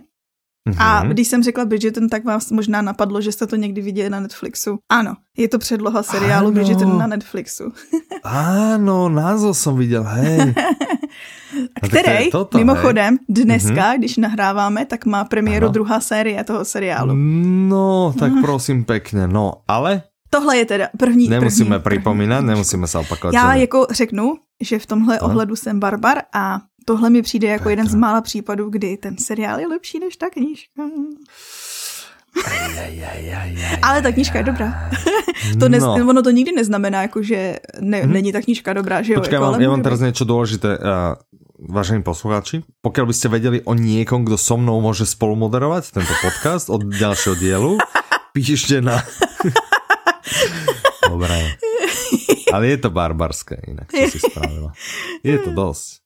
Mm-hmm. 0.69 0.75
A 0.79 1.03
když 1.03 1.27
jsem 1.27 1.43
řekla 1.43 1.65
Bridgerton, 1.65 2.09
tak 2.09 2.25
vás 2.25 2.51
možná 2.51 2.81
napadlo, 2.81 3.21
že 3.21 3.31
jste 3.31 3.47
to 3.47 3.55
někdy 3.55 3.81
viděli 3.81 4.09
na 4.09 4.19
Netflixu. 4.19 4.77
Ano, 4.91 5.13
je 5.37 5.47
to 5.47 5.59
předloha 5.59 6.03
seriálu 6.03 6.47
ano. 6.47 6.51
Bridgerton 6.51 6.97
na 6.97 7.07
Netflixu. 7.07 7.63
ano, 8.23 9.09
názov 9.09 9.57
jsem 9.57 9.77
viděl, 9.77 10.03
hej. 10.03 10.53
Který, 11.87 12.29
toto, 12.31 12.57
mimochodem, 12.57 13.17
hej. 13.17 13.45
dneska, 13.45 13.71
mm-hmm. 13.71 13.97
když 13.97 14.17
nahráváme, 14.17 14.85
tak 14.85 15.05
má 15.05 15.23
premiéru 15.23 15.65
ano. 15.65 15.73
druhá 15.73 15.99
série 15.99 16.43
toho 16.43 16.65
seriálu. 16.65 17.13
No, 17.69 18.13
tak 18.19 18.31
prosím 18.41 18.85
pěkně, 18.85 19.27
no, 19.27 19.53
ale 19.67 20.01
Tohle 20.33 20.57
je 20.57 20.65
teda 20.65 20.87
první. 20.97 21.27
Nemusíme 21.27 21.79
první, 21.79 21.97
připomínat, 21.97 22.37
první. 22.37 22.49
nemusíme 22.49 22.87
se 22.87 22.97
opakovat. 22.97 23.33
Já 23.33 23.53
že... 23.53 23.59
jako 23.59 23.87
řeknu, 23.91 24.35
že 24.61 24.79
v 24.79 24.85
tomhle 24.85 25.19
no. 25.21 25.27
ohledu 25.27 25.55
jsem 25.55 25.79
barbar 25.79 26.17
a 26.33 26.59
tohle 26.85 27.09
mi 27.09 27.21
přijde 27.21 27.47
jako 27.47 27.59
Petra. 27.59 27.71
jeden 27.71 27.87
z 27.87 27.95
mála 27.95 28.21
případů, 28.21 28.69
kdy 28.69 28.97
ten 28.97 29.17
seriál 29.17 29.59
je 29.59 29.67
lepší 29.67 29.99
než 29.99 30.17
ta 30.17 30.29
knížka. 30.29 30.83
Ale 33.81 34.01
ta 34.01 34.11
knížka 34.11 34.37
je 34.37 34.43
dobrá. 34.43 34.89
to 35.59 35.69
ne, 35.69 35.79
no. 35.79 35.93
Ono 35.93 36.21
to 36.21 36.29
nikdy 36.29 36.51
neznamená, 36.51 37.01
jako, 37.01 37.23
že 37.23 37.59
ne, 37.79 38.01
hmm. 38.01 38.13
není 38.13 38.31
ta 38.31 38.41
knížka 38.41 38.73
dobrá. 38.73 39.01
Že 39.01 39.13
jo, 39.13 39.19
Počkej, 39.19 39.35
jako, 39.35 39.51
mám, 39.51 39.61
já 39.61 39.69
mám 39.69 39.81
teraz 39.81 39.99
něco 39.99 40.25
důležité. 40.25 40.77
Uh, 40.77 40.85
vážení 41.69 42.03
poslucháči, 42.03 42.63
pokud 42.81 43.05
byste 43.05 43.29
věděli 43.29 43.61
o 43.61 43.73
někom, 43.73 44.25
kdo 44.25 44.37
so 44.37 44.63
mnou 44.63 44.81
může 44.81 45.05
spolumoderovat 45.05 45.91
tento 45.91 46.13
podcast 46.21 46.69
od 46.69 46.83
dalšího 46.83 47.35
dielu, 47.35 47.77
píšte 48.33 48.81
na 48.81 49.03
Dobré. 51.13 51.57
Ale 52.53 52.67
je 52.73 52.77
to 52.77 52.89
barbarské 52.89 53.61
inak, 53.69 53.89
čo 53.89 54.17
si 54.17 54.19
spravila. 54.19 54.73
Je 55.21 55.37
to 55.37 55.53
dosť. 55.53 56.03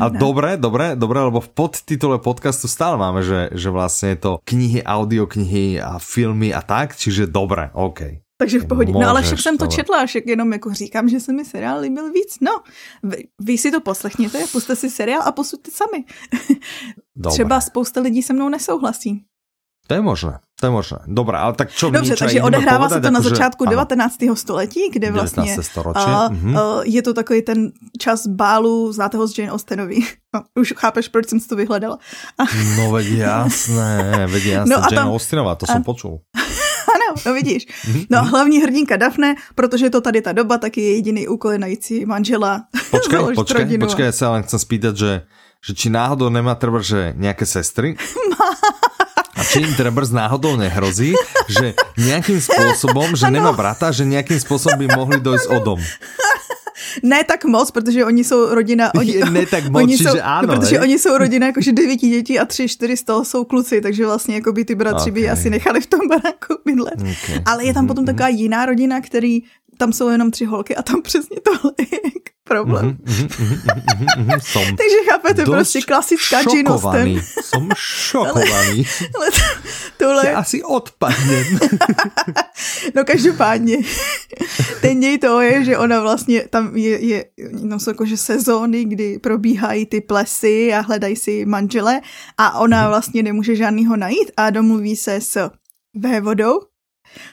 A 0.00 0.08
dobré, 0.08 0.56
dobré, 0.56 0.96
dobré, 0.96 1.20
lebo 1.20 1.44
v 1.44 1.52
podtitule 1.52 2.16
podcastu 2.18 2.68
stále 2.68 2.96
máme, 2.96 3.20
že, 3.20 3.52
že 3.52 3.68
vlastně 3.68 4.08
je 4.08 4.16
to 4.16 4.32
knihy, 4.44 4.80
audioknihy 4.80 5.80
a 5.80 6.00
filmy 6.00 6.54
a 6.54 6.64
tak, 6.64 6.96
čiže 6.96 7.28
dobré, 7.28 7.68
OK. 7.76 8.00
Takže 8.38 8.58
v 8.58 8.66
pohodě. 8.66 8.92
No 8.92 9.08
ale 9.08 9.22
však 9.22 9.40
jsem 9.40 9.58
to 9.58 9.66
četla, 9.66 10.06
však 10.06 10.26
jenom 10.26 10.52
jako 10.52 10.74
říkám, 10.74 11.08
že 11.08 11.20
se 11.20 11.32
mi 11.32 11.44
seriál 11.44 11.80
líbil 11.80 12.12
víc. 12.12 12.36
No, 12.40 12.62
vy, 13.02 13.28
vy 13.40 13.58
si 13.58 13.70
to 13.70 13.80
poslechněte, 13.80 14.46
puste 14.52 14.76
si 14.76 14.90
seriál 14.90 15.22
a 15.26 15.32
posuďte 15.32 15.70
sami. 15.70 16.04
Třeba 17.28 17.60
spousta 17.60 18.00
lidí 18.00 18.22
se 18.22 18.32
mnou 18.32 18.48
nesouhlasí. 18.48 19.24
To 19.88 19.94
je 19.96 20.04
možné, 20.04 20.44
to 20.60 20.66
je 20.66 20.70
možné. 20.70 20.98
Dobré, 21.08 21.40
ale 21.40 21.56
tak 21.56 21.72
čo 21.72 21.90
Dobře, 21.90 22.16
takže 22.16 22.42
odehrává 22.42 22.88
se 22.88 23.00
to 23.00 23.10
na 23.10 23.20
začátku 23.20 23.64
že... 23.64 23.70
19. 23.70 24.16
století, 24.34 24.80
kde 24.92 25.10
vlastně 25.10 25.56
a, 25.94 26.28
mm-hmm. 26.28 26.52
uh, 26.52 26.82
je 26.84 27.02
to 27.02 27.14
takový 27.14 27.42
ten 27.42 27.72
čas 27.98 28.26
bálu, 28.26 28.92
znáte 28.92 29.16
ho 29.16 29.26
z 29.26 29.38
Jane 29.38 29.52
Austenový. 29.52 30.06
No, 30.34 30.42
už 30.60 30.74
chápeš, 30.76 31.08
proč 31.08 31.28
jsem 31.28 31.40
to 31.40 31.56
vyhledala. 31.56 31.98
no 32.76 32.90
veď 32.90 33.06
jasné, 33.06 34.26
veď 34.26 34.44
jasné, 34.60 34.76
no 34.76 34.76
a 34.76 34.86
Jane 34.92 34.96
tam, 34.96 35.08
Austenová, 35.08 35.54
to 35.54 35.66
a, 35.68 35.72
jsem 35.72 35.82
počul. 35.84 36.20
ano, 36.94 37.16
no 37.26 37.34
vidíš. 37.34 37.66
Mhm, 37.88 38.02
no 38.10 38.18
a 38.18 38.22
mhm. 38.22 38.30
hlavní 38.30 38.60
hrdinka 38.60 38.96
Daphne, 38.96 39.34
protože 39.54 39.86
je 39.86 39.90
to 39.90 40.00
tady 40.00 40.20
ta 40.20 40.32
doba, 40.32 40.58
tak 40.58 40.76
je 40.76 40.94
jediný 40.94 41.28
úkol 41.28 41.58
najít 41.58 42.04
manžela. 42.06 42.68
Počkej, 42.90 43.18
počkej, 43.34 43.64
rodinu. 43.64 43.86
počkej, 43.86 44.06
já 44.06 44.12
se 44.12 44.26
ale 44.26 44.42
chcem 44.42 44.58
spýtať, 44.58 44.96
že, 44.96 45.22
že 45.66 45.74
či 45.74 45.90
náhodou 45.90 46.28
nemá 46.28 46.54
třeba, 46.54 46.80
že 46.80 47.14
nějaké 47.16 47.46
sestry? 47.46 47.96
Má. 48.30 48.47
Či 49.48 49.64
im 49.64 49.72
brz 49.72 50.10
náhodou 50.12 50.56
nehrozí, 50.60 51.16
že 51.48 51.72
nejakým 51.96 52.40
spôsobom, 52.40 53.16
že 53.16 53.32
nemá 53.32 53.56
brata, 53.56 53.88
že 53.88 54.04
nejakým 54.04 54.36
spôsobom 54.36 54.76
by 54.84 54.86
mohli 54.92 55.18
dojsť 55.20 55.46
o 55.56 55.58
dom. 55.64 55.80
Ne 57.02 57.24
tak 57.24 57.44
moc, 57.44 57.70
protože 57.70 58.04
oni 58.04 58.24
jsou 58.24 58.54
rodina... 58.54 58.94
Oni, 58.94 59.20
ne 59.30 59.46
tak 59.46 59.68
moc, 59.68 59.82
oni 59.82 59.98
jsou, 59.98 60.14
áno, 60.22 60.48
Protože 60.48 60.78
hej? 60.78 60.82
oni 60.82 60.98
jsou 60.98 61.18
rodina 61.18 61.46
jakože 61.46 61.72
devíti 61.72 62.08
dětí 62.08 62.38
a 62.38 62.44
tři, 62.44 62.68
čtyři 62.68 62.96
z 62.96 63.02
toho 63.02 63.24
jsou 63.24 63.44
kluci, 63.44 63.80
takže 63.80 64.06
vlastně 64.06 64.34
jako 64.34 64.52
by 64.52 64.64
ty 64.64 64.74
bratři 64.74 65.10
okay. 65.10 65.22
by 65.22 65.30
asi 65.30 65.50
nechali 65.50 65.80
v 65.80 65.86
tom 65.86 66.00
baráku 66.08 66.58
bydlet. 66.64 67.00
Okay. 67.00 67.42
Ale 67.44 67.64
je 67.64 67.74
tam 67.74 67.86
potom 67.86 68.04
mm-hmm. 68.04 68.06
taková 68.06 68.28
jiná 68.28 68.66
rodina, 68.66 69.00
který 69.00 69.42
tam 69.78 69.92
jsou 69.92 70.08
jenom 70.08 70.30
tři 70.30 70.44
holky 70.44 70.76
a 70.76 70.82
tam 70.82 71.02
přesně 71.02 71.36
tohle 71.40 71.72
je 71.78 71.98
problém. 72.48 72.96
Mm-hmm, 73.04 73.28
mm-hmm, 73.28 74.06
mm-hmm, 74.16 74.40
som 74.40 74.64
Takže 74.82 74.98
chápete, 75.10 75.44
prostě 75.44 75.80
klasická 75.80 76.40
Austen. 76.66 77.20
Som 77.44 77.68
šokovaný. 77.76 78.86
ale 79.16 79.26
to, 79.30 79.40
tohle... 79.96 80.22
Se 80.22 80.32
asi 80.32 80.62
odpadne. 80.62 81.44
no 82.94 83.04
každopádně. 83.04 83.76
Ten 84.80 85.00
děj 85.00 85.18
toho 85.18 85.40
je, 85.40 85.64
že 85.64 85.78
ona 85.78 86.00
vlastně, 86.00 86.48
tam 86.50 86.76
je, 86.76 87.04
je 87.06 87.24
no 87.62 87.80
jsou 87.80 87.90
jakože 87.90 88.16
sezóny, 88.16 88.84
kdy 88.84 89.18
probíhají 89.18 89.86
ty 89.86 90.00
plesy 90.00 90.74
a 90.74 90.80
hledají 90.80 91.16
si 91.16 91.44
manžele 91.44 92.00
a 92.38 92.58
ona 92.58 92.88
vlastně 92.88 93.22
nemůže 93.22 93.56
žádnýho 93.56 93.96
najít 93.96 94.30
a 94.36 94.50
domluví 94.50 94.96
se 94.96 95.20
s 95.20 95.50
vévodou, 95.94 96.60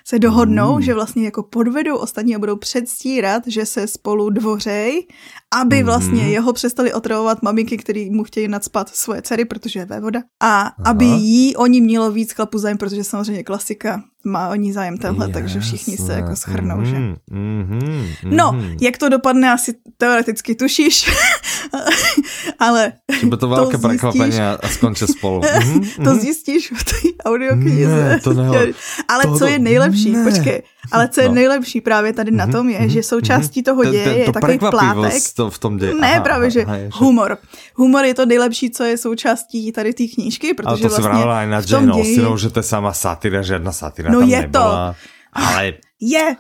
se 0.08 0.20
dohodnou, 0.20 0.76
mm. 0.76 0.82
že 0.82 0.94
vlastně 0.94 1.26
jako 1.26 1.44
podvedou 1.44 1.98
ostatní 1.98 2.36
a 2.36 2.40
budou 2.40 2.56
předstírat, 2.56 3.44
že 3.48 3.66
se 3.66 3.88
spolu 3.88 4.30
dvořej, 4.30 5.08
aby 5.54 5.80
mm. 5.80 5.86
vlastně 5.86 6.30
jeho 6.30 6.54
přestali 6.54 6.94
otravovat 6.94 7.42
maminky, 7.42 7.78
který 7.78 8.10
mu 8.10 8.24
chtějí 8.24 8.48
nadspat 8.48 8.90
svoje 8.90 9.22
dcery, 9.22 9.46
protože 9.46 9.80
je 9.80 9.86
vévoda. 9.86 10.20
A 10.44 10.62
Aha. 10.62 10.76
aby 10.86 11.06
jí 11.06 11.56
oni 11.56 11.82
mělo 11.82 12.12
víc 12.12 12.32
chlapu 12.34 12.58
zájem, 12.58 12.78
protože 12.78 13.04
samozřejmě 13.04 13.44
klasika 13.44 14.04
má 14.26 14.50
o 14.50 14.56
ní 14.56 14.74
zájem 14.74 14.98
tenhle, 14.98 15.30
takže 15.30 15.60
všichni 15.60 15.98
se 15.98 16.14
jako 16.14 16.36
schrnou, 16.36 16.78
mm, 16.78 16.86
že? 16.86 16.96
Mm, 16.96 17.16
mm, 17.32 18.08
no, 18.24 18.52
mm. 18.52 18.78
jak 18.82 18.98
to 18.98 19.10
dopadne, 19.10 19.52
asi 19.52 19.74
teoreticky 19.98 20.56
tušíš, 20.56 21.12
ale 22.60 22.94
Že 23.20 23.28
by 23.28 23.38
to 23.38 23.48
velké 23.48 23.78
překvapení 23.78 24.40
a 24.40 24.68
skončí 24.68 25.08
spolu. 25.08 25.42
To 26.04 26.14
mm. 26.14 26.20
zjistíš 26.20 26.72
v 26.72 26.84
té 26.84 27.24
audioknize. 27.26 28.04
Ne, 28.04 28.20
to 28.20 28.34
ne, 28.34 28.74
ale 29.08 29.24
to, 29.24 29.38
co 29.38 29.46
je 29.46 29.60
nejlepší, 29.60 30.12
ne. 30.12 30.24
počkej, 30.24 30.62
ale 30.92 31.08
co 31.08 31.22
je 31.22 31.28
no. 31.28 31.34
nejlepší 31.34 31.82
právě 31.82 32.14
tady 32.14 32.32
na 32.32 32.46
mhm, 32.46 32.54
tom 32.54 32.70
je, 32.70 32.80
mm-hmm. 32.80 32.88
že 32.88 33.04
součástí 33.04 33.64
toho 33.64 33.86
děje 33.86 34.18
je 34.18 34.32
takový 34.32 34.60
plátek. 34.60 35.24
To 35.36 35.50
v 35.50 35.60
tom 35.60 35.78
děje. 35.78 35.94
Ne, 35.94 36.14
aha, 36.14 36.24
právě, 36.24 36.50
že 36.50 36.64
aha, 36.64 36.78
humor. 36.94 37.38
Humor 37.76 38.06
je 38.06 38.14
to 38.14 38.26
nejlepší, 38.26 38.70
co 38.70 38.84
je 38.84 38.98
součástí 38.98 39.72
tady 39.72 39.94
té 39.94 40.04
knížky, 40.08 40.54
protože 40.54 40.68
ale 40.68 40.78
to 40.78 40.88
vlastně 40.88 41.04
si 41.04 41.10
vrala 41.10 41.44
i 41.44 41.48
na 41.48 41.62
Jane 41.68 42.38
že 42.38 42.50
to 42.50 42.60
je 42.60 42.64
sama 42.64 42.94
satyra, 42.94 43.42
žádná 43.42 43.72
satyra 43.72 44.12
no 44.16 44.22
tam 44.22 44.30
je 44.30 44.42
nebyla. 44.42 44.94
To. 44.94 44.98
Ale... 45.34 45.74
Je. 46.00 46.36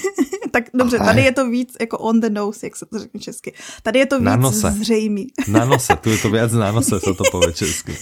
tak 0.50 0.64
dobře, 0.74 0.98
tady 0.98 1.22
je 1.22 1.32
to 1.32 1.50
víc 1.50 1.76
jako 1.80 1.98
on 1.98 2.20
the 2.20 2.30
nose, 2.30 2.66
jak 2.66 2.76
se 2.76 2.86
to 2.86 2.98
řekne 2.98 3.20
česky. 3.20 3.52
Tady 3.82 3.98
je 3.98 4.06
to 4.06 4.18
víc 4.18 4.24
na 4.24 4.36
nose. 4.36 4.70
zřejmý. 4.70 5.26
na 5.48 5.64
nose, 5.64 5.96
tu 5.96 6.10
je 6.10 6.18
to 6.18 6.30
víc 6.30 6.52
na 6.52 6.72
nose, 6.72 7.00
se 7.00 7.14
to 7.14 7.24
pově 7.32 7.52
česky. 7.52 7.96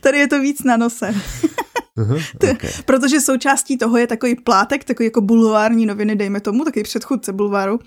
tady 0.00 0.18
je 0.18 0.28
to 0.28 0.40
víc 0.40 0.62
na 0.62 0.76
nose. 0.76 1.14
Uh-huh, 1.98 2.22
okay. 2.52 2.70
Protože 2.84 3.20
součástí 3.20 3.78
toho 3.78 3.96
je 3.96 4.06
takový 4.06 4.34
plátek, 4.34 4.84
takový 4.84 5.06
jako 5.06 5.20
bulvární 5.20 5.86
noviny, 5.86 6.16
dejme 6.16 6.40
tomu, 6.40 6.64
takový 6.64 6.82
předchůdce 6.82 7.32
bulváru. 7.32 7.78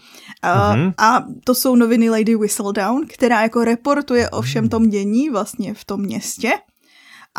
A, 0.41 0.75
uh-huh. 0.75 0.93
a 0.97 1.25
to 1.43 1.55
jsou 1.55 1.75
noviny 1.75 2.09
Lady 2.09 2.35
Whistledown, 2.35 3.05
která 3.07 3.41
jako 3.41 3.63
reportuje 3.63 4.29
o 4.29 4.41
všem 4.41 4.69
tom 4.69 4.89
dění 4.89 5.29
vlastně 5.29 5.73
v 5.73 5.85
tom 5.85 6.01
městě. 6.01 6.51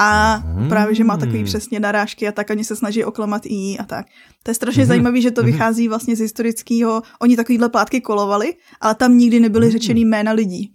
A 0.00 0.34
hmm. 0.34 0.68
právě, 0.68 0.94
že 0.94 1.04
má 1.04 1.16
takový 1.16 1.44
přesně 1.44 1.80
narážky 1.80 2.28
a 2.28 2.32
tak, 2.32 2.50
oni 2.50 2.64
se 2.64 2.76
snaží 2.76 3.04
oklamat 3.04 3.46
i 3.46 3.54
jí 3.54 3.78
a 3.78 3.84
tak. 3.84 4.06
To 4.42 4.50
je 4.50 4.54
strašně 4.54 4.82
hmm. 4.82 4.88
zajímavé, 4.88 5.20
že 5.20 5.30
to 5.30 5.42
mhm. 5.42 5.52
vychází 5.52 5.88
vlastně 5.88 6.16
z 6.16 6.20
historického, 6.20 7.02
oni 7.20 7.36
takovýhle 7.36 7.68
plátky 7.68 8.00
kolovali, 8.00 8.54
ale 8.80 8.94
tam 8.94 9.18
nikdy 9.18 9.40
nebyly 9.40 9.66
hmm. 9.66 9.72
řečený 9.72 10.04
jména 10.04 10.32
lidí. 10.32 10.72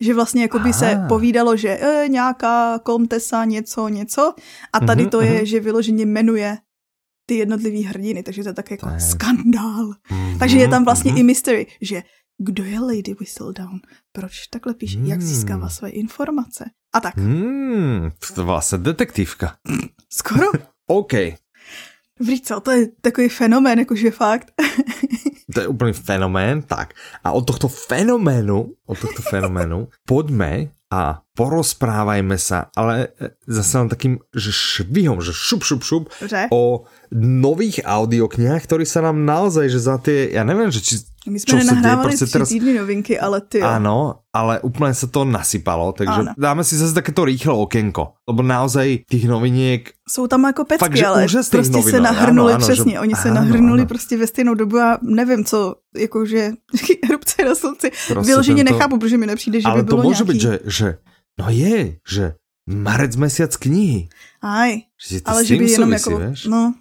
Že 0.00 0.14
vlastně 0.14 0.42
jako 0.42 0.58
by 0.58 0.72
se 0.72 1.04
povídalo, 1.08 1.56
že 1.56 1.68
e, 1.68 2.08
nějaká 2.08 2.78
komtesa, 2.78 3.44
něco, 3.44 3.88
něco. 3.88 4.34
A 4.72 4.80
tady 4.80 5.06
mm-hmm, 5.06 5.10
to 5.10 5.20
je, 5.20 5.46
že 5.46 5.60
vyloženě 5.60 6.06
jmenuje 6.06 6.58
ty 7.26 7.34
jednotlivý 7.34 7.82
hrdiny, 7.82 8.22
takže 8.22 8.42
to 8.42 8.48
je 8.48 8.54
tak 8.54 8.70
jako 8.70 8.86
tak. 8.86 9.00
skandál. 9.00 9.92
Takže 10.38 10.58
je 10.58 10.68
tam 10.68 10.84
vlastně 10.84 11.12
i 11.16 11.22
mystery, 11.22 11.66
že 11.80 12.02
kdo 12.38 12.64
je 12.64 12.80
Lady 12.80 13.14
Whistledown, 13.20 13.80
proč 14.12 14.46
takhle 14.46 14.74
píše, 14.74 14.98
mm. 14.98 15.06
jak 15.06 15.22
získává 15.22 15.68
své 15.68 15.88
informace 15.88 16.70
a 16.92 17.00
tak. 17.00 17.16
Mm, 17.16 18.10
to 18.34 18.44
vlastně 18.44 18.78
detektivka. 18.78 19.56
Skoro. 20.12 20.46
OK. 20.86 21.12
Co? 22.44 22.60
To 22.60 22.70
je 22.70 22.88
takový 23.00 23.28
fenomén, 23.28 23.78
jakože 23.78 24.10
fakt. 24.10 24.52
to 25.54 25.60
je 25.60 25.68
úplný 25.68 25.92
fenomén, 25.92 26.62
tak. 26.62 26.94
A 27.24 27.32
od 27.32 27.46
tohto 27.46 27.68
fenoménu, 27.68 28.74
od 28.86 28.98
tohto 28.98 29.22
fenoménu, 29.22 29.88
poďme 30.08 30.68
a 30.88 31.20
porozprávajme 31.36 32.40
sa, 32.40 32.72
ale 32.72 33.12
e, 33.20 33.36
zase 33.44 33.76
len 33.78 33.88
takým 33.92 34.14
že 34.32 34.52
švihom, 34.52 35.20
že 35.20 35.36
šup, 35.36 35.60
šup, 35.60 35.82
šup, 35.84 36.04
že? 36.24 36.48
o 36.48 36.88
nových 37.14 37.80
audioknihách, 37.84 38.62
ktorí 38.64 38.84
sa 38.84 39.00
nám 39.00 39.24
naozaj, 39.24 39.66
že 39.72 39.80
za 39.80 39.96
tie, 39.98 40.32
ja 40.32 40.44
neviem, 40.44 40.68
že 40.68 40.80
či 40.80 40.94
my 41.28 41.40
jsme 41.40 41.58
nenahrávali 41.64 42.16
tři 42.16 42.26
teraz... 42.26 42.48
týdny 42.48 42.78
novinky, 42.78 43.20
ale 43.20 43.40
ty 43.40 43.62
Ano, 43.62 44.14
ale 44.32 44.60
úplně 44.60 44.94
se 44.94 45.06
to 45.06 45.24
nasypalo, 45.24 45.92
takže 45.92 46.12
ano. 46.12 46.32
dáme 46.38 46.64
si 46.64 46.76
zase 46.76 46.94
takéto 46.94 47.24
rýchle 47.24 47.54
okénko, 47.54 48.12
lebo 48.28 48.42
naozaj 48.42 48.98
těch 49.10 49.24
noviniek... 49.24 49.90
Jsou 50.08 50.26
tam 50.26 50.44
jako 50.44 50.64
pecky, 50.64 50.84
fakt, 50.84 51.06
ale 51.06 51.26
prostě 51.50 51.56
novinách. 51.56 51.90
se 51.90 52.00
nahrnuli, 52.00 52.52
ano, 52.52 52.64
ano, 52.64 52.66
přesně, 52.66 52.92
že... 52.92 53.00
oni 53.00 53.14
se 53.14 53.28
ano, 53.28 53.34
nahrnuli 53.34 53.80
ano. 53.80 53.88
prostě 53.88 54.16
ve 54.16 54.26
stejnou 54.26 54.54
dobu 54.54 54.78
a 54.78 54.98
nevím 55.02 55.44
co, 55.44 55.74
jakože 55.96 56.50
erupce 57.08 57.44
na 57.44 57.54
slunci, 57.54 57.90
prostě 57.90 58.26
vyloženě 58.26 58.64
tento... 58.64 58.72
nechápu, 58.72 58.98
protože 58.98 59.18
mi 59.18 59.26
nepřijde, 59.26 59.60
že 59.60 59.66
ale 59.66 59.82
by 59.82 59.86
bylo 59.86 60.02
to 60.02 60.08
může 60.08 60.24
nějaký... 60.24 60.32
být, 60.32 60.42
že, 60.42 60.58
že 60.64 60.98
no 61.40 61.46
je, 61.48 61.96
že 62.10 62.32
marec 62.68 63.16
mesiac 63.16 63.56
knihy. 63.56 64.12
Aj, 64.44 64.76
že 65.00 65.24
ale 65.24 65.40
že 65.44 65.56
by 65.56 65.64
jenom 65.64 65.88
souvisí, 65.88 66.10
jako, 66.10 66.18
vieš? 66.20 66.40
no, 66.44 66.74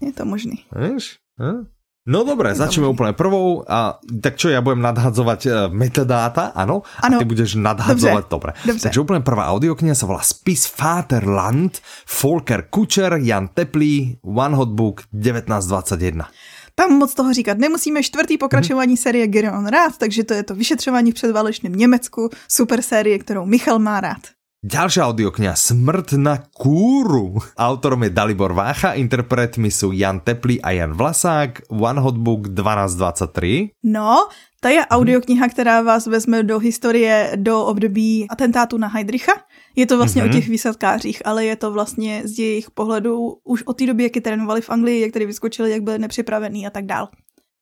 je 0.00 0.12
to 0.14 0.24
možný. 0.24 0.62
Víš? 0.70 1.18
Hm? 1.42 1.66
No 2.06 2.24
dobré, 2.24 2.54
začneme 2.54 2.88
úplně 2.88 3.12
prvou. 3.12 3.64
A 3.66 3.98
tak 4.22 4.36
čo, 4.38 4.48
ja 4.48 4.62
budem 4.62 4.78
nadhadzovať 4.78 5.40
uh, 5.46 5.52
metadáta, 5.74 6.54
ano? 6.54 6.86
ano? 7.02 7.16
A 7.16 7.18
ty 7.18 7.26
budeš 7.26 7.58
nadhadzovať, 7.58 8.24
dobre. 8.30 8.52
Dobře. 8.66 8.82
Takže 8.82 9.00
úplně 9.00 9.20
prvá 9.20 9.46
audiokniha 9.50 9.94
sa 9.94 10.06
volá 10.06 10.22
Spis 10.22 10.70
Vaterland, 10.78 11.82
Volker 12.22 12.70
Kučer, 12.70 13.18
Jan 13.18 13.50
Teplý, 13.50 14.22
One 14.22 14.54
Hot 14.54 14.68
Book 14.68 15.02
1921. 15.10 16.30
Tam 16.74 16.92
moc 16.94 17.14
toho 17.14 17.32
říkat 17.32 17.58
nemusíme. 17.58 18.02
Čtvrtý 18.02 18.38
pokračování 18.38 18.94
hmm. 18.94 19.02
série 19.02 19.26
Gideon 19.26 19.66
rád, 19.66 19.98
takže 19.98 20.24
to 20.24 20.34
je 20.34 20.42
to 20.42 20.54
vyšetřování 20.54 21.10
v 21.10 21.14
předválečném 21.14 21.72
Německu. 21.72 22.30
Super 22.48 22.82
série, 22.82 23.18
kterou 23.18 23.46
Michal 23.46 23.78
má 23.78 24.00
rád. 24.00 24.35
Ďalšia 24.66 25.06
audiokňa 25.06 25.54
Smrt 25.54 26.18
na 26.18 26.42
kúru. 26.42 27.38
Autorom 27.54 28.02
je 28.02 28.10
Dalibor 28.10 28.50
Vácha, 28.50 28.98
interpretmi 28.98 29.70
sú 29.70 29.94
Jan 29.94 30.18
Teplý 30.18 30.58
a 30.58 30.74
Jan 30.74 30.90
Vlasák, 30.90 31.70
One 31.70 32.02
Hot 32.02 32.18
Book 32.18 32.50
1223. 32.50 33.86
No, 33.86 34.26
to 34.58 34.66
je 34.68 34.82
audiokniha, 34.82 35.48
která 35.48 35.86
vás 35.86 36.10
vezme 36.10 36.42
do 36.42 36.58
historie, 36.58 37.38
do 37.38 37.62
období 37.62 38.26
atentátu 38.26 38.78
na 38.78 38.88
Heidricha. 38.90 39.32
Je 39.76 39.86
to 39.86 39.96
vlastně 39.96 40.22
mm-hmm. 40.22 40.30
o 40.30 40.34
mhm. 40.34 40.38
těch 40.40 40.48
výsadkářích, 40.48 41.22
ale 41.26 41.44
je 41.44 41.56
to 41.56 41.72
vlastně 41.72 42.22
z 42.24 42.38
jejich 42.38 42.70
pohledu 42.70 43.38
už 43.44 43.62
od 43.62 43.78
té 43.78 43.86
doby, 43.86 44.02
jak 44.02 44.16
je 44.16 44.22
trénovali 44.22 44.60
v 44.60 44.70
Anglii, 44.70 45.00
jak 45.00 45.12
tady 45.12 45.26
vyskočili, 45.26 45.70
jak 45.70 45.82
byli 45.82 45.98
nepřipravení 45.98 46.66
a 46.66 46.70
tak 46.70 46.86
dál. 46.86 47.08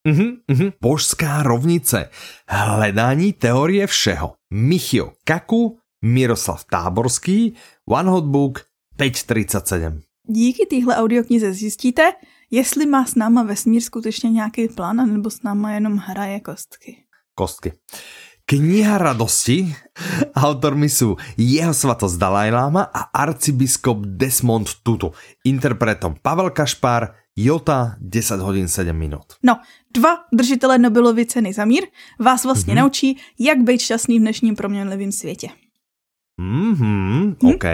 Mm-hmm, 0.09 0.33
mm-hmm. 0.49 0.73
Božská 0.81 1.43
rovnice. 1.43 2.09
Hledání 2.49 3.33
teorie 3.33 3.87
všeho. 3.87 4.33
Michio 4.51 5.13
Kaku, 5.25 5.79
Miroslav 6.05 6.65
Táborský, 6.71 7.55
One 7.89 8.11
Hot 8.11 8.25
Book 8.25 8.61
537. 8.97 10.01
Díky 10.29 10.67
téhle 10.67 10.97
audioknize 10.97 11.53
zjistíte, 11.53 12.03
jestli 12.51 12.87
má 12.87 13.05
s 13.05 13.15
náma 13.15 13.43
vesmír 13.43 13.83
skutečně 13.83 14.31
nějaký 14.31 14.69
plán, 14.69 15.13
nebo 15.13 15.31
s 15.31 15.43
náma 15.43 15.73
jenom 15.73 15.97
hraje 15.97 16.41
kostky. 16.41 16.97
Kostky. 17.35 17.73
Kniha 18.45 19.01
radosti, 19.01 19.73
autormi 20.37 20.93
sú 20.93 21.17
jeho 21.41 21.73
svatost 21.73 22.21
Dalaj 22.21 22.53
Lama 22.53 22.93
a 22.93 23.09
arcibiskup 23.09 24.05
Desmond 24.05 24.69
Tutu. 24.85 25.17
Interpretom 25.49 26.21
Pavel 26.21 26.53
Kašpár, 26.53 27.17
Jota, 27.33 27.97
10 28.05 28.45
hodin 28.45 28.69
7 28.69 28.93
minut. 28.93 29.41
No, 29.43 29.57
dva 29.89 30.29
držitelé 30.29 30.79
Nobelovy 30.79 31.27
ceny 31.27 31.53
za 31.53 31.65
mír 31.65 31.89
vás 32.21 32.45
vlastně 32.45 32.75
mm-hmm. 32.75 32.77
naučí, 32.77 33.19
jak 33.39 33.59
být 33.59 33.81
šťastný 33.81 34.19
v 34.19 34.23
dnešním 34.23 34.57
proměnlivém 34.57 35.13
světě. 35.13 35.49
Mhm, 36.41 36.75
hm? 36.75 37.35
OK. 37.45 37.65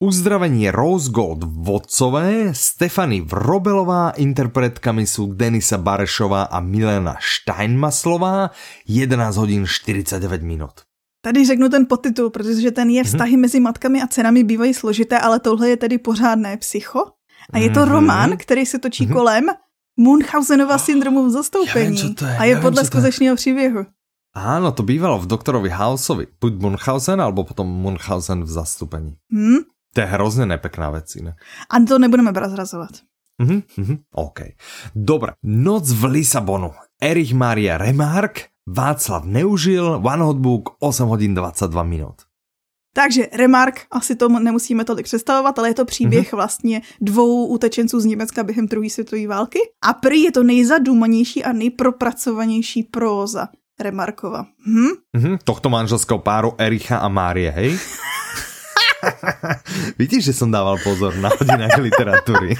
Uzdravení 0.00 0.70
Rose 0.70 1.10
Gold 1.10 1.44
vodcové, 1.44 2.54
Stefany 2.54 3.20
Vrobelová, 3.20 4.10
interpretkami 4.10 5.06
jsou 5.06 5.32
Denisa 5.32 5.78
Barešová 5.78 6.42
a 6.42 6.60
Milena 6.60 7.16
Steinmaslová, 7.20 8.50
11 8.88 9.36
hodin 9.36 9.66
49 9.66 10.42
minut. 10.42 10.70
Tady 11.22 11.46
řeknu 11.46 11.68
ten 11.68 11.86
podtitul, 11.86 12.30
protože 12.30 12.70
ten 12.70 12.90
je 12.90 13.02
mhm. 13.02 13.06
vztahy 13.06 13.32
mm-hmm. 13.32 13.40
mezi 13.40 13.60
matkami 13.60 14.02
a 14.02 14.06
cenami 14.06 14.44
bývají 14.44 14.74
složité, 14.74 15.18
ale 15.18 15.40
tohle 15.40 15.68
je 15.68 15.76
tedy 15.76 15.98
pořádné 15.98 16.56
psycho. 16.56 17.04
A 17.52 17.58
je 17.58 17.70
to 17.70 17.80
mm-hmm. 17.80 17.90
román, 17.90 18.36
který 18.36 18.66
se 18.66 18.78
točí 18.78 19.06
mm-hmm. 19.06 19.12
kolem 19.12 19.44
Munchausenova 19.96 20.78
syndromu 20.78 21.26
v 21.26 21.30
zastoupení. 21.30 22.02
Vím, 22.02 22.14
to 22.14 22.24
je, 22.24 22.36
a 22.36 22.44
je 22.44 22.56
podle 22.56 22.84
skutečného 22.84 23.36
příběhu. 23.36 23.86
Áno, 24.38 24.70
to 24.70 24.86
bývalo 24.86 25.18
v 25.18 25.26
doktorovi 25.26 25.66
Houseovi. 25.74 26.30
Buď 26.38 26.52
Munchausen, 26.62 27.18
alebo 27.18 27.42
potom 27.42 27.66
Munchausen 27.66 28.46
v 28.46 28.50
zastupení. 28.50 29.18
Hmm? 29.32 29.66
To 29.94 30.00
je 30.00 30.06
hrozně 30.06 30.46
nepekná 30.46 30.90
věc. 30.90 31.14
Ne? 31.14 31.34
A 31.70 31.80
to 31.80 31.98
nebudeme 31.98 32.32
prozrazovat. 32.32 32.90
Mhm, 33.42 33.62
mhm, 33.76 33.96
OK. 34.14 34.40
Dobre. 34.94 35.32
Noc 35.42 35.92
v 35.92 36.04
Lisabonu. 36.04 36.70
Erich 37.02 37.34
Maria 37.34 37.78
Remark, 37.78 38.46
Václav 38.66 39.24
Neužil, 39.24 40.02
One 40.04 40.22
Hotbook, 40.22 40.70
8 40.78 41.08
hodin 41.08 41.34
22 41.34 41.82
minut. 41.82 42.14
Takže 42.94 43.28
Remark, 43.32 43.86
asi 43.90 44.16
to 44.16 44.28
nemusíme 44.28 44.84
tolik 44.84 45.06
představovat, 45.06 45.58
ale 45.58 45.68
je 45.68 45.74
to 45.74 45.84
příběh 45.84 46.32
mm-hmm. 46.32 46.36
vlastně 46.36 46.82
dvou 47.00 47.46
utečenců 47.46 48.00
z 48.00 48.04
Německa 48.04 48.42
během 48.42 48.66
druhé 48.66 48.90
světové 48.90 49.26
války. 49.26 49.58
A 49.82 49.94
prý 49.94 50.22
je 50.22 50.32
to 50.32 50.42
nejzadumanější 50.42 51.44
a 51.44 51.52
nejpropracovanější 51.52 52.82
próza 52.82 53.48
Remarkova. 53.78 54.50
Hm? 54.66 54.92
Mm-hmm, 55.14 55.34
tohto 55.46 55.70
manželského 55.70 56.18
páru 56.18 56.58
Ericha 56.58 56.98
a 56.98 57.06
Márie, 57.06 57.54
hej? 57.54 57.78
Vidíš, 60.02 60.34
že 60.34 60.36
som 60.42 60.50
dával 60.50 60.82
pozor 60.82 61.14
na 61.22 61.30
hodinách 61.30 61.78
literatúry. 61.78 62.58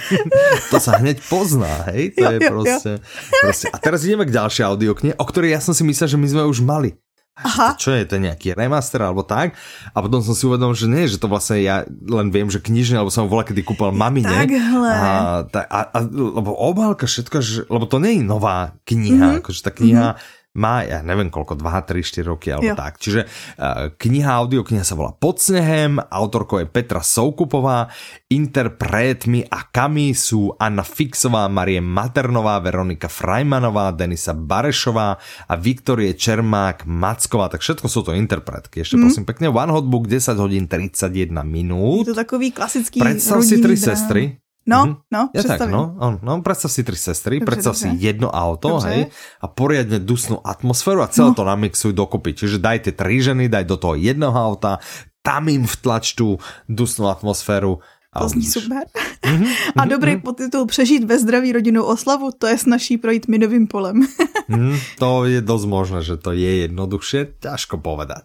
to 0.70 0.78
sa 0.78 1.02
hneď 1.02 1.18
pozná, 1.26 1.90
hej? 1.90 2.14
To 2.14 2.22
jo, 2.22 2.30
je 2.30 2.38
jo, 2.38 2.50
proste, 2.54 2.90
jo. 3.02 3.40
proste... 3.42 3.66
A 3.74 3.82
teraz 3.82 4.06
ideme 4.06 4.30
k 4.30 4.32
ďalšej 4.38 4.62
audiokne, 4.62 5.10
o 5.18 5.24
ktorej 5.26 5.58
ja 5.58 5.60
som 5.60 5.74
si 5.74 5.82
myslel, 5.82 6.06
že 6.06 6.18
my 6.22 6.26
sme 6.30 6.42
už 6.46 6.62
mali. 6.62 6.94
Aha. 7.38 7.78
Čo 7.78 7.94
je 7.94 8.02
to 8.02 8.18
nejaký 8.18 8.50
remaster 8.50 8.98
alebo 8.98 9.22
tak? 9.22 9.54
A 9.94 10.02
potom 10.02 10.18
som 10.18 10.34
si 10.34 10.42
uvedomil, 10.42 10.74
že 10.74 10.90
nie, 10.90 11.06
že 11.06 11.22
to 11.22 11.30
vlastne 11.30 11.62
ja 11.62 11.86
len 11.86 12.34
viem, 12.34 12.50
že 12.50 12.58
knižne, 12.58 12.98
lebo 12.98 13.14
som 13.14 13.30
volal, 13.30 13.46
kedy 13.46 13.62
kúpal 13.62 13.94
mamine. 13.94 14.26
Takhle. 14.26 14.90
A, 14.90 15.10
a, 15.46 15.80
a, 15.86 15.98
lebo 16.10 16.50
obálka, 16.58 17.06
všetko, 17.06 17.36
že, 17.38 17.62
lebo 17.70 17.86
to 17.86 18.02
nie 18.02 18.18
je 18.18 18.26
nová 18.26 18.74
kniha, 18.82 19.38
mm-hmm. 19.38 19.40
akože 19.42 19.60
tá 19.62 19.70
kniha 19.70 20.06
mm-hmm 20.14 20.36
má, 20.58 20.82
ja 20.82 21.00
neviem 21.06 21.30
koľko, 21.30 21.54
2, 21.54 21.86
3, 21.86 22.02
4 22.02 22.26
roky 22.26 22.50
alebo 22.50 22.74
jo. 22.74 22.76
tak. 22.76 22.98
Čiže 22.98 23.24
uh, 23.24 23.94
kniha, 23.94 24.42
kniha 24.44 24.84
sa 24.84 24.98
volá 24.98 25.14
Pod 25.14 25.38
snehem, 25.38 26.02
autorkou 26.02 26.58
je 26.58 26.66
Petra 26.66 27.00
Soukupová, 27.00 27.86
interpretmi 28.26 29.46
a 29.46 29.70
kami 29.70 30.12
sú 30.12 30.52
Anna 30.58 30.82
Fixová, 30.82 31.46
Marie 31.46 31.78
Maternová, 31.78 32.58
Veronika 32.58 33.06
Frajmanová, 33.06 33.94
Denisa 33.94 34.34
Barešová 34.34 35.16
a 35.46 35.54
Viktorie 35.54 36.18
Čermák 36.18 36.84
Macková. 36.84 37.48
Tak 37.48 37.62
všetko 37.62 37.86
sú 37.86 38.02
to 38.02 38.12
interpretky. 38.12 38.82
Ešte 38.82 38.98
mm. 38.98 39.02
prosím 39.06 39.24
pekne, 39.24 39.46
One 39.48 39.70
Hotbook 39.70 40.10
10 40.10 40.34
hodín 40.42 40.66
31 40.66 41.30
minút. 41.46 42.10
Je 42.10 42.12
to 42.12 42.18
takový 42.18 42.50
klasický 42.50 42.98
Predstav 42.98 43.40
si 43.46 43.62
tri 43.62 43.78
drám. 43.78 43.86
sestry, 43.94 44.22
No, 44.68 44.80
mm-hmm. 44.84 44.96
no, 45.08 45.22
ja 45.32 45.42
tak, 45.48 45.64
no, 45.72 45.96
no, 46.20 46.32
predstav 46.44 46.68
si 46.68 46.84
tri 46.84 46.92
sestry, 46.92 47.40
dobře, 47.40 47.48
predstav 47.48 47.72
dobře. 47.72 47.88
si 47.88 48.04
jedno 48.04 48.28
auto, 48.28 48.68
dobře. 48.68 48.88
hej, 48.88 49.02
a 49.40 49.46
poriadne 49.48 49.96
dusnú 49.96 50.44
atmosféru 50.44 51.00
a 51.00 51.08
celé 51.08 51.32
no. 51.32 51.38
to 51.40 51.48
namixuj 51.48 51.96
dokopy. 51.96 52.36
Čiže 52.36 52.60
daj 52.60 52.84
tie 52.84 52.92
tri 52.92 53.16
ženy, 53.24 53.48
daj 53.48 53.64
do 53.64 53.80
toho 53.80 53.96
jednoho 53.96 54.36
auta, 54.36 54.76
tam 55.24 55.48
im 55.48 55.64
vtlač 55.64 56.12
tú 56.12 56.36
dusnú 56.68 57.08
atmosféru 57.08 57.80
to 58.18 58.28
zní 58.28 58.42
super. 58.42 58.82
Mm-hmm, 59.22 59.52
a 59.76 59.84
dobrý 59.84 60.12
mm-hmm. 60.12 60.20
podtitul 60.20 60.66
Přežít 60.66 61.04
ve 61.04 61.18
zdraví 61.18 61.52
rodinnou 61.52 61.84
oslavu, 61.84 62.30
to 62.38 62.46
je 62.46 62.58
snaží 62.58 62.98
projít 62.98 63.28
minovým 63.28 63.66
polem. 63.66 64.06
mm, 64.48 64.76
to 64.98 65.24
je 65.24 65.40
dosť 65.40 65.66
možné, 65.68 66.00
že 66.02 66.16
to 66.16 66.32
je 66.32 66.68
jednoduchšie, 66.68 67.40
ťažko 67.40 67.84
povedať. 67.84 68.24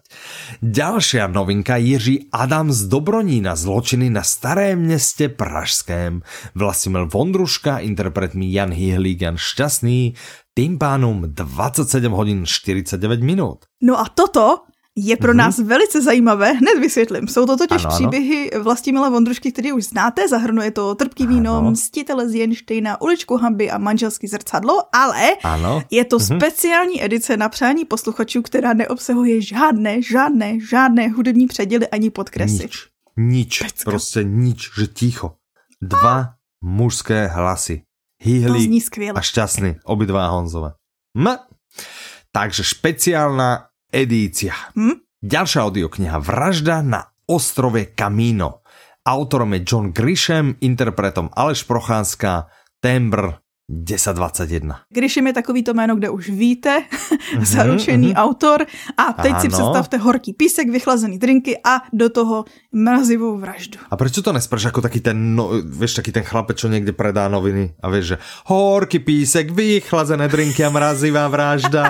Ďalšia 0.64 1.28
novinka 1.28 1.76
Jiří 1.76 2.32
Adam 2.32 2.72
z 2.72 2.88
Dobronína, 2.88 3.56
zločiny 3.56 4.10
na 4.10 4.22
starém 4.22 4.80
městě 4.80 5.28
Pražském. 5.28 6.22
Vlastimil 6.54 7.06
Vondruška, 7.06 7.78
interpret 7.78 8.34
mi 8.34 8.52
Jan 8.52 8.72
Hihlík, 8.72 9.20
Jan 9.20 9.36
Šťastný, 9.36 10.14
tým 10.54 10.78
pánům 10.78 11.22
27 11.26 12.12
hodin 12.12 12.46
49 12.46 13.20
minut. 13.20 13.58
No 13.82 14.00
a 14.00 14.08
toto 14.08 14.58
je 14.96 15.16
pro 15.16 15.32
mm-hmm. 15.32 15.36
nás 15.36 15.58
velice 15.58 16.02
zajímavé. 16.02 16.52
Hned 16.52 16.78
vysvětlím. 16.80 17.28
Jsou 17.28 17.46
to 17.46 17.56
totiž 17.56 17.84
ano, 17.84 17.94
příběhy 17.94 18.50
Vlastimila 18.58 19.08
Vondrušky, 19.08 19.52
které 19.52 19.72
už 19.72 19.84
znáte. 19.84 20.28
Zahrnuje 20.28 20.70
to 20.70 20.94
Trpký 20.94 21.26
víno, 21.26 21.56
ano. 21.56 21.70
Mstitele 21.70 22.28
z 22.28 22.34
Jenštejna, 22.34 23.00
Uličku 23.00 23.36
Hamby 23.36 23.70
a 23.70 23.78
Manželský 23.78 24.26
zrcadlo, 24.26 24.82
ale 24.92 25.36
ano. 25.42 25.82
je 25.90 26.04
to 26.04 26.16
mm-hmm. 26.16 26.36
speciální 26.36 27.04
edice 27.04 27.36
na 27.36 27.48
přání 27.48 27.84
posluchačů, 27.84 28.42
která 28.42 28.72
neobsahuje 28.72 29.40
žádné, 29.40 30.02
žádné, 30.02 30.60
žádné 30.60 31.08
hudební 31.08 31.46
předěly 31.46 31.88
ani 31.88 32.10
podkresy. 32.10 32.62
Nič. 32.62 32.88
Nič. 33.16 33.62
Pecka. 33.62 33.90
Prostě 33.90 34.24
nič, 34.24 34.70
že 34.78 34.86
ticho. 34.86 35.34
Dva 35.82 36.34
mužské 36.64 37.26
hlasy. 37.26 37.82
Hýhli 38.22 38.80
a 39.14 39.20
šťastný. 39.20 39.76
Obidva 39.84 40.26
Honzové. 40.26 40.72
M. 41.16 41.38
Takže 42.32 42.64
špeciálna 42.64 43.73
edícia. 43.94 44.74
Hm? 44.74 45.06
Ďalšia 45.22 45.62
audiokniha 45.62 46.18
Vražda 46.18 46.82
na 46.82 47.00
ostrove 47.30 47.94
Camino. 47.94 48.66
Autorom 49.06 49.54
je 49.54 49.60
John 49.62 49.92
Grisham, 49.92 50.58
interpretom 50.60 51.30
Aleš 51.32 51.62
Procházka, 51.62 52.50
Tembr 52.80 53.44
1021. 53.64 54.76
Grisham 54.92 55.26
je 55.26 55.32
takový 55.32 55.62
to 55.62 55.74
jméno, 55.74 55.96
kde 55.96 56.10
už 56.10 56.28
víte, 56.28 56.84
mm-hmm, 56.92 57.44
zaručený 57.56 58.08
mm-hmm. 58.12 58.24
autor 58.24 58.66
a 58.96 59.12
teď 59.12 59.32
ano. 59.32 59.40
si 59.40 59.48
představte 59.48 59.96
horký 59.96 60.32
písek, 60.32 60.70
vychlazený 60.70 61.18
drinky 61.18 61.58
a 61.64 61.80
do 61.92 62.08
toho 62.08 62.44
mrazivou 62.72 63.38
vraždu. 63.38 63.78
A 63.90 63.96
proč 63.96 64.12
to 64.12 64.32
nespravíš 64.32 64.64
jako 64.64 64.80
taký 64.80 65.00
ten, 65.00 65.36
no, 65.36 65.50
vieš, 65.64 65.94
taký 65.94 66.12
ten 66.12 66.22
chlapec, 66.22 66.56
čo 66.56 66.68
někde 66.68 66.92
predá 66.92 67.28
noviny 67.28 67.74
a 67.82 67.88
vieš, 67.88 68.04
že 68.04 68.16
horký 68.46 68.98
písek, 68.98 69.50
vychlazené 69.50 70.28
drinky 70.28 70.64
a 70.64 70.70
mrazivá 70.70 71.28
vražda. 71.28 71.84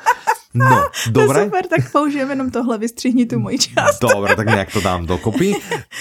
No, 0.56 0.88
dobré. 1.10 1.44
super, 1.44 1.66
tak 1.66 1.92
použijeme 1.92 2.32
jenom 2.32 2.50
tohle, 2.50 2.78
vystřihni 2.78 3.26
tu 3.26 3.38
moji 3.38 3.58
část. 3.58 3.98
Dobré, 4.00 4.36
tak 4.36 4.46
nějak 4.46 4.72
to 4.72 4.80
dám 4.80 5.06
dokopy. 5.06 5.54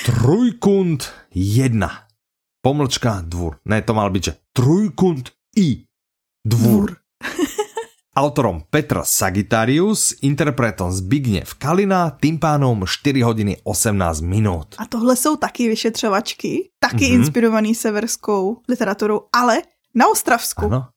Trujkund 0.06 1.12
jedna. 1.36 1.92
Pomlčka 2.62 3.22
dvůr. 3.26 3.56
Ne, 3.66 3.82
to 3.82 3.94
mal 3.94 4.10
být, 4.10 4.24
že 4.24 4.34
trujkund 4.54 5.32
i 5.58 5.84
dvůr. 6.48 6.72
dvůr. 6.72 6.98
Autorom 8.18 8.62
Petra 8.70 9.04
Sagittarius, 9.06 10.14
interpretom 10.22 10.92
Zbigněv 10.92 11.54
Kalina, 11.54 12.10
tým 12.10 12.40
pánom 12.40 12.84
4 12.88 13.22
hodiny 13.22 13.58
18 13.64 14.22
minut. 14.22 14.76
A 14.78 14.86
tohle 14.86 15.16
jsou 15.16 15.36
taky 15.36 15.70
vyšetřovačky, 15.70 16.70
taky 16.80 16.96
mm-hmm. 16.96 17.14
inspirovaný 17.14 17.76
severskou 17.76 18.62
literaturou, 18.70 19.22
ale 19.34 19.62
na 19.96 20.08
Ostravsku. 20.08 20.66
Ano. 20.66 20.88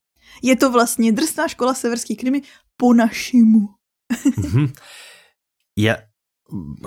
Je 0.43 0.57
to 0.57 0.71
vlastně 0.71 1.13
drsná 1.13 1.49
škola 1.49 1.75
severský 1.75 2.17
krimi 2.17 2.43
po 2.77 2.95
našimu. 2.95 3.69
mm-hmm. 4.09 4.73
Ja 5.79 6.09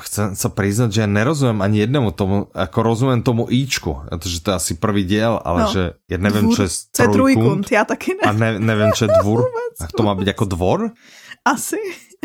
chcem 0.01 0.33
sa 0.33 0.49
priznať, 0.49 0.89
že 0.89 0.99
ja 1.05 1.09
nerozumiem 1.09 1.61
ani 1.61 1.85
jednému 1.85 2.09
tomu, 2.17 2.49
ako 2.49 2.77
rozumiem 2.81 3.21
tomu 3.21 3.45
Ičku, 3.45 4.09
pretože 4.09 4.41
to 4.41 4.51
je 4.51 4.55
asi 4.57 4.73
prvý 4.81 5.05
diel, 5.05 5.37
ale 5.37 5.59
no. 5.63 5.69
že 5.69 5.83
ja 6.09 6.17
neviem, 6.17 6.49
dvůr. 6.49 6.57
čo 6.57 6.63
je 6.65 7.07
trojkund, 7.13 7.65
ja 7.69 7.85
taky 7.85 8.17
ne. 8.17 8.23
A 8.25 8.33
ne, 8.33 8.57
neviem, 8.57 8.89
čo 8.97 9.05
je 9.05 9.13
dvůr. 9.21 9.45
A 9.77 9.85
to 9.85 10.01
má 10.01 10.17
byť 10.17 10.27
ako 10.33 10.45
dvor? 10.49 10.79
Asi. 11.45 11.77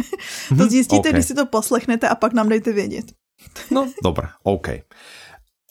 to 0.48 0.64
mhm, 0.64 0.70
zjistíte, 0.72 1.08
okay. 1.08 1.12
když 1.12 1.26
si 1.26 1.34
to 1.36 1.46
poslechnete 1.46 2.08
a 2.08 2.16
pak 2.16 2.32
nám 2.32 2.48
dejte 2.48 2.72
vědět. 2.72 3.12
no, 3.70 3.84
dobré, 4.02 4.28
OK. 4.42 4.68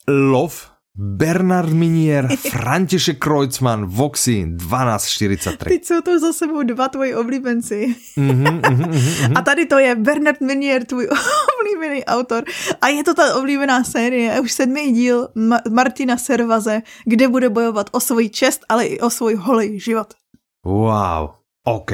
Love 0.08 0.75
Bernard 0.98 1.70
Minier, 1.70 2.28
František 2.52 3.20
Kreutzmann, 3.20 3.86
Voxy 3.86 4.46
1243. 4.58 5.70
Teď 5.70 5.86
jsou 5.86 6.02
to 6.02 6.20
za 6.20 6.34
sebou 6.34 6.64
dva 6.64 6.88
tvoji 6.88 7.16
oblíbenci. 7.16 7.96
Mm-hmm, 8.18 8.62
mm-hmm, 8.62 8.92
mm-hmm. 8.92 9.34
A 9.36 9.42
tady 9.42 9.66
to 9.66 9.80
je 9.80 9.96
Bernard 9.96 10.42
Minier, 10.42 10.86
tvůj 10.86 11.08
oblíbený 11.60 12.06
autor. 12.06 12.44
A 12.82 12.88
je 12.88 13.04
to 13.04 13.14
ta 13.14 13.36
oblíbená 13.36 13.84
série, 13.84 14.40
už 14.40 14.52
sedmý 14.52 14.92
díl 14.92 15.28
Ma- 15.36 15.72
Martina 15.72 16.18
Servaze, 16.18 16.82
kde 17.06 17.28
bude 17.28 17.50
bojovat 17.50 17.90
o 17.92 18.00
svůj 18.00 18.30
čest, 18.30 18.62
ale 18.70 18.86
i 18.86 19.00
o 19.00 19.10
svůj 19.10 19.36
holý 19.36 19.80
život. 19.80 20.14
Wow, 20.66 21.30
OK. 21.64 21.92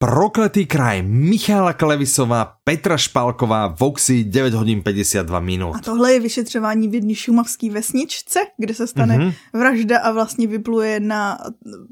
Prokletý 0.00 0.66
kraj 0.66 1.02
Michála 1.02 1.72
Klevisová, 1.72 2.44
Petra 2.64 2.96
Špalková, 2.96 3.66
Voxy 3.66 4.24
9 4.24 4.54
hodin 4.54 4.82
52 4.82 5.40
minut. 5.40 5.74
A 5.74 5.78
tohle 5.78 6.12
je 6.12 6.20
vyšetřování 6.20 6.88
v 6.88 6.94
jedné 6.94 7.14
šumavské 7.14 7.70
vesničce, 7.70 8.40
kde 8.58 8.74
se 8.74 8.86
stane 8.86 9.18
mm-hmm. 9.18 9.34
vražda 9.52 9.98
a 9.98 10.12
vlastně 10.12 10.46
vypluje 10.46 11.00
na 11.00 11.38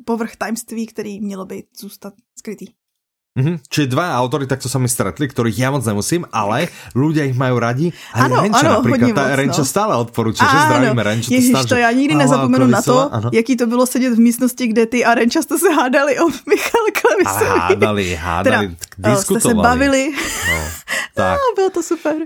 povrch 0.04 0.36
tajemství, 0.36 0.86
který 0.86 1.20
mělo 1.20 1.46
být 1.46 1.66
zůstat 1.78 2.14
skrytý. 2.38 2.66
Mm-hmm. 3.36 3.68
Čiže 3.68 3.86
dva 3.92 4.16
autory 4.16 4.48
takto 4.48 4.64
sa 4.72 4.80
mi 4.80 4.88
stretli, 4.88 5.28
ktorých 5.28 5.60
ja 5.60 5.68
moc 5.68 5.84
nemusím, 5.84 6.24
ale 6.32 6.72
ľudia 6.96 7.28
ich 7.28 7.36
majú 7.36 7.60
radi. 7.60 7.92
A 8.16 8.32
ano, 8.32 8.40
Renča 8.40 8.64
ano, 8.64 8.72
napríklad, 8.80 9.12
tá 9.12 9.24
moc, 9.28 9.36
Renča 9.36 9.62
no. 9.62 9.68
stále 9.68 9.92
odporúča, 9.92 10.48
že 10.48 10.56
zdravíme 10.56 11.02
Renču. 11.04 11.28
Ježiš, 11.28 11.52
to, 11.52 11.64
to 11.68 11.76
já 11.76 11.90
nikdy 11.92 12.14
nezapomenu 12.14 12.66
na 12.66 12.82
to, 12.82 13.12
ano. 13.12 13.28
jaký 13.32 13.56
to 13.56 13.66
bylo 13.66 13.86
sedět 13.86 14.14
v 14.16 14.18
místnosti, 14.18 14.66
kde 14.66 14.86
ty 14.86 15.04
a 15.04 15.14
Renča 15.14 15.42
jste 15.42 15.58
se 15.58 15.68
hádali 15.68 16.18
o 16.18 16.26
Michal 16.48 16.86
Klevisovi. 16.96 17.50
Ale 17.50 17.60
hádali, 17.60 18.06
hádali, 18.14 18.76
teda, 18.96 19.10
diskutovali. 19.10 19.40
Jste 19.40 19.48
se 19.48 19.54
bavili. 19.54 20.12
No, 20.48 20.60
tak. 21.14 21.32
No, 21.36 21.54
bylo 21.56 21.70
to 21.70 21.82
super. 21.82 22.16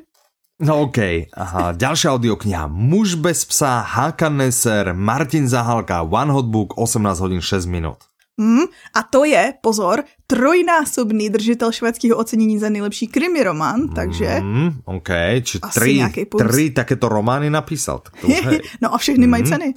No 0.60 0.84
OK, 0.84 1.32
aha, 1.32 1.72
ďalšia 1.72 2.12
audiokniha 2.12 2.68
Muž 2.68 3.16
bez 3.16 3.48
psa, 3.48 3.80
Hakan 3.80 4.44
Neser, 4.44 4.92
Martin 4.92 5.48
Zahalka, 5.48 6.04
One 6.04 6.28
Hotbook, 6.36 6.76
18 6.76 7.16
hodín 7.16 7.40
6 7.40 7.64
minút. 7.64 8.09
Mm, 8.40 8.72
a 8.94 9.02
to 9.02 9.24
je, 9.24 9.54
pozor, 9.60 10.04
trojnásobný 10.26 11.30
držitel 11.30 11.72
švédského 11.72 12.16
ocenění 12.16 12.58
za 12.58 12.68
nejlepší 12.68 13.06
krimi 13.06 13.42
román, 13.42 13.88
takže... 13.88 14.40
Mm, 14.40 14.80
OK, 14.84 15.08
či 15.42 15.60
tři, 15.60 16.02
tři 16.48 16.70
takéto 16.70 17.08
romány 17.08 17.50
napísal. 17.50 17.98
Tak 17.98 18.20
to 18.20 18.26
už, 18.26 18.40
no 18.80 18.94
a 18.94 18.98
všechny 18.98 19.26
mm. 19.26 19.30
mají 19.30 19.42
mhm. 19.42 19.52
ceny. 19.52 19.74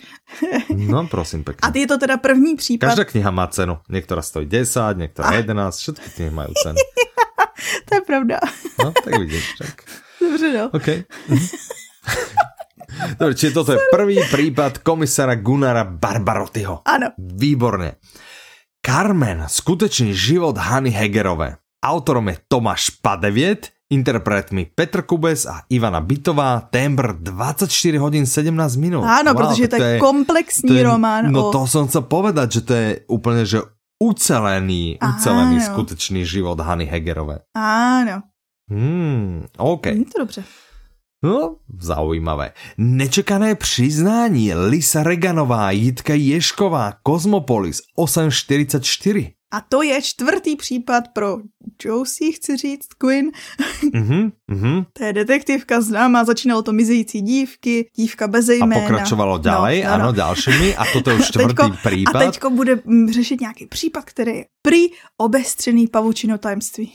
no, 0.92 1.08
prosím 1.08 1.44
pěkně. 1.44 1.60
A 1.62 1.78
je 1.78 1.88
to 1.88 1.98
teda 1.98 2.18
první 2.18 2.56
případ. 2.56 2.88
Každá 2.88 3.04
kniha 3.06 3.32
má 3.32 3.48
cenu. 3.48 3.78
Některá 3.90 4.22
stojí 4.22 4.46
10, 4.46 4.82
některá 4.96 5.28
a... 5.28 5.34
11, 5.34 5.78
všetky 5.78 6.10
knihy 6.10 6.32
mají 6.32 6.54
cenu. 6.64 6.76
to 7.90 7.96
je 7.96 8.02
pravda. 8.02 8.40
no, 8.84 8.94
tak 9.04 9.20
vidíš. 9.20 9.54
Tak. 9.60 9.84
Dobře, 10.22 10.54
no. 10.54 10.70
OK. 10.74 10.88
Mhm. 11.28 11.48
Dobre, 13.18 13.34
čiže 13.34 13.56
toto 13.58 13.74
je 13.74 13.80
prvý 13.90 14.22
prípad 14.22 14.86
komisara 14.86 15.36
Gunnara 15.40 15.84
Barbarotyho. 15.84 16.86
Áno. 16.86 17.16
Výborne. 17.18 17.98
Carmen, 18.84 19.48
skutečný 19.48 20.12
život 20.12 20.60
Hany 20.60 20.92
Hegerové. 20.92 21.56
Autorom 21.80 22.28
je 22.28 22.36
Tomáš 22.52 22.92
Padeviet, 23.00 23.72
interpretmi 23.88 24.76
Petr 24.76 25.08
Kubes 25.08 25.48
a 25.48 25.64
Ivana 25.72 26.04
Bitová, 26.04 26.68
Tembr 26.68 27.16
24 27.16 27.72
hodin 27.96 28.28
17 28.28 28.52
minút. 28.76 29.08
Áno, 29.08 29.32
wow, 29.32 29.40
protože 29.40 29.72
to 29.72 29.80
je 29.80 30.04
komplexní 30.04 30.68
to 30.68 30.76
je, 30.76 30.84
román. 30.84 31.32
No 31.32 31.48
o... 31.48 31.52
to 31.56 31.64
som 31.64 31.88
chcel 31.88 32.04
povedať, 32.12 32.60
že 32.60 32.62
to 32.68 32.74
je 32.76 32.90
úplne, 33.08 33.48
že 33.48 33.64
ucelený, 34.04 35.00
ucelený 35.00 35.64
Áno. 35.64 35.68
skutečný 35.72 36.28
život 36.28 36.60
Hany 36.60 36.84
Hegerové. 36.84 37.48
Áno. 37.56 38.28
Hmm, 38.68 39.48
OK. 39.64 39.96
Je 39.96 40.12
to 40.12 40.28
dobře. 40.28 40.44
No, 41.24 41.56
zaujímavé. 41.80 42.52
Nečekané 42.78 43.56
přiznání 43.56 44.54
Lisa 44.54 45.04
Reganová, 45.04 45.72
Jitka 45.72 46.14
Ješková, 46.14 46.94
Cosmopolis 47.08 47.82
844. 47.96 49.32
A 49.52 49.62
to 49.62 49.82
je 49.82 50.02
čtvrtý 50.02 50.56
případ 50.56 51.04
pro 51.14 51.38
Josie, 51.86 52.32
chci 52.32 52.58
říct, 52.58 52.88
Quinn. 52.98 53.32
Mm-hmm, 53.94 54.32
mm-hmm. 54.52 54.86
To 54.94 55.04
je 55.04 55.14
detektivka 55.14 55.82
známá, 55.82 56.26
začínalo 56.26 56.62
to 56.62 56.72
mizející 56.72 57.22
dívky, 57.22 57.90
dívka 57.96 58.28
bez 58.28 58.48
jména. 58.50 58.76
A 58.76 58.80
pokračovalo 58.80 59.38
dále, 59.38 59.76
no, 59.76 59.92
ano, 59.92 60.04
ano, 60.04 60.12
dalšími 60.12 60.76
a 60.76 60.84
toto 60.94 61.10
je 61.10 61.16
už 61.16 61.28
čtvrtý 61.28 61.48
teďko, 61.48 61.70
případ. 61.90 62.16
A 62.16 62.20
teďko 62.20 62.50
bude 62.50 62.80
mm, 62.86 63.12
řešit 63.12 63.42
nějaký 63.42 63.66
případ, 63.66 64.06
který 64.06 64.32
je 64.32 64.46
prý 64.62 64.88
obestřený 65.18 65.88
pavučino 65.88 66.38
tajemství. 66.38 66.94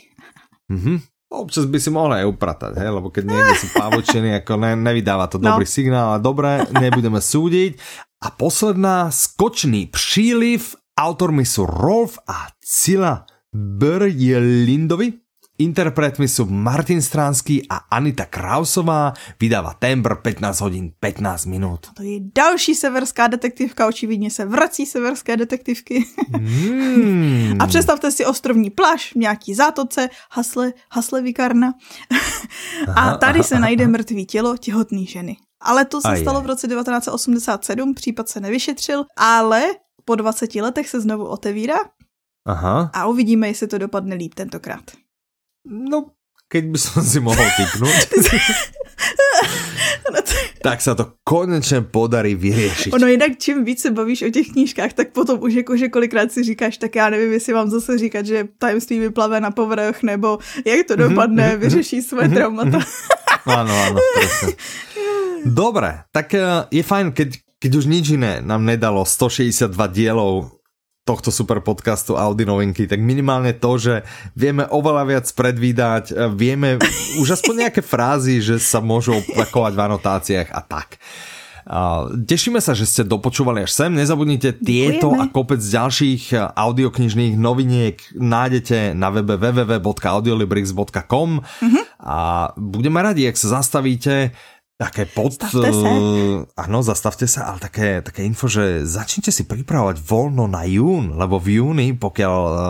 Mm-hmm. 0.70 1.00
Občas 1.28 1.68
by 1.68 1.76
si 1.76 1.92
mohla 1.92 2.24
aj 2.24 2.26
upratať, 2.32 2.72
hej? 2.80 2.88
lebo 2.88 3.12
keď 3.12 3.28
niekde 3.28 3.54
sú 3.60 3.68
pavučiny, 3.76 4.40
ako 4.40 4.56
ne, 4.56 4.72
nevydáva 4.80 5.28
to 5.28 5.36
no. 5.36 5.52
dobrý 5.52 5.68
signál, 5.68 6.16
ale 6.16 6.24
dobre, 6.24 6.64
nebudeme 6.72 7.20
súdiť. 7.20 7.76
A 8.24 8.32
posledná, 8.32 9.12
skočný 9.12 9.92
příliv, 9.92 10.72
autormi 10.96 11.44
sú 11.44 11.68
Rolf 11.68 12.16
a 12.24 12.48
Cila 12.64 13.28
Berjelindovi. 13.52 15.27
Interpretmi 15.58 16.30
sú 16.30 16.46
Martin 16.46 17.02
Stránský 17.02 17.66
a 17.66 17.90
Anita 17.90 18.30
Krausová. 18.30 19.10
Vydává 19.40 19.74
Tembr 19.74 20.22
15 20.22 20.60
hodin 20.60 20.94
15 21.00 21.46
minut. 21.46 21.86
To 21.98 22.02
je 22.02 22.20
další 22.34 22.74
severská 22.74 23.26
detektivka, 23.26 23.86
očividně 23.86 24.30
se 24.30 24.44
vrací 24.44 24.86
severské 24.86 25.36
detektivky. 25.36 26.04
Mm. 26.38 27.56
a 27.60 27.66
představte 27.66 28.10
si 28.10 28.26
ostrovní 28.26 28.70
plaž, 28.70 29.14
nějaký 29.14 29.54
zátoce, 29.54 30.08
hasle, 30.30 30.72
hasle 30.90 31.22
vikarna. 31.22 31.74
a 32.94 33.16
tady 33.16 33.42
se 33.42 33.58
najde 33.58 33.86
mrtvý 33.86 34.26
tělo 34.26 34.56
těhotné 34.56 35.04
ženy. 35.04 35.36
Ale 35.60 35.84
to 35.84 36.00
se 36.00 36.16
stalo 36.16 36.40
v 36.40 36.46
roce 36.46 36.68
1987, 36.68 37.94
případ 37.94 38.28
se 38.28 38.40
nevyšetřil, 38.40 39.04
ale 39.16 39.62
po 40.04 40.14
20 40.14 40.54
letech 40.54 40.88
se 40.88 41.00
znovu 41.00 41.26
otevírá 41.26 41.78
Aha. 42.46 42.90
a 42.94 43.06
uvidíme, 43.06 43.48
jestli 43.48 43.66
to 43.66 43.78
dopadne 43.78 44.14
líp 44.14 44.34
tentokrát. 44.34 45.07
No, 45.64 46.14
keď 46.48 46.64
by 46.72 46.78
som 46.78 47.02
si 47.04 47.18
mohol 47.20 47.48
typnúť. 47.56 48.00
tak 50.62 50.80
sa 50.80 50.94
to 50.94 51.12
konečně 51.24 51.80
podarí 51.80 52.34
vyřešit. 52.34 52.92
Ono 52.92 53.06
jinak 53.06 53.38
čím 53.38 53.64
víc 53.64 53.82
se 53.82 53.90
bavíš 53.90 54.22
o 54.22 54.30
těch 54.30 54.48
knížkách, 54.52 54.92
tak 54.92 55.12
potom 55.12 55.42
už 55.42 55.54
jakože 55.54 55.88
kolikrát 55.88 56.32
si 56.32 56.42
říkáš, 56.42 56.76
tak 56.76 56.96
já 56.96 57.10
nevím, 57.10 57.32
jestli 57.32 57.52
vám 57.52 57.70
zase 57.70 57.98
říkat, 57.98 58.26
že 58.26 58.48
tajemství 58.58 58.98
vyplave 58.98 59.40
na 59.40 59.50
povrch, 59.50 60.02
nebo 60.02 60.38
jak 60.66 60.86
to 60.86 60.96
mhm, 60.96 61.08
dopadne, 61.08 61.48
mm-hmm. 61.48 61.58
vyřeší 61.58 62.02
své 62.02 62.22
mm-hmm. 62.22 62.34
traumata. 62.34 62.78
ano, 63.46 63.74
ano, 63.86 64.00
presne. 64.14 64.52
Dobre, 65.44 66.02
tak 66.12 66.34
eh, 66.34 66.66
je 66.70 66.82
fajn, 66.82 67.14
keď, 67.14 67.28
keď 67.62 67.70
už 67.78 67.84
nič 67.86 68.10
iné 68.18 68.42
nám 68.42 68.66
nedalo 68.66 69.06
162 69.06 69.70
dielov 69.86 70.57
tohto 71.08 71.32
super 71.32 71.64
podcastu 71.64 72.20
Audi 72.20 72.44
novinky, 72.44 72.84
tak 72.84 73.00
minimálne 73.00 73.56
to, 73.56 73.80
že 73.80 73.94
vieme 74.36 74.68
oveľa 74.68 75.02
viac 75.08 75.26
predvídať, 75.32 76.12
e, 76.12 76.28
vieme 76.36 76.76
už 77.24 77.40
aspoň 77.40 77.68
nejaké 77.68 77.80
frázy, 77.80 78.44
že 78.44 78.60
sa 78.60 78.84
môžu 78.84 79.16
opakovať 79.16 79.72
v 79.72 79.84
anotáciách 79.88 80.48
a 80.52 80.60
tak. 80.60 81.00
Tešíme 82.08 82.64
sa, 82.64 82.72
že 82.72 82.88
ste 82.88 83.04
dopočúvali 83.04 83.60
až 83.60 83.76
sem. 83.76 83.92
Nezabudnite 83.92 84.56
tieto 84.56 85.12
a 85.12 85.28
kopec 85.28 85.60
ďalších 85.60 86.32
e, 86.32 86.40
audioknižných 86.56 87.36
noviniek 87.36 88.00
nájdete 88.16 88.96
na 88.96 89.12
webe 89.12 89.36
www.audiolibrix.com 89.36 91.28
uh-huh. 91.44 91.84
a 92.00 92.48
budeme 92.56 93.04
radi, 93.04 93.28
ak 93.28 93.36
sa 93.36 93.60
zastavíte 93.60 94.32
Také 94.78 95.10
pod... 95.10 95.34
Zastavte 95.34 95.74
sa. 95.74 95.90
Ano, 96.54 96.78
zastavte 96.86 97.26
sa, 97.26 97.50
ale 97.50 97.58
také, 97.58 97.98
také 97.98 98.22
info, 98.22 98.46
že 98.46 98.86
začnite 98.86 99.34
si 99.34 99.42
pripravovať 99.42 99.98
voľno 99.98 100.46
na 100.46 100.62
jún, 100.70 101.18
lebo 101.18 101.42
v 101.42 101.58
júni, 101.58 101.98
pokiaľ 101.98 102.36
uh, 102.46 102.60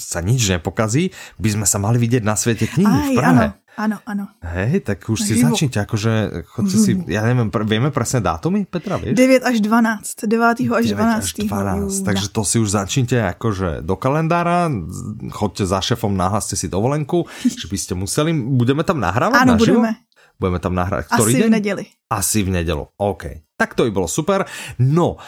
sa 0.00 0.24
nič 0.24 0.48
nepokazí, 0.48 1.12
by 1.36 1.48
sme 1.52 1.66
sa 1.68 1.76
mali 1.76 2.00
vidieť 2.00 2.24
na 2.24 2.32
svete 2.32 2.64
knihy 2.72 2.88
Aj, 2.88 3.04
v 3.04 3.10
Prahe. 3.20 3.46
Áno. 3.52 3.66
Áno, 3.78 4.02
áno. 4.10 4.26
Hej, 4.42 4.90
tak 4.90 5.06
už 5.06 5.22
si 5.22 5.38
začnite, 5.38 5.78
akože, 5.86 6.42
chodte 6.50 6.74
si, 6.74 6.98
ja 7.06 7.22
neviem, 7.22 7.46
vieme 7.46 7.94
presne 7.94 8.18
dátumy, 8.18 8.66
Petra, 8.66 8.98
vieš? 8.98 9.14
9 9.14 9.46
až 9.46 9.62
12, 9.62 10.26
9 10.26 10.66
až 10.74 10.86
12. 10.98 11.46
12 11.46 12.02
takže 12.02 12.26
to 12.34 12.42
si 12.42 12.58
už 12.58 12.74
začnite 12.74 13.22
akože 13.38 13.86
do 13.86 13.94
kalendára, 13.94 14.66
chodte 15.30 15.62
za 15.62 15.78
šefom, 15.78 16.10
nahlaste 16.10 16.58
si 16.58 16.66
dovolenku, 16.66 17.30
že 17.62 17.70
by 17.70 17.78
ste 17.78 17.94
museli, 17.94 18.34
budeme 18.34 18.82
tam 18.82 18.98
nahrávať 18.98 19.46
Áno, 19.46 19.54
budeme. 19.54 19.94
Budeme 20.38 20.62
tam 20.62 20.74
nahrať. 20.78 21.10
Ktorý 21.10 21.30
Asi 21.34 21.40
deň? 21.42 21.48
v 21.50 21.54
nedeli. 21.58 21.84
Asi 22.08 22.38
v 22.46 22.50
nedelu. 22.54 22.84
OK. 22.94 23.22
Tak 23.58 23.74
to 23.74 23.84
by 23.84 23.90
bolo 23.90 24.06
super. 24.06 24.46
No, 24.78 25.18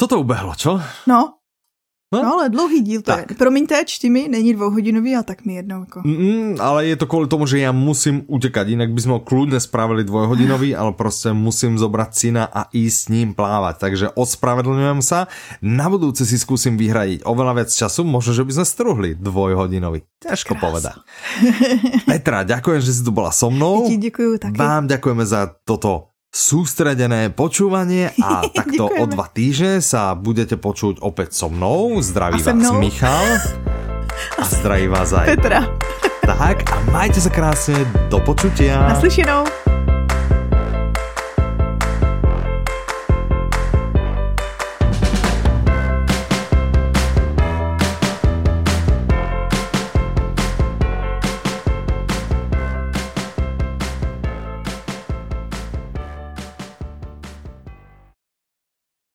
toto 0.00 0.20
ubehlo, 0.20 0.56
čo? 0.56 0.80
No, 1.04 1.37
No? 2.08 2.24
no 2.24 2.40
ale 2.40 2.48
dlouhý 2.48 2.80
díl 2.80 3.04
to 3.04 3.12
tak. 3.12 3.30
je. 3.30 3.36
Promiňte, 3.36 3.84
čti 3.84 4.08
mi, 4.08 4.32
není 4.32 4.56
dvouhodinový 4.56 5.16
a 5.16 5.22
tak 5.22 5.44
mi 5.44 5.60
jedno. 5.60 5.84
Jako. 5.84 6.00
Mm, 6.08 6.56
ale 6.56 6.86
je 6.86 6.96
to 6.96 7.06
kvůli 7.06 7.28
tomu, 7.28 7.46
že 7.46 7.58
já 7.58 7.72
musím 7.72 8.24
utekať, 8.26 8.68
jinak 8.68 8.88
by 8.96 9.00
sme 9.00 9.12
ho 9.12 9.20
kľudne 9.20 9.60
spravili 9.60 10.08
dvojhodinový, 10.08 10.72
ale 10.72 10.92
prostě 10.96 11.36
musím 11.36 11.76
zobrať 11.78 12.10
syna 12.16 12.48
a 12.48 12.64
ísť 12.72 12.96
s 12.96 13.08
ním 13.08 13.34
plávať. 13.36 13.76
Takže 13.76 14.06
ospravedlňujem 14.16 15.04
sa. 15.04 15.28
Na 15.60 15.92
budúce 15.92 16.24
si 16.24 16.40
skúsim 16.40 16.80
vyhradiť 16.80 17.28
oveľa 17.28 17.52
viac 17.52 17.68
času, 17.68 18.08
možno, 18.08 18.32
že 18.32 18.44
by 18.44 18.52
sme 18.56 18.64
struhli 18.64 19.10
dvojhodinový. 19.12 20.08
Ťažko 20.24 20.56
povedať. 20.56 20.96
Petra, 22.08 22.40
ďakujem, 22.48 22.80
že 22.80 22.92
si 22.96 23.04
tu 23.04 23.12
bola 23.12 23.36
so 23.36 23.52
mnou. 23.52 23.84
Ďakujem 23.84 24.40
taky. 24.40 24.56
Vám 24.56 24.88
ďakujeme 24.88 25.24
za 25.28 25.52
toto 25.68 26.07
sústredené 26.28 27.32
počúvanie 27.32 28.12
a 28.20 28.44
takto 28.58 28.88
o 28.88 29.04
dva 29.08 29.26
týždne 29.28 29.80
sa 29.80 30.12
budete 30.12 30.60
počuť 30.60 31.00
opäť 31.00 31.34
so 31.34 31.48
mnou. 31.48 31.98
Zdraví 32.04 32.40
vás 32.40 32.54
mnou. 32.54 32.76
Michal 32.78 33.26
a 34.36 34.42
zdraví 34.44 34.86
vás 34.88 35.10
aj 35.14 35.26
Petra. 35.36 35.60
Tak 36.28 36.68
a 36.68 36.76
majte 36.92 37.24
sa 37.24 37.32
krásne, 37.32 37.88
do 38.12 38.20
počutia. 38.20 38.76
Naslyšenou. 38.92 39.48